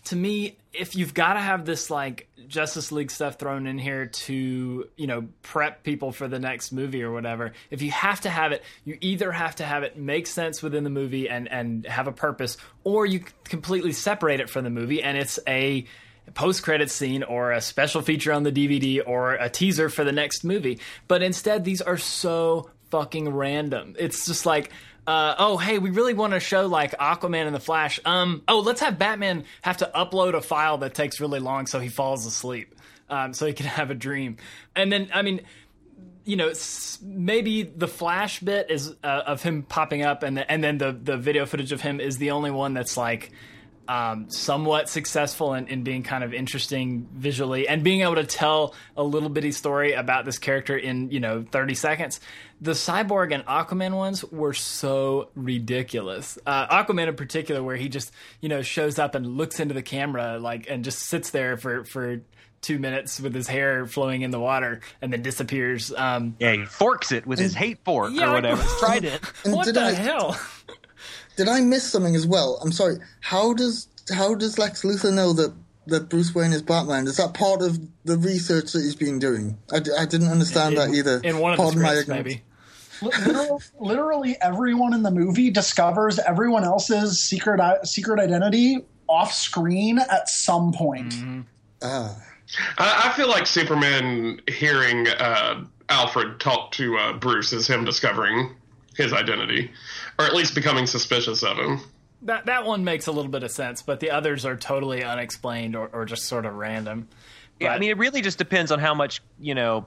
to 0.05 0.15
me, 0.15 0.57
if 0.71 0.95
you've 0.95 1.13
got 1.13 1.33
to 1.33 1.39
have 1.39 1.65
this 1.65 1.89
like 1.89 2.29
Justice 2.47 2.91
League 2.91 3.09
stuff 3.09 3.39
thrown 3.39 3.65
in 3.67 3.77
here 3.77 4.05
to 4.05 4.87
you 4.95 5.07
know 5.07 5.27
prep 5.41 5.83
people 5.83 6.11
for 6.11 6.27
the 6.27 6.39
next 6.39 6.71
movie 6.71 7.03
or 7.03 7.11
whatever, 7.11 7.53
if 7.69 7.81
you 7.81 7.91
have 7.91 8.21
to 8.21 8.29
have 8.29 8.51
it, 8.51 8.63
you 8.83 8.97
either 9.01 9.31
have 9.31 9.55
to 9.55 9.63
have 9.63 9.83
it 9.83 9.97
make 9.97 10.27
sense 10.27 10.61
within 10.61 10.83
the 10.83 10.89
movie 10.89 11.29
and 11.29 11.49
and 11.51 11.85
have 11.85 12.07
a 12.07 12.11
purpose, 12.11 12.57
or 12.83 13.05
you 13.05 13.23
completely 13.45 13.93
separate 13.93 14.39
it 14.39 14.49
from 14.49 14.63
the 14.63 14.69
movie 14.69 15.01
and 15.01 15.17
it's 15.17 15.39
a 15.47 15.85
post 16.33 16.63
credit 16.63 16.89
scene 16.91 17.23
or 17.23 17.51
a 17.51 17.61
special 17.61 18.01
feature 18.01 18.33
on 18.33 18.43
the 18.43 18.51
DVD 18.51 19.01
or 19.05 19.33
a 19.33 19.49
teaser 19.49 19.89
for 19.89 20.03
the 20.03 20.11
next 20.11 20.43
movie. 20.43 20.79
But 21.07 21.21
instead, 21.21 21.63
these 21.63 21.81
are 21.81 21.97
so 21.97 22.69
fucking 22.89 23.29
random. 23.29 23.95
It's 23.97 24.25
just 24.25 24.45
like, 24.45 24.71
uh, 25.07 25.35
oh 25.37 25.57
hey, 25.57 25.79
we 25.79 25.91
really 25.91 26.13
want 26.13 26.33
to 26.33 26.39
show 26.39 26.65
like 26.65 26.97
Aquaman 26.97 27.45
and 27.45 27.55
the 27.55 27.59
Flash. 27.59 27.99
Um, 28.05 28.43
oh 28.47 28.59
let's 28.59 28.81
have 28.81 28.97
Batman 28.97 29.45
have 29.61 29.77
to 29.77 29.91
upload 29.93 30.33
a 30.33 30.41
file 30.41 30.79
that 30.79 30.93
takes 30.95 31.19
really 31.19 31.39
long 31.39 31.67
so 31.67 31.79
he 31.79 31.89
falls 31.89 32.25
asleep, 32.25 32.73
um, 33.09 33.33
so 33.33 33.45
he 33.45 33.53
can 33.53 33.65
have 33.67 33.91
a 33.91 33.95
dream. 33.95 34.37
And 34.75 34.91
then 34.91 35.09
I 35.13 35.21
mean, 35.21 35.41
you 36.23 36.35
know, 36.37 36.51
maybe 37.03 37.63
the 37.63 37.87
Flash 37.87 38.39
bit 38.39 38.71
is 38.71 38.95
uh, 39.03 39.23
of 39.27 39.43
him 39.43 39.61
popping 39.61 40.01
up, 40.01 40.23
and 40.23 40.37
the, 40.37 40.51
and 40.51 40.63
then 40.63 40.79
the 40.79 40.91
the 40.91 41.17
video 41.17 41.45
footage 41.45 41.71
of 41.71 41.81
him 41.81 41.99
is 41.99 42.17
the 42.17 42.31
only 42.31 42.51
one 42.51 42.73
that's 42.73 42.97
like 42.97 43.31
um, 43.87 44.29
somewhat 44.29 44.89
successful 44.89 45.53
in, 45.53 45.67
in, 45.67 45.83
being 45.83 46.03
kind 46.03 46.23
of 46.23 46.33
interesting 46.33 47.07
visually 47.13 47.67
and 47.67 47.83
being 47.83 48.01
able 48.01 48.15
to 48.15 48.25
tell 48.25 48.73
a 48.97 49.03
little 49.03 49.29
bitty 49.29 49.51
story 49.51 49.93
about 49.93 50.25
this 50.25 50.37
character 50.37 50.77
in 50.77 51.11
you 51.11 51.19
know 51.19 51.45
30 51.51 51.75
seconds. 51.75 52.19
The 52.61 52.71
cyborg 52.71 53.33
and 53.33 53.45
aquaman 53.45 53.95
ones 53.95 54.23
were 54.25 54.53
so 54.53 55.29
ridiculous. 55.35 56.37
Uh, 56.45 56.67
aquaman 56.67 57.07
in 57.07 57.15
particular 57.15 57.61
where 57.61 57.75
he 57.75 57.89
just 57.89 58.11
you 58.41 58.49
know 58.49 58.61
shows 58.61 58.97
up 58.97 59.15
and 59.15 59.25
looks 59.25 59.59
into 59.59 59.73
the 59.73 59.83
camera 59.83 60.39
like 60.39 60.67
and 60.69 60.83
just 60.83 60.99
sits 60.99 61.29
there 61.29 61.57
for 61.57 61.83
for 61.85 62.21
two 62.61 62.79
minutes 62.79 63.19
with 63.19 63.35
his 63.35 63.47
hair 63.47 63.85
flowing 63.85 64.23
in 64.23 64.31
the 64.31 64.39
water 64.39 64.81
and 64.99 65.13
then 65.13 65.21
disappears 65.21 65.93
um, 65.95 66.35
yeah 66.39 66.53
he 66.53 66.65
forks 66.65 67.11
it 67.11 67.27
with 67.27 67.37
his 67.37 67.53
hate 67.53 67.77
fork 67.85 68.11
yeah, 68.11 68.31
or 68.31 68.33
whatever. 68.33 68.63
tried 68.79 69.05
it. 69.05 69.23
What 69.43 69.71
the 69.71 69.93
hell 69.93 70.39
did 71.37 71.47
I 71.47 71.61
miss 71.61 71.89
something 71.89 72.15
as 72.15 72.25
well? 72.27 72.59
I'm 72.61 72.71
sorry. 72.71 72.97
How 73.21 73.53
does 73.53 73.87
how 74.13 74.35
does 74.35 74.57
Lex 74.57 74.83
Luthor 74.83 75.13
know 75.13 75.33
that 75.33 75.53
that 75.87 76.09
Bruce 76.09 76.33
Wayne 76.33 76.53
is 76.53 76.61
Batman? 76.61 77.07
Is 77.07 77.17
that 77.17 77.33
part 77.33 77.61
of 77.61 77.79
the 78.05 78.17
research 78.17 78.71
that 78.73 78.81
he's 78.81 78.95
been 78.95 79.19
doing? 79.19 79.57
I, 79.71 79.79
d- 79.79 79.91
I 79.97 80.05
didn't 80.05 80.29
understand 80.29 80.77
that 80.77 80.89
either. 80.89 81.19
In 81.23 81.39
one 81.39 81.53
of 81.53 81.57
Pardon 81.57 81.79
the 81.79 81.83
my 81.83 81.95
scripts, 81.95 82.09
ignorance. 82.09 82.25
maybe. 82.25 83.25
literally, 83.25 83.59
literally 83.79 84.37
everyone 84.41 84.93
in 84.93 85.03
the 85.03 85.11
movie 85.11 85.51
discovers 85.51 86.17
everyone 86.19 86.63
else's 86.63 87.19
secret 87.19 87.59
secret 87.85 88.19
identity 88.19 88.85
off 89.07 89.33
screen 89.33 89.99
at 89.99 90.29
some 90.29 90.71
point. 90.73 91.13
Ah. 91.83 92.15
I, 92.77 93.09
I 93.09 93.13
feel 93.17 93.27
like 93.27 93.45
Superman 93.47 94.39
hearing 94.47 95.07
uh, 95.07 95.63
Alfred 95.89 96.39
talk 96.39 96.71
to 96.73 96.97
uh, 96.97 97.13
Bruce 97.13 97.51
is 97.53 97.67
him 97.67 97.85
discovering 97.85 98.55
his 98.95 99.13
identity, 99.13 99.71
or 100.19 100.25
at 100.25 100.33
least 100.33 100.55
becoming 100.55 100.87
suspicious 100.87 101.43
of 101.43 101.57
him. 101.57 101.79
That 102.23 102.45
that 102.47 102.65
one 102.65 102.83
makes 102.83 103.07
a 103.07 103.11
little 103.11 103.29
bit 103.31 103.43
of 103.43 103.51
sense, 103.51 103.81
but 103.81 103.99
the 103.99 104.09
others 104.11 104.45
are 104.45 104.55
totally 104.55 105.03
unexplained 105.03 105.75
or, 105.75 105.89
or 105.93 106.05
just 106.05 106.25
sort 106.25 106.45
of 106.45 106.55
random. 106.55 107.07
Yeah, 107.59 107.73
I 107.73 107.79
mean, 107.79 107.89
it 107.91 107.97
really 107.97 108.21
just 108.21 108.37
depends 108.37 108.71
on 108.71 108.79
how 108.79 108.93
much 108.93 109.21
you 109.39 109.53
know, 109.55 109.85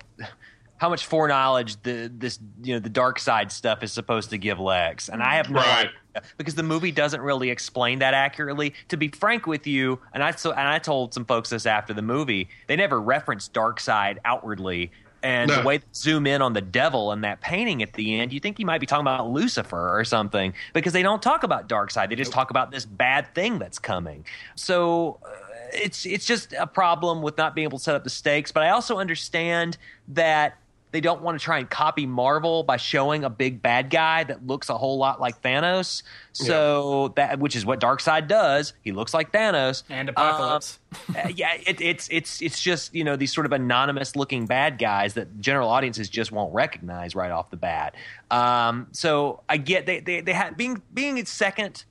how 0.77 0.89
much 0.89 1.07
foreknowledge 1.07 1.83
the 1.83 2.11
this 2.15 2.39
you 2.63 2.75
know 2.75 2.79
the 2.81 2.91
Darkseid 2.91 3.51
stuff 3.51 3.83
is 3.83 3.93
supposed 3.93 4.31
to 4.31 4.39
give 4.39 4.61
Lex, 4.61 5.09
and 5.09 5.23
I 5.23 5.35
have 5.37 5.51
no 5.51 5.61
Right. 5.61 5.89
idea 5.89 6.23
because 6.37 6.55
the 6.55 6.63
movie 6.63 6.91
doesn't 6.93 7.21
really 7.21 7.51
explain 7.51 7.99
that 8.01 8.15
accurately. 8.15 8.75
To 8.89 8.97
be 8.97 9.09
frank 9.09 9.47
with 9.47 9.67
you, 9.67 9.99
and 10.13 10.23
I 10.23 10.31
so 10.33 10.51
and 10.53 10.69
I 10.69 10.79
told 10.79 11.15
some 11.15 11.25
folks 11.25 11.51
this 11.51 11.67
after 11.67 11.93
the 11.93 12.03
movie, 12.03 12.49
they 12.69 12.77
never 12.77 13.01
referenced 13.01 13.53
Darkseid 13.53 14.19
outwardly. 14.25 14.91
And 15.23 15.49
No. 15.49 15.57
the 15.57 15.63
way 15.63 15.79
they 15.79 15.85
zoom 15.95 16.27
in 16.27 16.43
on 16.43 16.53
the 16.53 16.61
devil 16.61 17.11
in 17.13 17.23
that 17.23 17.41
painting 17.41 17.83
at 17.83 17.93
the 17.95 18.21
end, 18.21 18.33
you 18.33 18.39
think 18.41 18.59
you 18.59 18.67
might 18.67 18.81
be 18.81 18.87
talking 18.87 19.03
about 19.03 19.29
Lucifer 19.31 19.99
or 19.99 20.05
something 20.05 20.55
because 20.73 20.93
they 20.93 21.03
don't 21.03 21.21
talk 21.23 21.43
about 21.43 21.69
Darkseid. 21.69 22.09
They 22.09 22.15
just 22.17 22.33
talk 22.33 22.51
about 22.51 22.71
this 22.71 22.85
bad 22.85 23.35
thing 23.35 23.59
that's 23.59 23.79
coming. 23.79 24.25
So 24.55 25.19
uh, 25.25 25.29
it's 25.73 26.07
it's 26.07 26.25
just 26.25 26.53
a 26.53 26.67
problem 26.67 27.21
with 27.23 27.37
not 27.37 27.55
being 27.55 27.65
able 27.65 27.79
to 27.79 27.85
set 27.85 27.95
up 27.95 28.05
the 28.05 28.11
stakes. 28.11 28.53
But 28.53 28.63
I 28.63 28.71
also 28.71 28.99
understand 28.99 29.77
that 30.09 30.57
they 30.91 31.01
don't 31.01 31.23
want 31.23 31.39
to 31.39 31.45
try 31.45 31.59
and 31.59 31.69
copy 31.69 32.07
Marvel 32.07 32.63
by 32.63 32.77
showing 32.77 33.25
a 33.25 33.31
big 33.31 33.61
bad 33.63 33.91
guy 33.91 34.25
that 34.25 34.47
looks 34.47 34.69
a 34.69 34.79
whole 34.79 34.99
lot 34.99 35.21
like 35.21 35.43
Thanos. 35.43 36.03
So 36.33 37.13
that 37.17 37.39
which 37.41 37.57
is 37.57 37.67
what 37.67 37.81
Darkseid 37.81 38.29
does. 38.29 38.73
He 38.83 38.93
looks 38.93 39.13
like 39.13 39.33
Thanos 39.33 39.83
And 39.91 40.09
Apocalypse. 40.09 40.79
uh, 41.15 41.29
yeah, 41.35 41.55
it, 41.67 41.81
it's 41.81 42.09
it's 42.11 42.41
it's 42.41 42.61
just 42.61 42.95
you 42.95 43.05
know 43.05 43.17
these 43.17 43.33
sort 43.33 43.45
of 43.47 43.53
anonymous 43.53 44.17
looking 44.17 44.47
bad 44.47 44.79
guys 44.79 45.15
that 45.15 45.41
general 45.41 45.69
audiences 45.69 46.09
just 46.09 46.31
won't 46.33 46.55
recognize 46.55 47.15
right 47.15 47.31
off 47.33 47.51
the 47.51 47.57
bat. 47.57 47.95
Um, 48.31 48.87
so 48.93 49.43
I 49.49 49.57
get 49.57 49.87
they 49.87 50.01
they, 50.01 50.21
they 50.21 50.33
have 50.33 50.57
being 50.57 50.81
being 50.95 51.19
its 51.19 51.31
second 51.31 51.85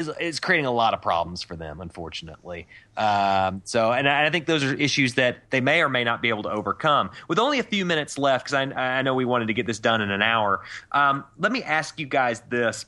is 0.00 0.10
is 0.20 0.40
creating 0.40 0.66
a 0.66 0.72
lot 0.72 0.94
of 0.94 1.02
problems 1.02 1.42
for 1.42 1.56
them, 1.56 1.80
unfortunately. 1.80 2.66
Um, 2.96 3.62
so, 3.64 3.92
and 3.92 4.08
I, 4.08 4.26
I 4.26 4.30
think 4.30 4.46
those 4.46 4.64
are 4.64 4.74
issues 4.74 5.14
that 5.14 5.50
they 5.50 5.60
may 5.60 5.82
or 5.82 5.88
may 5.88 6.04
not 6.04 6.22
be 6.22 6.28
able 6.28 6.42
to 6.44 6.50
overcome. 6.50 7.10
With 7.28 7.38
only 7.38 7.58
a 7.58 7.62
few 7.62 7.84
minutes 7.84 8.18
left, 8.18 8.46
because 8.46 8.54
I, 8.54 8.98
I 8.98 9.02
know 9.02 9.14
we 9.14 9.24
wanted 9.24 9.46
to 9.46 9.54
get 9.54 9.66
this 9.66 9.78
done 9.78 10.00
in 10.00 10.10
an 10.10 10.22
hour. 10.22 10.62
Um, 10.92 11.24
let 11.38 11.52
me 11.52 11.62
ask 11.62 11.98
you 12.00 12.06
guys 12.06 12.40
this 12.48 12.86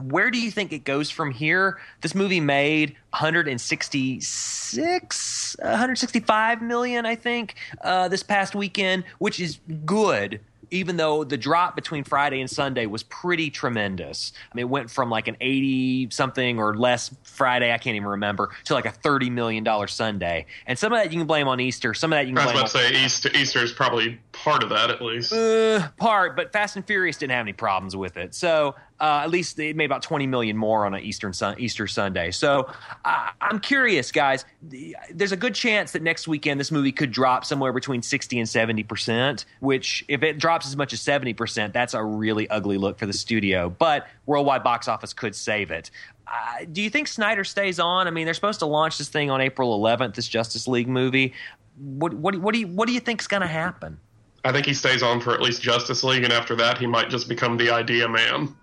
where 0.00 0.30
do 0.30 0.40
you 0.40 0.50
think 0.50 0.72
it 0.72 0.84
goes 0.84 1.10
from 1.10 1.30
here? 1.30 1.78
This 2.00 2.14
movie 2.14 2.40
made 2.40 2.96
166, 3.10 5.56
165 5.58 6.62
million, 6.62 7.04
I 7.06 7.16
think, 7.16 7.56
uh, 7.82 8.08
this 8.08 8.22
past 8.22 8.54
weekend, 8.54 9.04
which 9.18 9.40
is 9.40 9.58
good. 9.84 10.40
Even 10.70 10.96
though 10.96 11.24
the 11.24 11.36
drop 11.36 11.74
between 11.74 12.04
Friday 12.04 12.40
and 12.40 12.50
Sunday 12.50 12.86
was 12.86 13.02
pretty 13.02 13.50
tremendous. 13.50 14.32
I 14.52 14.56
mean, 14.56 14.66
it 14.66 14.68
went 14.68 14.90
from 14.90 15.10
like 15.10 15.28
an 15.28 15.36
80 15.40 16.08
something 16.10 16.58
or 16.58 16.76
less 16.76 17.14
Friday, 17.22 17.72
I 17.72 17.78
can't 17.78 17.96
even 17.96 18.08
remember, 18.08 18.50
to 18.64 18.74
like 18.74 18.86
a 18.86 18.92
$30 18.92 19.30
million 19.30 19.66
Sunday. 19.88 20.46
And 20.66 20.78
some 20.78 20.92
of 20.92 20.98
that 20.98 21.12
you 21.12 21.18
can 21.18 21.26
blame 21.26 21.48
on 21.48 21.60
Easter. 21.60 21.94
Some 21.94 22.12
of 22.12 22.18
that 22.18 22.26
you 22.26 22.34
can 22.34 22.38
I 22.38 22.46
was 22.46 22.52
blame 22.52 22.64
about 22.64 22.72
to 22.72 22.78
say 22.78 23.04
Easter, 23.04 23.30
Easter 23.34 23.58
is 23.60 23.72
probably 23.72 24.18
part 24.44 24.62
of 24.62 24.70
that, 24.70 24.90
at 24.90 25.00
least. 25.02 25.32
uh, 25.32 25.88
part, 25.96 26.36
but 26.36 26.52
Fast 26.52 26.76
and 26.76 26.86
Furious 26.86 27.16
didn't 27.16 27.32
have 27.32 27.42
any 27.44 27.52
problems 27.52 27.94
with 27.96 28.16
it. 28.16 28.34
So 28.34 28.74
uh, 29.00 29.20
at 29.22 29.30
least 29.30 29.58
it 29.58 29.76
made 29.76 29.84
about 29.86 30.02
twenty 30.02 30.26
million 30.26 30.56
more 30.56 30.84
on 30.86 30.94
an 30.94 31.02
Eastern 31.02 31.32
sun, 31.32 31.56
Easter 31.58 31.86
Sunday. 31.86 32.30
So 32.30 32.68
uh, 33.04 33.28
I'm 33.40 33.60
curious, 33.60 34.10
guys. 34.12 34.44
The- 34.62 34.96
There's 35.12 35.32
a 35.32 35.36
good 35.36 35.54
chance 35.54 35.92
that 35.92 36.02
next 36.02 36.26
weekend 36.28 36.58
this 36.58 36.70
movie 36.72 36.92
could 36.92 37.12
drop 37.12 37.44
somewhere 37.44 37.72
between 37.72 38.02
sixty 38.02 38.38
and 38.38 38.48
seventy 38.48 38.82
percent. 38.82 39.44
Which, 39.60 40.04
if 40.08 40.22
it 40.22 40.38
drops 40.38 40.66
as 40.66 40.76
much 40.76 40.92
as 40.92 41.00
seventy 41.00 41.34
percent, 41.34 41.72
that's 41.72 41.94
a 41.94 42.02
really 42.02 42.48
ugly 42.50 42.78
look 42.78 42.98
for 42.98 43.06
the 43.06 43.12
studio. 43.12 43.68
But 43.70 44.06
worldwide 44.26 44.64
box 44.64 44.88
office 44.88 45.12
could 45.12 45.34
save 45.36 45.70
it. 45.70 45.90
Uh, 46.26 46.64
do 46.70 46.82
you 46.82 46.90
think 46.90 47.08
Snyder 47.08 47.42
stays 47.44 47.80
on? 47.80 48.06
I 48.06 48.10
mean, 48.10 48.26
they're 48.26 48.34
supposed 48.34 48.58
to 48.58 48.66
launch 48.66 48.98
this 48.98 49.08
thing 49.08 49.30
on 49.30 49.40
April 49.40 49.80
11th. 49.80 50.14
This 50.14 50.28
Justice 50.28 50.68
League 50.68 50.88
movie. 50.88 51.32
What 51.78 52.12
what 52.14 52.36
what 52.40 52.52
do 52.52 52.58
you 52.60 52.66
what 52.66 52.88
do 52.88 52.92
you 52.92 53.00
think's 53.00 53.28
going 53.28 53.40
to 53.42 53.46
happen? 53.46 53.98
I 54.44 54.52
think 54.52 54.66
he 54.66 54.74
stays 54.74 55.02
on 55.02 55.20
for 55.20 55.34
at 55.34 55.42
least 55.42 55.62
Justice 55.62 56.04
League, 56.04 56.24
and 56.24 56.32
after 56.32 56.54
that, 56.56 56.78
he 56.78 56.86
might 56.86 57.10
just 57.10 57.28
become 57.28 57.56
the 57.56 57.70
idea 57.70 58.08
man. 58.08 58.54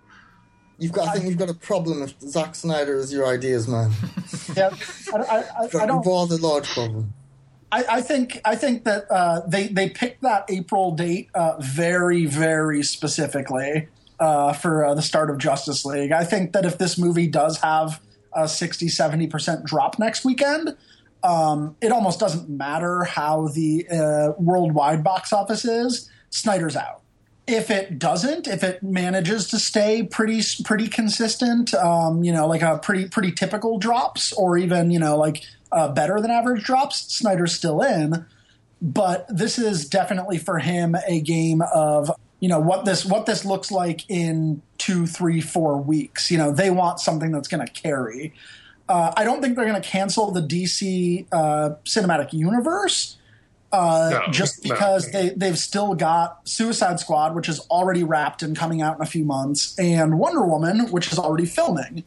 You've 0.78 0.92
got, 0.92 1.08
I 1.08 1.12
think 1.14 1.26
you've 1.26 1.38
got 1.38 1.48
a 1.48 1.54
problem 1.54 2.02
if 2.02 2.18
Zack 2.20 2.54
Snyder 2.54 2.96
is 2.96 3.12
your 3.12 3.26
ideas 3.26 3.66
man. 3.68 3.92
Yeah, 4.56 4.70
I, 5.12 5.16
I, 5.18 5.36
I, 5.58 5.62
You've 5.62 5.72
got 5.72 5.80
I 5.82 5.84
a 5.84 5.86
don't. 5.88 6.06
rather 6.06 6.36
large 6.38 6.68
problem. 6.68 7.12
I, 7.72 7.84
I 7.90 8.00
think 8.00 8.40
I 8.44 8.54
think 8.56 8.84
that 8.84 9.10
uh, 9.10 9.40
they 9.46 9.66
they 9.68 9.90
picked 9.90 10.22
that 10.22 10.46
April 10.48 10.92
date 10.92 11.28
uh, 11.34 11.56
very 11.60 12.26
very 12.26 12.82
specifically 12.82 13.88
uh, 14.20 14.52
for 14.52 14.84
uh, 14.84 14.94
the 14.94 15.02
start 15.02 15.30
of 15.30 15.38
Justice 15.38 15.84
League. 15.84 16.12
I 16.12 16.24
think 16.24 16.52
that 16.52 16.64
if 16.64 16.78
this 16.78 16.96
movie 16.96 17.26
does 17.26 17.58
have 17.58 18.00
a 18.34 18.48
60 18.48 18.88
70 18.88 19.26
percent 19.26 19.64
drop 19.64 19.98
next 19.98 20.24
weekend, 20.24 20.76
um, 21.26 21.76
it 21.80 21.90
almost 21.90 22.20
doesn't 22.20 22.48
matter 22.48 23.04
how 23.04 23.48
the 23.48 23.86
uh, 23.90 24.32
worldwide 24.38 25.02
box 25.02 25.32
office 25.32 25.64
is. 25.64 26.08
Snyder's 26.30 26.76
out. 26.76 27.02
If 27.46 27.70
it 27.70 27.98
doesn't, 27.98 28.48
if 28.48 28.62
it 28.64 28.82
manages 28.82 29.48
to 29.50 29.58
stay 29.58 30.02
pretty 30.02 30.42
pretty 30.64 30.88
consistent, 30.88 31.74
um, 31.74 32.24
you 32.24 32.32
know, 32.32 32.46
like 32.46 32.62
a 32.62 32.78
pretty 32.78 33.08
pretty 33.08 33.32
typical 33.32 33.78
drops, 33.78 34.32
or 34.32 34.58
even 34.58 34.90
you 34.90 34.98
know 34.98 35.16
like 35.16 35.44
uh, 35.70 35.88
better 35.88 36.20
than 36.20 36.30
average 36.30 36.64
drops, 36.64 37.12
Snyder's 37.14 37.54
still 37.54 37.82
in. 37.82 38.26
But 38.82 39.26
this 39.28 39.58
is 39.58 39.88
definitely 39.88 40.38
for 40.38 40.58
him 40.58 40.96
a 41.06 41.20
game 41.20 41.62
of 41.74 42.10
you 42.40 42.48
know 42.48 42.60
what 42.60 42.84
this 42.84 43.04
what 43.04 43.26
this 43.26 43.44
looks 43.44 43.70
like 43.70 44.08
in 44.08 44.60
two, 44.78 45.06
three, 45.06 45.40
four 45.40 45.76
weeks. 45.76 46.30
You 46.30 46.38
know, 46.38 46.52
they 46.52 46.70
want 46.70 47.00
something 47.00 47.30
that's 47.30 47.48
going 47.48 47.64
to 47.64 47.72
carry. 47.72 48.34
Uh, 48.88 49.12
I 49.16 49.24
don't 49.24 49.42
think 49.42 49.56
they're 49.56 49.66
going 49.66 49.80
to 49.80 49.88
cancel 49.88 50.30
the 50.30 50.40
DC 50.42 51.26
uh, 51.32 51.70
cinematic 51.84 52.32
universe 52.32 53.16
uh, 53.72 54.10
No, 54.26 54.32
just 54.32 54.64
no. 54.64 54.74
because 54.74 55.10
they 55.10 55.30
they've 55.30 55.58
still 55.58 55.94
got 55.94 56.48
Suicide 56.48 57.00
Squad, 57.00 57.34
which 57.34 57.48
is 57.48 57.60
already 57.68 58.04
wrapped 58.04 58.42
and 58.42 58.56
coming 58.56 58.80
out 58.80 58.96
in 58.96 59.02
a 59.02 59.06
few 59.06 59.24
months, 59.24 59.78
and 59.78 60.18
Wonder 60.18 60.44
Woman, 60.46 60.90
which 60.90 61.12
is 61.12 61.18
already 61.18 61.46
filming. 61.46 62.04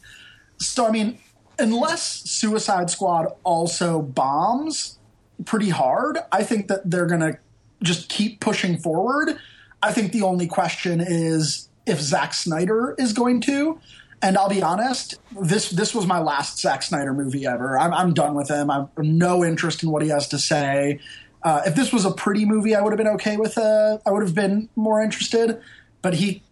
So 0.57 0.87
I 0.87 0.91
mean, 0.91 1.19
unless 1.57 2.01
Suicide 2.29 2.89
Squad 2.89 3.27
also 3.43 4.01
bombs 4.01 4.97
pretty 5.45 5.69
hard, 5.69 6.17
I 6.31 6.43
think 6.43 6.67
that 6.69 6.89
they're 6.89 7.07
going 7.07 7.21
to 7.21 7.37
just 7.83 8.09
keep 8.09 8.39
pushing 8.39 8.77
forward. 8.77 9.37
I 9.81 9.91
think 9.91 10.11
the 10.11 10.23
only 10.23 10.47
question 10.47 11.01
is 11.01 11.69
if 11.85 11.99
Zack 11.99 12.33
Snyder 12.33 12.95
is 12.97 13.13
going 13.13 13.41
to. 13.41 13.79
And 14.21 14.37
I'll 14.37 14.49
be 14.49 14.61
honest, 14.61 15.15
this 15.39 15.69
this 15.69 15.95
was 15.95 16.05
my 16.05 16.19
last 16.19 16.59
Zack 16.59 16.83
Snyder 16.83 17.13
movie 17.13 17.45
ever. 17.45 17.79
I'm, 17.79 17.93
I'm 17.93 18.13
done 18.13 18.35
with 18.35 18.49
him. 18.49 18.69
I 18.69 18.79
have 18.79 18.89
no 18.97 19.45
interest 19.45 19.81
in 19.81 19.91
what 19.91 20.01
he 20.01 20.09
has 20.09 20.27
to 20.29 20.37
say. 20.37 20.99
Uh, 21.41 21.61
if 21.65 21.75
this 21.75 21.93
was 21.93 22.03
a 22.05 22.11
pretty 22.11 22.45
movie, 22.45 22.75
I 22.75 22.81
would 22.81 22.91
have 22.91 22.97
been 22.97 23.13
okay 23.15 23.37
with. 23.37 23.57
Uh, 23.57 23.99
I 24.05 24.11
would 24.11 24.23
have 24.23 24.35
been 24.35 24.67
more 24.75 25.01
interested. 25.01 25.61
But 26.01 26.15
he, 26.15 26.43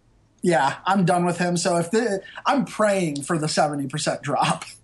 yeah, 0.41 0.75
I'm 0.85 1.03
done 1.05 1.25
with 1.25 1.37
him. 1.39 1.57
So 1.57 1.77
if 1.77 1.91
the, 1.91 2.21
I'm 2.45 2.65
praying 2.65 3.23
for 3.23 3.37
the 3.37 3.49
seventy 3.49 3.87
percent 3.87 4.21
drop. 4.21 4.65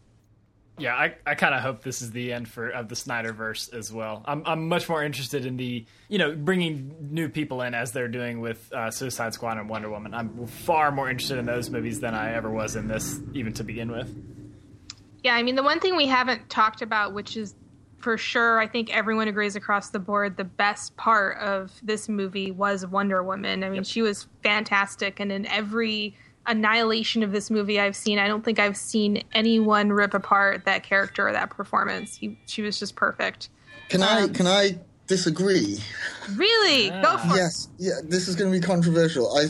Yeah, 0.77 0.95
I, 0.95 1.15
I 1.25 1.35
kind 1.35 1.53
of 1.53 1.61
hope 1.61 1.83
this 1.83 2.01
is 2.01 2.11
the 2.11 2.33
end 2.33 2.47
for 2.47 2.69
of 2.69 2.89
the 2.89 2.95
Snyderverse 2.95 3.73
as 3.73 3.91
well. 3.93 4.23
I'm 4.25 4.41
I'm 4.45 4.67
much 4.67 4.89
more 4.89 5.03
interested 5.03 5.45
in 5.45 5.55
the 5.55 5.85
you 6.09 6.17
know 6.17 6.35
bringing 6.35 6.95
new 7.11 7.29
people 7.29 7.61
in 7.61 7.75
as 7.75 7.91
they're 7.91 8.07
doing 8.07 8.41
with 8.41 8.73
uh, 8.73 8.89
Suicide 8.89 9.35
Squad 9.35 9.59
and 9.59 9.69
Wonder 9.69 9.89
Woman. 9.89 10.15
I'm 10.15 10.47
far 10.47 10.91
more 10.91 11.09
interested 11.09 11.37
in 11.37 11.45
those 11.45 11.69
movies 11.69 11.99
than 11.99 12.15
I 12.15 12.33
ever 12.33 12.49
was 12.49 12.75
in 12.75 12.87
this, 12.87 13.19
even 13.33 13.53
to 13.53 13.63
begin 13.63 13.91
with. 13.91 14.09
Yeah, 15.23 15.35
I 15.35 15.43
mean, 15.43 15.55
the 15.55 15.63
one 15.63 15.79
thing 15.79 15.95
we 15.95 16.07
haven't 16.07 16.49
talked 16.49 16.81
about, 16.81 17.13
which 17.13 17.37
is 17.37 17.53
for 17.99 18.17
sure, 18.17 18.59
I 18.59 18.67
think 18.67 18.95
everyone 18.95 19.27
agrees 19.27 19.55
across 19.55 19.91
the 19.91 19.99
board, 19.99 20.35
the 20.35 20.43
best 20.43 20.97
part 20.97 21.37
of 21.37 21.71
this 21.83 22.09
movie 22.09 22.51
was 22.51 22.85
Wonder 22.85 23.23
Woman. 23.23 23.63
I 23.63 23.69
mean, 23.69 23.83
she 23.83 24.01
was 24.01 24.27
fantastic, 24.41 25.19
and 25.19 25.31
in 25.31 25.45
every 25.45 26.17
annihilation 26.45 27.23
of 27.23 27.31
this 27.31 27.49
movie 27.49 27.79
I've 27.79 27.95
seen, 27.95 28.19
I 28.19 28.27
don't 28.27 28.43
think 28.43 28.59
I've 28.59 28.77
seen 28.77 29.23
anyone 29.33 29.91
rip 29.91 30.13
apart 30.13 30.65
that 30.65 30.83
character 30.83 31.27
or 31.27 31.31
that 31.31 31.49
performance. 31.49 32.15
He, 32.15 32.37
she 32.45 32.61
was 32.61 32.79
just 32.79 32.95
perfect. 32.95 33.49
Can 33.89 34.03
I 34.03 34.23
Um, 34.23 34.33
can 34.33 34.47
I 34.47 34.79
disagree? 35.07 35.79
Really, 36.35 36.89
go 36.89 37.17
for 37.17 37.33
it. 37.33 37.37
Yes, 37.37 37.69
yeah, 37.77 37.93
this 38.03 38.27
is 38.27 38.35
going 38.35 38.51
to 38.51 38.59
be 38.59 38.65
controversial. 38.65 39.37
I 39.37 39.47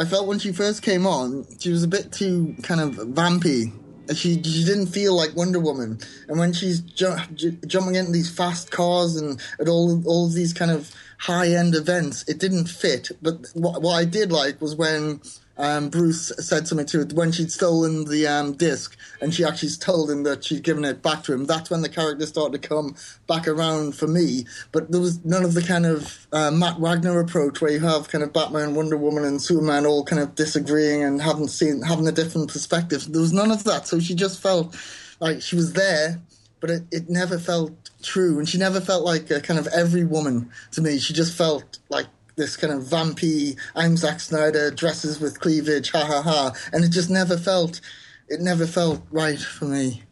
I 0.00 0.04
felt 0.04 0.26
when 0.26 0.38
she 0.38 0.52
first 0.52 0.82
came 0.82 1.06
on, 1.06 1.46
she 1.58 1.70
was 1.70 1.82
a 1.82 1.88
bit 1.88 2.12
too 2.12 2.56
kind 2.62 2.80
of 2.80 2.94
vampy 2.94 3.72
she 4.14 4.42
she 4.42 4.64
didn't 4.64 4.86
feel 4.86 5.16
like 5.16 5.34
Wonder 5.34 5.60
Woman. 5.60 5.98
And 6.28 6.38
when 6.38 6.52
she's 6.52 6.80
ju- 6.80 7.16
ju- 7.34 7.58
jumping 7.66 7.96
into 7.96 8.12
these 8.12 8.30
fast 8.30 8.70
cars 8.70 9.16
and 9.16 9.40
at 9.58 9.68
all 9.68 10.02
all 10.06 10.28
these 10.28 10.52
kind 10.52 10.70
of 10.70 10.94
high 11.18 11.48
end 11.48 11.74
events, 11.74 12.24
it 12.28 12.38
didn't 12.38 12.66
fit. 12.66 13.10
But 13.22 13.46
what, 13.54 13.82
what 13.82 13.94
I 13.94 14.04
did 14.04 14.30
like 14.30 14.60
was 14.60 14.76
when 14.76 15.20
um, 15.58 15.88
Bruce 15.88 16.32
said 16.38 16.68
something 16.68 16.86
to 16.86 16.98
her 16.98 17.06
when 17.14 17.32
she'd 17.32 17.50
stolen 17.50 18.04
the 18.04 18.26
um, 18.26 18.52
disc 18.52 18.96
and 19.20 19.34
she 19.34 19.44
actually 19.44 19.70
told 19.70 20.10
him 20.10 20.22
that 20.24 20.44
she'd 20.44 20.62
given 20.62 20.84
it 20.84 21.02
back 21.02 21.22
to 21.24 21.32
him. 21.32 21.46
That's 21.46 21.70
when 21.70 21.82
the 21.82 21.88
character 21.88 22.26
started 22.26 22.60
to 22.60 22.68
come 22.68 22.94
back 23.26 23.48
around 23.48 23.94
for 23.94 24.06
me. 24.06 24.46
But 24.72 24.90
there 24.90 25.00
was 25.00 25.24
none 25.24 25.44
of 25.44 25.54
the 25.54 25.62
kind 25.62 25.86
of 25.86 26.26
uh, 26.32 26.50
Matt 26.50 26.78
Wagner 26.78 27.18
approach 27.20 27.60
where 27.60 27.72
you 27.72 27.80
have 27.80 28.08
kind 28.08 28.22
of 28.22 28.32
Batman, 28.32 28.74
Wonder 28.74 28.96
Woman, 28.96 29.24
and 29.24 29.40
Superman 29.40 29.86
all 29.86 30.04
kind 30.04 30.20
of 30.20 30.34
disagreeing 30.34 31.02
and 31.02 31.22
having 31.22 31.48
seen 31.48 31.82
having 31.82 32.06
a 32.06 32.12
different 32.12 32.52
perspective. 32.52 33.10
There 33.10 33.22
was 33.22 33.32
none 33.32 33.50
of 33.50 33.64
that. 33.64 33.86
So 33.86 33.98
she 33.98 34.14
just 34.14 34.42
felt 34.42 34.76
like 35.20 35.40
she 35.40 35.56
was 35.56 35.72
there, 35.72 36.20
but 36.60 36.70
it, 36.70 36.82
it 36.90 37.08
never 37.08 37.38
felt 37.38 37.72
true, 38.02 38.38
and 38.38 38.48
she 38.48 38.58
never 38.58 38.80
felt 38.80 39.04
like 39.04 39.30
a 39.30 39.40
kind 39.40 39.58
of 39.58 39.66
every 39.68 40.04
woman 40.04 40.50
to 40.72 40.82
me. 40.82 40.98
She 40.98 41.14
just 41.14 41.36
felt 41.36 41.78
like 41.88 42.06
this 42.36 42.56
kind 42.56 42.72
of 42.72 42.82
vampy, 42.84 43.58
I'm 43.74 43.96
Zack 43.96 44.20
Snyder, 44.20 44.70
dresses 44.70 45.18
with 45.20 45.40
cleavage, 45.40 45.90
ha 45.90 46.04
ha 46.04 46.22
ha, 46.22 46.52
and 46.72 46.84
it 46.84 46.90
just 46.90 47.10
never 47.10 47.36
felt, 47.36 47.80
it 48.28 48.40
never 48.40 48.66
felt 48.66 49.02
right 49.10 49.38
for 49.38 49.64
me. 49.64 50.02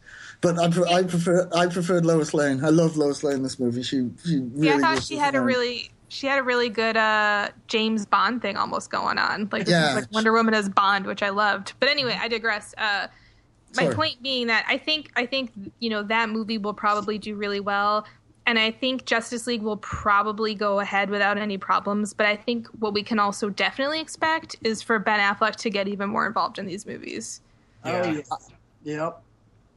But 0.41 0.59
I, 0.59 0.69
pre- 0.69 0.91
I 0.91 1.03
prefer, 1.03 1.47
I 1.55 1.67
preferred 1.67 2.05
Lois 2.05 2.33
Lane. 2.33 2.63
I 2.65 2.69
love 2.69 2.97
Lois 2.97 3.23
Lane 3.23 3.37
in 3.37 3.43
this 3.43 3.59
movie. 3.59 3.83
She, 3.83 4.09
she 4.25 4.39
really. 4.39 4.67
yeah, 4.67 4.75
I 4.75 4.79
thought 4.79 5.03
she 5.03 5.15
had 5.17 5.35
a 5.35 5.41
really 5.41 5.91
she 6.07 6.27
had 6.27 6.37
a 6.37 6.43
really 6.43 6.69
good 6.69 6.95
uh 6.97 7.49
James 7.67 8.05
Bond 8.05 8.41
thing 8.41 8.55
almost 8.57 8.91
going 8.91 9.17
on. 9.17 9.49
Like 9.51 9.67
Yeah. 9.67 9.93
like 9.95 10.11
Wonder 10.11 10.33
Woman 10.33 10.53
as 10.53 10.69
Bond, 10.69 11.07
which 11.07 11.23
I 11.23 11.29
loved. 11.29 11.73
But 11.79 11.89
anyway, 11.89 12.17
I 12.19 12.27
digress. 12.27 12.75
Uh 12.77 13.07
my 13.75 13.83
Sorry. 13.83 13.95
point 13.95 14.21
being 14.21 14.47
that 14.47 14.65
I 14.67 14.77
think 14.77 15.09
I 15.15 15.25
think 15.25 15.51
you 15.79 15.89
know 15.89 16.03
that 16.03 16.29
movie 16.29 16.59
will 16.59 16.75
probably 16.75 17.17
do 17.17 17.35
really 17.35 17.59
well. 17.59 18.05
And 18.47 18.59
I 18.59 18.69
think 18.71 19.05
Justice 19.05 19.47
League 19.47 19.63
will 19.63 19.77
probably 19.77 20.53
go 20.53 20.79
ahead 20.79 21.09
without 21.09 21.37
any 21.37 21.57
problems. 21.57 22.13
But 22.13 22.27
I 22.27 22.35
think 22.35 22.67
what 22.79 22.93
we 22.93 23.01
can 23.01 23.17
also 23.19 23.49
definitely 23.49 23.99
expect 23.99 24.55
is 24.63 24.81
for 24.81 24.99
Ben 24.99 25.19
Affleck 25.19 25.55
to 25.57 25.69
get 25.69 25.87
even 25.87 26.09
more 26.09 26.27
involved 26.27 26.59
in 26.59 26.65
these 26.67 26.85
movies. 26.85 27.41
Oh 27.83 27.89
yeah. 28.03 28.21
Yep. 28.83 29.21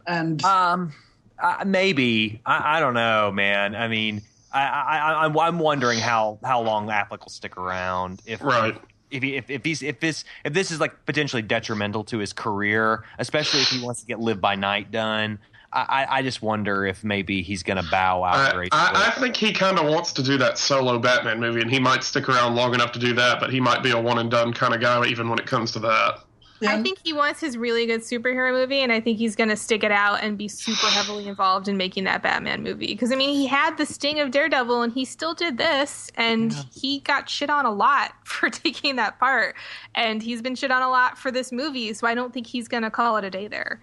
And 0.06 0.44
Um, 0.44 0.92
uh, 1.38 1.64
maybe 1.66 2.40
I, 2.44 2.76
I 2.76 2.80
don't 2.80 2.94
know, 2.94 3.30
man. 3.32 3.74
I 3.74 3.88
mean, 3.88 4.22
I, 4.52 4.62
I, 4.66 4.98
I 4.98 5.12
I'm- 5.22 5.38
I'm 5.38 5.58
wondering 5.58 5.98
how 5.98 6.38
how 6.44 6.60
long 6.62 6.88
Affleck 6.88 7.20
will 7.20 7.28
stick 7.28 7.56
around. 7.56 8.20
If 8.26 8.42
Right. 8.42 8.76
If, 9.10 9.22
he, 9.22 9.36
if 9.36 9.48
if 9.48 9.64
he's 9.64 9.82
if 9.82 10.00
this 10.00 10.24
if 10.44 10.52
this 10.52 10.70
is 10.70 10.80
like 10.80 11.06
potentially 11.06 11.40
detrimental 11.40 12.04
to 12.04 12.18
his 12.18 12.34
career, 12.34 13.04
especially 13.18 13.60
if 13.62 13.68
he 13.68 13.80
wants 13.82 14.00
to 14.02 14.06
get 14.06 14.20
Live 14.20 14.38
by 14.38 14.54
Night 14.54 14.90
done, 14.90 15.38
I 15.72 15.80
I, 15.88 16.18
I 16.18 16.22
just 16.22 16.42
wonder 16.42 16.86
if 16.86 17.04
maybe 17.04 17.42
he's 17.42 17.62
going 17.62 17.82
to 17.82 17.88
bow 17.90 18.24
out 18.24 18.54
I. 18.54 18.68
I, 18.72 19.06
I 19.08 19.20
think 19.20 19.36
he 19.36 19.52
kind 19.52 19.78
of 19.78 19.86
wants 19.86 20.12
to 20.14 20.22
do 20.22 20.38
that 20.38 20.58
solo 20.58 20.98
Batman 20.98 21.40
movie, 21.40 21.60
and 21.60 21.70
he 21.70 21.78
might 21.78 22.02
stick 22.02 22.28
around 22.28 22.54
long 22.54 22.74
enough 22.74 22.92
to 22.92 22.98
do 22.98 23.12
that, 23.14 23.40
but 23.40 23.50
he 23.50 23.60
might 23.60 23.82
be 23.82 23.90
a 23.90 24.00
one 24.00 24.18
and 24.18 24.30
done 24.30 24.52
kind 24.52 24.74
of 24.74 24.80
guy 24.80 25.06
even 25.06 25.28
when 25.28 25.38
it 25.38 25.46
comes 25.46 25.72
to 25.72 25.78
that. 25.80 26.20
I 26.66 26.82
think 26.82 26.98
he 27.04 27.12
wants 27.12 27.40
his 27.40 27.56
really 27.56 27.86
good 27.86 28.00
superhero 28.00 28.52
movie, 28.52 28.80
and 28.80 28.90
I 28.90 29.00
think 29.00 29.18
he's 29.18 29.36
going 29.36 29.50
to 29.50 29.56
stick 29.56 29.84
it 29.84 29.92
out 29.92 30.22
and 30.22 30.36
be 30.36 30.48
super 30.48 30.86
heavily 30.88 31.28
involved 31.28 31.68
in 31.68 31.76
making 31.76 32.04
that 32.04 32.22
Batman 32.22 32.62
movie. 32.62 32.88
Because 32.88 33.12
I 33.12 33.14
mean, 33.14 33.30
he 33.30 33.46
had 33.46 33.76
the 33.76 33.86
sting 33.86 34.18
of 34.18 34.30
Daredevil, 34.30 34.82
and 34.82 34.92
he 34.92 35.04
still 35.04 35.34
did 35.34 35.56
this, 35.56 36.10
and 36.16 36.52
he 36.74 37.00
got 37.00 37.28
shit 37.28 37.50
on 37.50 37.64
a 37.64 37.70
lot 37.70 38.12
for 38.24 38.50
taking 38.50 38.96
that 38.96 39.18
part, 39.18 39.54
and 39.94 40.22
he's 40.22 40.42
been 40.42 40.56
shit 40.56 40.70
on 40.70 40.82
a 40.82 40.90
lot 40.90 41.16
for 41.16 41.30
this 41.30 41.52
movie. 41.52 41.92
So 41.92 42.06
I 42.06 42.14
don't 42.14 42.32
think 42.32 42.46
he's 42.46 42.66
going 42.66 42.82
to 42.82 42.90
call 42.90 43.16
it 43.18 43.24
a 43.24 43.30
day 43.30 43.46
there. 43.46 43.80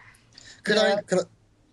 Could 0.63 0.77
I 0.77 1.01
could 1.03 1.19
I, 1.19 1.23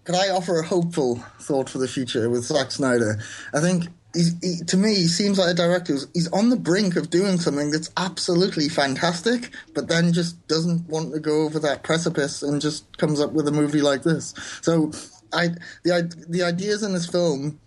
could 0.05 0.15
I 0.15 0.31
offer 0.31 0.59
a 0.59 0.67
hopeful 0.67 1.17
thought 1.41 1.71
for 1.71 1.79
the 1.79 1.89
future 1.89 2.29
with 2.29 2.45
Zack 2.45 2.71
Snyder? 2.71 3.19
I 3.55 3.61
think 3.61 3.89
he, 4.15 4.59
to 4.67 4.77
me, 4.77 4.95
he 4.95 5.07
seems 5.07 5.39
like 5.39 5.51
a 5.51 5.55
director 5.55 5.93
who's 5.93 6.07
he's 6.13 6.29
on 6.29 6.51
the 6.51 6.57
brink 6.57 6.97
of 6.97 7.11
doing 7.11 7.39
something 7.39 7.71
that's 7.71 7.91
absolutely 7.97 8.69
fantastic, 8.69 9.51
but 9.75 9.89
then 9.89 10.13
just 10.13 10.47
doesn't 10.49 10.89
want 10.89 11.15
to 11.15 11.21
go 11.21 11.43
over 11.43 11.59
that 11.61 11.83
precipice 11.83 12.43
and 12.43 12.61
just 12.61 12.97
comes 12.99 13.21
up 13.21 13.33
with 13.33 13.49
a 13.49 13.53
movie 13.53 13.81
like 13.81 14.03
this. 14.03 14.35
So, 14.61 14.93
I 15.33 15.49
the 15.85 16.27
the 16.29 16.43
ideas 16.43 16.83
in 16.83 16.93
this 16.93 17.07
film. 17.07 17.59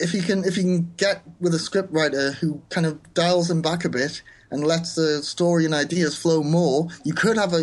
If 0.00 0.10
he 0.10 0.22
can, 0.22 0.42
if 0.42 0.56
he 0.56 0.62
can 0.62 0.92
get 0.96 1.22
with 1.40 1.54
a 1.54 1.58
scriptwriter 1.58 2.34
who 2.34 2.60
kind 2.68 2.84
of 2.84 3.14
dials 3.14 3.48
him 3.48 3.62
back 3.62 3.84
a 3.84 3.88
bit 3.88 4.22
and 4.50 4.64
lets 4.64 4.96
the 4.96 5.22
story 5.22 5.64
and 5.64 5.72
ideas 5.72 6.18
flow 6.18 6.42
more, 6.42 6.88
you 7.04 7.14
could 7.14 7.36
have 7.36 7.52
a, 7.52 7.62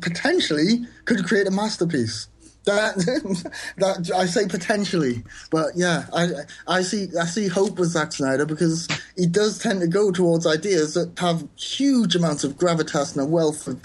potentially 0.00 0.86
could 1.04 1.24
create 1.24 1.46
a 1.46 1.52
masterpiece. 1.52 2.26
That, 2.68 3.52
that 3.78 4.12
I 4.14 4.26
say 4.26 4.46
potentially, 4.46 5.24
but 5.50 5.68
yeah, 5.74 6.04
I 6.12 6.28
I 6.66 6.82
see 6.82 7.08
I 7.18 7.24
see 7.24 7.48
hope 7.48 7.78
with 7.78 7.88
Zack 7.88 8.12
Snyder 8.12 8.44
because 8.44 8.88
he 9.16 9.26
does 9.26 9.58
tend 9.58 9.80
to 9.80 9.86
go 9.86 10.10
towards 10.10 10.46
ideas 10.46 10.92
that 10.92 11.18
have 11.18 11.48
huge 11.56 12.14
amounts 12.14 12.44
of 12.44 12.58
gravitas 12.58 13.16
and 13.16 13.22
a 13.22 13.26
wealth 13.26 13.66
of 13.68 13.80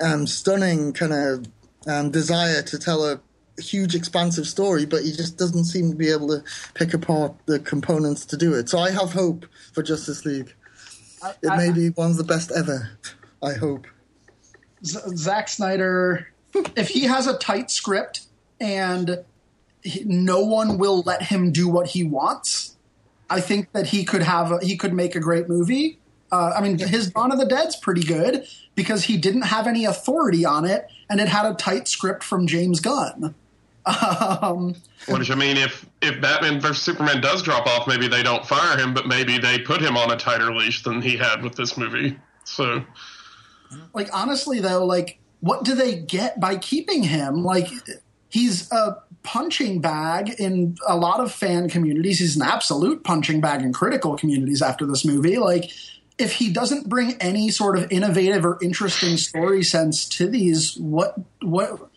um, 0.00 0.28
stunning 0.28 0.92
kind 0.92 1.12
of 1.12 1.46
um, 1.88 2.12
desire 2.12 2.62
to 2.62 2.78
tell 2.78 3.04
a 3.04 3.20
huge 3.60 3.96
expansive 3.96 4.46
story, 4.46 4.86
but 4.86 5.02
he 5.02 5.10
just 5.10 5.36
doesn't 5.36 5.64
seem 5.64 5.90
to 5.90 5.96
be 5.96 6.08
able 6.08 6.28
to 6.28 6.44
pick 6.74 6.94
apart 6.94 7.34
the 7.46 7.58
components 7.58 8.24
to 8.26 8.36
do 8.36 8.54
it. 8.54 8.68
So 8.68 8.78
I 8.78 8.92
have 8.92 9.12
hope 9.12 9.46
for 9.72 9.82
Justice 9.82 10.24
League. 10.24 10.54
It 11.42 11.56
may 11.56 11.72
be 11.72 11.88
one 11.88 12.12
of 12.12 12.16
the 12.16 12.24
best 12.24 12.52
ever. 12.56 12.90
I 13.42 13.54
hope. 13.54 13.88
Z- 14.84 15.16
Zack 15.16 15.48
Snyder, 15.48 16.28
if 16.76 16.88
he 16.88 17.00
has 17.00 17.26
a 17.26 17.36
tight 17.38 17.72
script 17.72 18.27
and 18.60 19.24
he, 19.82 20.04
no 20.04 20.40
one 20.40 20.78
will 20.78 21.02
let 21.02 21.22
him 21.22 21.52
do 21.52 21.68
what 21.68 21.88
he 21.88 22.04
wants, 22.04 22.76
I 23.30 23.40
think 23.40 23.72
that 23.72 23.86
he 23.88 24.04
could 24.04 24.22
have 24.22 24.52
a, 24.52 24.58
he 24.64 24.76
could 24.76 24.92
make 24.92 25.14
a 25.14 25.20
great 25.20 25.48
movie. 25.48 25.98
Uh, 26.30 26.52
I 26.56 26.60
mean, 26.60 26.78
his 26.78 27.10
Dawn 27.10 27.32
of 27.32 27.38
the 27.38 27.46
Dead's 27.46 27.76
pretty 27.76 28.02
good 28.02 28.46
because 28.74 29.04
he 29.04 29.16
didn't 29.16 29.42
have 29.42 29.66
any 29.66 29.84
authority 29.84 30.44
on 30.44 30.64
it, 30.64 30.88
and 31.08 31.20
it 31.20 31.28
had 31.28 31.46
a 31.46 31.54
tight 31.54 31.88
script 31.88 32.22
from 32.22 32.46
James 32.46 32.80
Gunn. 32.80 33.34
Um, 33.86 34.74
Which 35.06 35.30
I 35.30 35.34
mean, 35.34 35.56
if 35.56 35.86
if 36.02 36.20
Batman 36.20 36.60
versus 36.60 36.82
Superman 36.82 37.22
does 37.22 37.42
drop 37.42 37.66
off, 37.66 37.88
maybe 37.88 38.06
they 38.06 38.22
don't 38.22 38.44
fire 38.44 38.76
him, 38.76 38.92
but 38.92 39.06
maybe 39.06 39.38
they 39.38 39.58
put 39.58 39.80
him 39.80 39.96
on 39.96 40.10
a 40.10 40.16
tighter 40.16 40.54
leash 40.54 40.82
than 40.82 41.00
he 41.00 41.16
had 41.16 41.42
with 41.42 41.54
this 41.54 41.78
movie. 41.78 42.18
So 42.44 42.84
like 43.94 44.08
honestly 44.12 44.60
though 44.60 44.84
like 44.84 45.18
what 45.40 45.64
do 45.64 45.74
they 45.74 45.96
get 45.96 46.40
by 46.40 46.56
keeping 46.56 47.02
him 47.02 47.44
like 47.44 47.68
he's 48.28 48.70
a 48.72 48.98
punching 49.22 49.80
bag 49.80 50.30
in 50.38 50.76
a 50.86 50.96
lot 50.96 51.20
of 51.20 51.32
fan 51.32 51.68
communities. 51.68 52.18
He's 52.18 52.36
an 52.36 52.42
absolute 52.42 53.04
punching 53.04 53.40
bag 53.40 53.62
in 53.62 53.72
critical 53.72 54.16
communities 54.16 54.62
after 54.62 54.86
this 54.86 55.04
movie. 55.04 55.38
Like 55.38 55.70
if 56.18 56.32
he 56.32 56.52
doesn't 56.52 56.88
bring 56.88 57.14
any 57.20 57.50
sort 57.50 57.78
of 57.78 57.90
innovative 57.90 58.44
or 58.44 58.58
interesting 58.62 59.16
story 59.16 59.62
sense 59.62 60.08
to 60.08 60.28
these 60.28 60.76
what 60.76 61.14
what 61.42 61.90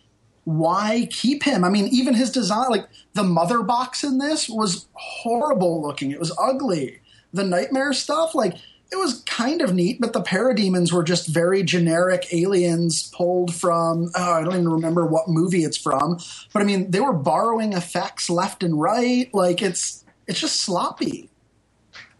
why 0.44 1.08
keep 1.10 1.44
him? 1.44 1.64
I 1.64 1.70
mean 1.70 1.88
even 1.88 2.14
his 2.14 2.30
design 2.30 2.70
like 2.70 2.88
the 3.14 3.22
mother 3.22 3.62
box 3.62 4.04
in 4.04 4.18
this 4.18 4.48
was 4.48 4.86
horrible 4.92 5.82
looking. 5.82 6.10
It 6.10 6.20
was 6.20 6.36
ugly. 6.38 7.00
The 7.32 7.44
nightmare 7.44 7.92
stuff 7.92 8.34
like 8.34 8.56
it 8.92 8.98
was 8.98 9.22
kind 9.22 9.62
of 9.62 9.74
neat, 9.74 9.98
but 10.00 10.12
the 10.12 10.20
parademons 10.20 10.92
were 10.92 11.02
just 11.02 11.26
very 11.26 11.62
generic 11.62 12.32
aliens 12.32 13.10
pulled 13.14 13.54
from, 13.54 14.10
oh, 14.14 14.32
I 14.34 14.44
don't 14.44 14.52
even 14.52 14.68
remember 14.68 15.06
what 15.06 15.28
movie 15.28 15.64
it's 15.64 15.78
from. 15.78 16.18
But 16.52 16.60
I 16.60 16.66
mean, 16.66 16.90
they 16.90 17.00
were 17.00 17.14
borrowing 17.14 17.72
effects 17.72 18.28
left 18.28 18.62
and 18.62 18.78
right. 18.78 19.32
Like 19.32 19.62
it's, 19.62 20.04
it's 20.26 20.38
just 20.38 20.60
sloppy. 20.60 21.30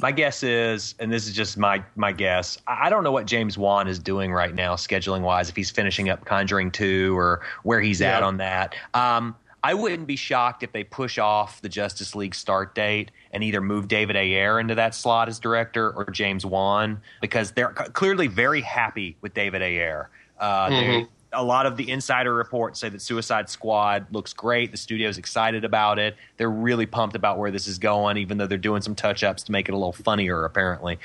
My 0.00 0.12
guess 0.12 0.42
is, 0.42 0.94
and 0.98 1.12
this 1.12 1.28
is 1.28 1.34
just 1.34 1.56
my 1.56 1.84
my 1.94 2.10
guess. 2.10 2.58
I 2.66 2.90
don't 2.90 3.04
know 3.04 3.12
what 3.12 3.26
James 3.26 3.56
Wan 3.56 3.86
is 3.86 4.00
doing 4.00 4.32
right 4.32 4.52
now, 4.52 4.74
scheduling 4.74 5.20
wise. 5.20 5.48
If 5.48 5.54
he's 5.54 5.70
finishing 5.70 6.08
up 6.08 6.24
Conjuring 6.24 6.72
two 6.72 7.16
or 7.16 7.42
where 7.62 7.80
he's 7.80 8.02
at 8.02 8.24
on 8.24 8.38
that. 8.38 8.74
Um, 8.94 9.36
I 9.62 9.74
wouldn't 9.74 10.08
be 10.08 10.16
shocked 10.16 10.64
if 10.64 10.72
they 10.72 10.82
push 10.82 11.18
off 11.18 11.60
the 11.60 11.68
Justice 11.68 12.16
League 12.16 12.34
start 12.34 12.74
date 12.74 13.12
and 13.32 13.42
either 13.42 13.60
move 13.60 13.88
David 13.88 14.16
Ayer 14.16 14.60
into 14.60 14.74
that 14.74 14.94
slot 14.94 15.28
as 15.28 15.38
director 15.38 15.90
or 15.90 16.04
James 16.10 16.44
Wan 16.44 17.00
because 17.20 17.52
they're 17.52 17.70
clearly 17.70 18.26
very 18.26 18.60
happy 18.60 19.16
with 19.20 19.34
David 19.34 19.62
Ayer. 19.62 20.08
Uh, 20.38 20.68
they- 20.70 21.06
a 21.34 21.42
lot 21.42 21.64
of 21.64 21.78
the 21.78 21.90
insider 21.90 22.34
reports 22.34 22.78
say 22.78 22.90
that 22.90 23.00
Suicide 23.00 23.48
Squad 23.48 24.04
looks 24.12 24.34
great. 24.34 24.70
The 24.70 24.76
studio's 24.76 25.16
excited 25.16 25.64
about 25.64 25.98
it. 25.98 26.14
They're 26.36 26.50
really 26.50 26.84
pumped 26.84 27.16
about 27.16 27.38
where 27.38 27.50
this 27.50 27.66
is 27.66 27.78
going, 27.78 28.18
even 28.18 28.36
though 28.36 28.46
they're 28.46 28.58
doing 28.58 28.82
some 28.82 28.94
touch 28.94 29.24
ups 29.24 29.42
to 29.44 29.52
make 29.52 29.66
it 29.66 29.72
a 29.72 29.76
little 29.78 29.94
funnier, 29.94 30.44
apparently. 30.44 30.98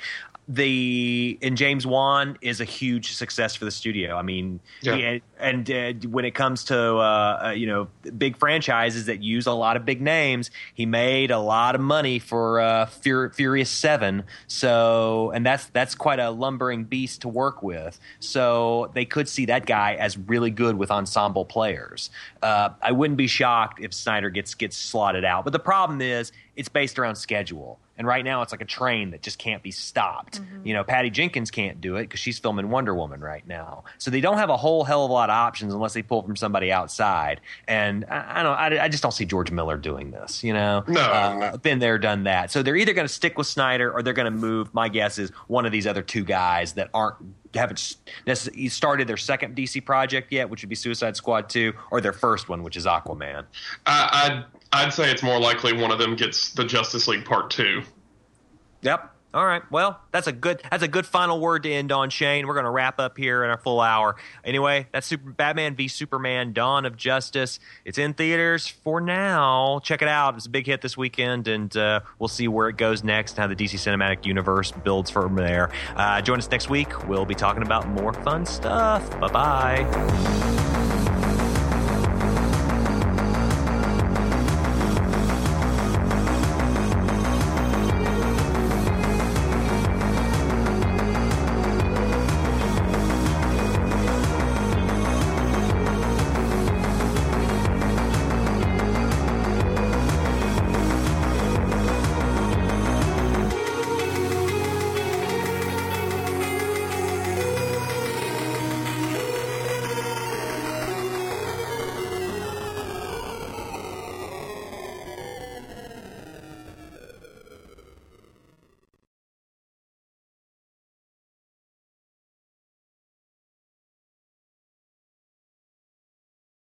The 0.47 1.37
and 1.41 1.57
James 1.57 1.85
Wan 1.85 2.37
is 2.41 2.61
a 2.61 2.63
huge 2.65 3.11
success 3.13 3.55
for 3.55 3.65
the 3.65 3.71
studio. 3.71 4.15
I 4.15 4.21
mean, 4.21 4.59
Yeah. 4.81 4.95
he- 4.95 5.21
and 5.39 5.69
uh, 5.69 5.93
when 6.09 6.25
it 6.25 6.31
comes 6.31 6.63
to 6.65 6.77
uh, 6.97 7.41
uh, 7.47 7.49
you 7.51 7.67
know 7.67 7.89
big 8.17 8.37
franchises 8.37 9.05
that 9.05 9.21
use 9.21 9.45
a 9.45 9.51
lot 9.51 9.75
of 9.77 9.85
big 9.85 10.01
names, 10.01 10.49
he 10.73 10.85
made 10.85 11.29
a 11.31 11.37
lot 11.37 11.75
of 11.75 11.81
money 11.81 12.17
for 12.19 12.59
uh, 12.59 12.85
Fur- 12.87 13.29
Furious 13.29 13.69
Seven. 13.69 14.23
So, 14.47 15.31
and 15.31 15.45
that's 15.45 15.65
that's 15.67 15.93
quite 15.95 16.19
a 16.19 16.31
lumbering 16.31 16.85
beast 16.85 17.21
to 17.21 17.27
work 17.27 17.61
with. 17.61 17.99
So 18.19 18.89
they 18.95 19.05
could 19.05 19.27
see 19.29 19.45
that 19.45 19.65
guy 19.65 19.95
as 19.95 20.17
really 20.17 20.49
good 20.51 20.75
with 20.77 20.89
ensemble 20.91 21.45
players. 21.45 22.09
Uh, 22.41 22.69
I 22.81 22.93
wouldn't 22.93 23.17
be 23.17 23.27
shocked 23.27 23.79
if 23.81 23.93
Snyder 23.93 24.29
gets 24.29 24.55
gets 24.55 24.77
slotted 24.77 25.25
out. 25.25 25.43
But 25.43 25.53
the 25.53 25.59
problem 25.59 26.01
is 26.01 26.31
it's 26.55 26.69
based 26.69 26.97
around 26.97 27.15
schedule. 27.17 27.79
And 27.97 28.05
right 28.05 28.23
now, 28.23 28.41
it's 28.43 28.51
like 28.51 28.61
a 28.61 28.65
train 28.65 29.11
that 29.11 29.21
just 29.23 29.39
can't 29.39 29.63
be 29.63 29.71
stopped. 29.71 30.39
You 30.63 30.73
know, 30.73 30.83
Patty 30.83 31.09
Jenkins 31.09 31.49
can't 31.51 31.81
do 31.81 31.95
it 31.95 32.03
because 32.03 32.19
she's 32.19 32.37
filming 32.37 32.69
Wonder 32.69 32.93
Woman 32.93 33.21
right 33.21 33.45
now. 33.47 33.83
So 33.97 34.11
they 34.11 34.21
don't 34.21 34.37
have 34.37 34.49
a 34.49 34.57
whole 34.57 34.83
hell 34.83 35.03
of 35.05 35.09
a 35.09 35.13
lot 35.13 35.29
of 35.29 35.33
options 35.33 35.73
unless 35.73 35.93
they 35.93 36.01
pull 36.03 36.21
from 36.21 36.35
somebody 36.35 36.71
outside. 36.71 37.41
And 37.67 38.05
I, 38.09 38.39
I 38.39 38.43
don't, 38.43 38.57
I, 38.79 38.83
I 38.85 38.89
just 38.89 39.01
don't 39.01 39.11
see 39.13 39.25
George 39.25 39.49
Miller 39.51 39.77
doing 39.77 40.11
this. 40.11 40.43
You 40.43 40.53
know, 40.53 40.83
No, 40.87 41.01
Uh, 41.01 41.49
no. 41.53 41.57
been 41.57 41.79
there, 41.79 41.97
done 41.97 42.23
that. 42.25 42.51
So 42.51 42.61
they're 42.61 42.75
either 42.75 42.93
going 42.93 43.07
to 43.07 43.13
stick 43.13 43.37
with 43.37 43.47
Snyder 43.47 43.91
or 43.91 44.03
they're 44.03 44.13
going 44.13 44.31
to 44.31 44.37
move. 44.39 44.73
My 44.73 44.89
guess 44.89 45.17
is 45.17 45.31
one 45.47 45.65
of 45.65 45.71
these 45.71 45.87
other 45.87 46.01
two 46.03 46.23
guys 46.23 46.73
that 46.73 46.89
aren't 46.93 47.15
haven't 47.53 47.95
started 48.69 49.07
their 49.07 49.17
second 49.17 49.55
DC 49.55 49.83
project 49.83 50.31
yet, 50.31 50.49
which 50.49 50.61
would 50.61 50.69
be 50.69 50.75
Suicide 50.75 51.15
Squad 51.15 51.49
two, 51.49 51.73
or 51.91 52.01
their 52.01 52.13
first 52.13 52.49
one, 52.49 52.61
which 52.61 52.77
is 52.77 52.85
Aquaman. 52.85 53.45
I, 53.85 54.43
I'd 54.45 54.56
I'd 54.71 54.93
say 54.93 55.11
it's 55.11 55.23
more 55.23 55.39
likely 55.39 55.73
one 55.73 55.91
of 55.91 55.99
them 55.99 56.15
gets 56.15 56.53
the 56.53 56.65
Justice 56.65 57.07
League 57.07 57.25
Part 57.25 57.49
Two. 57.51 57.83
Yep. 58.81 59.13
All 59.33 59.45
right. 59.45 59.61
Well, 59.69 59.99
that's 60.11 60.27
a 60.27 60.31
good 60.31 60.61
that's 60.71 60.83
a 60.83 60.87
good 60.87 61.05
final 61.05 61.39
word 61.39 61.63
to 61.63 61.71
end 61.71 61.91
on, 61.91 62.09
Shane. 62.09 62.47
We're 62.47 62.53
going 62.53 62.65
to 62.65 62.71
wrap 62.71 62.97
up 62.99 63.17
here 63.17 63.43
in 63.43 63.49
our 63.49 63.57
full 63.57 63.81
hour. 63.81 64.15
Anyway, 64.43 64.87
that's 64.91 65.05
Super 65.05 65.29
Batman 65.31 65.75
v 65.75 65.89
Superman: 65.89 66.53
Dawn 66.53 66.85
of 66.85 66.95
Justice. 66.95 67.59
It's 67.83 67.97
in 67.97 68.13
theaters 68.13 68.67
for 68.67 69.01
now. 69.01 69.79
Check 69.83 70.01
it 70.01 70.07
out. 70.07 70.35
It's 70.35 70.45
a 70.45 70.49
big 70.49 70.65
hit 70.65 70.81
this 70.81 70.97
weekend, 70.97 71.47
and 71.47 71.75
uh, 71.75 71.99
we'll 72.19 72.29
see 72.29 72.47
where 72.47 72.69
it 72.69 72.77
goes 72.77 73.03
next. 73.03 73.33
and 73.33 73.39
How 73.39 73.47
the 73.47 73.55
DC 73.55 73.73
Cinematic 73.75 74.25
Universe 74.25 74.71
builds 74.71 75.11
from 75.11 75.35
there. 75.35 75.71
Uh, 75.95 76.21
join 76.21 76.39
us 76.39 76.49
next 76.49 76.69
week. 76.69 77.07
We'll 77.07 77.25
be 77.25 77.35
talking 77.35 77.63
about 77.63 77.87
more 77.89 78.13
fun 78.13 78.45
stuff. 78.45 79.07
Bye 79.19 79.27
bye. 79.27 80.86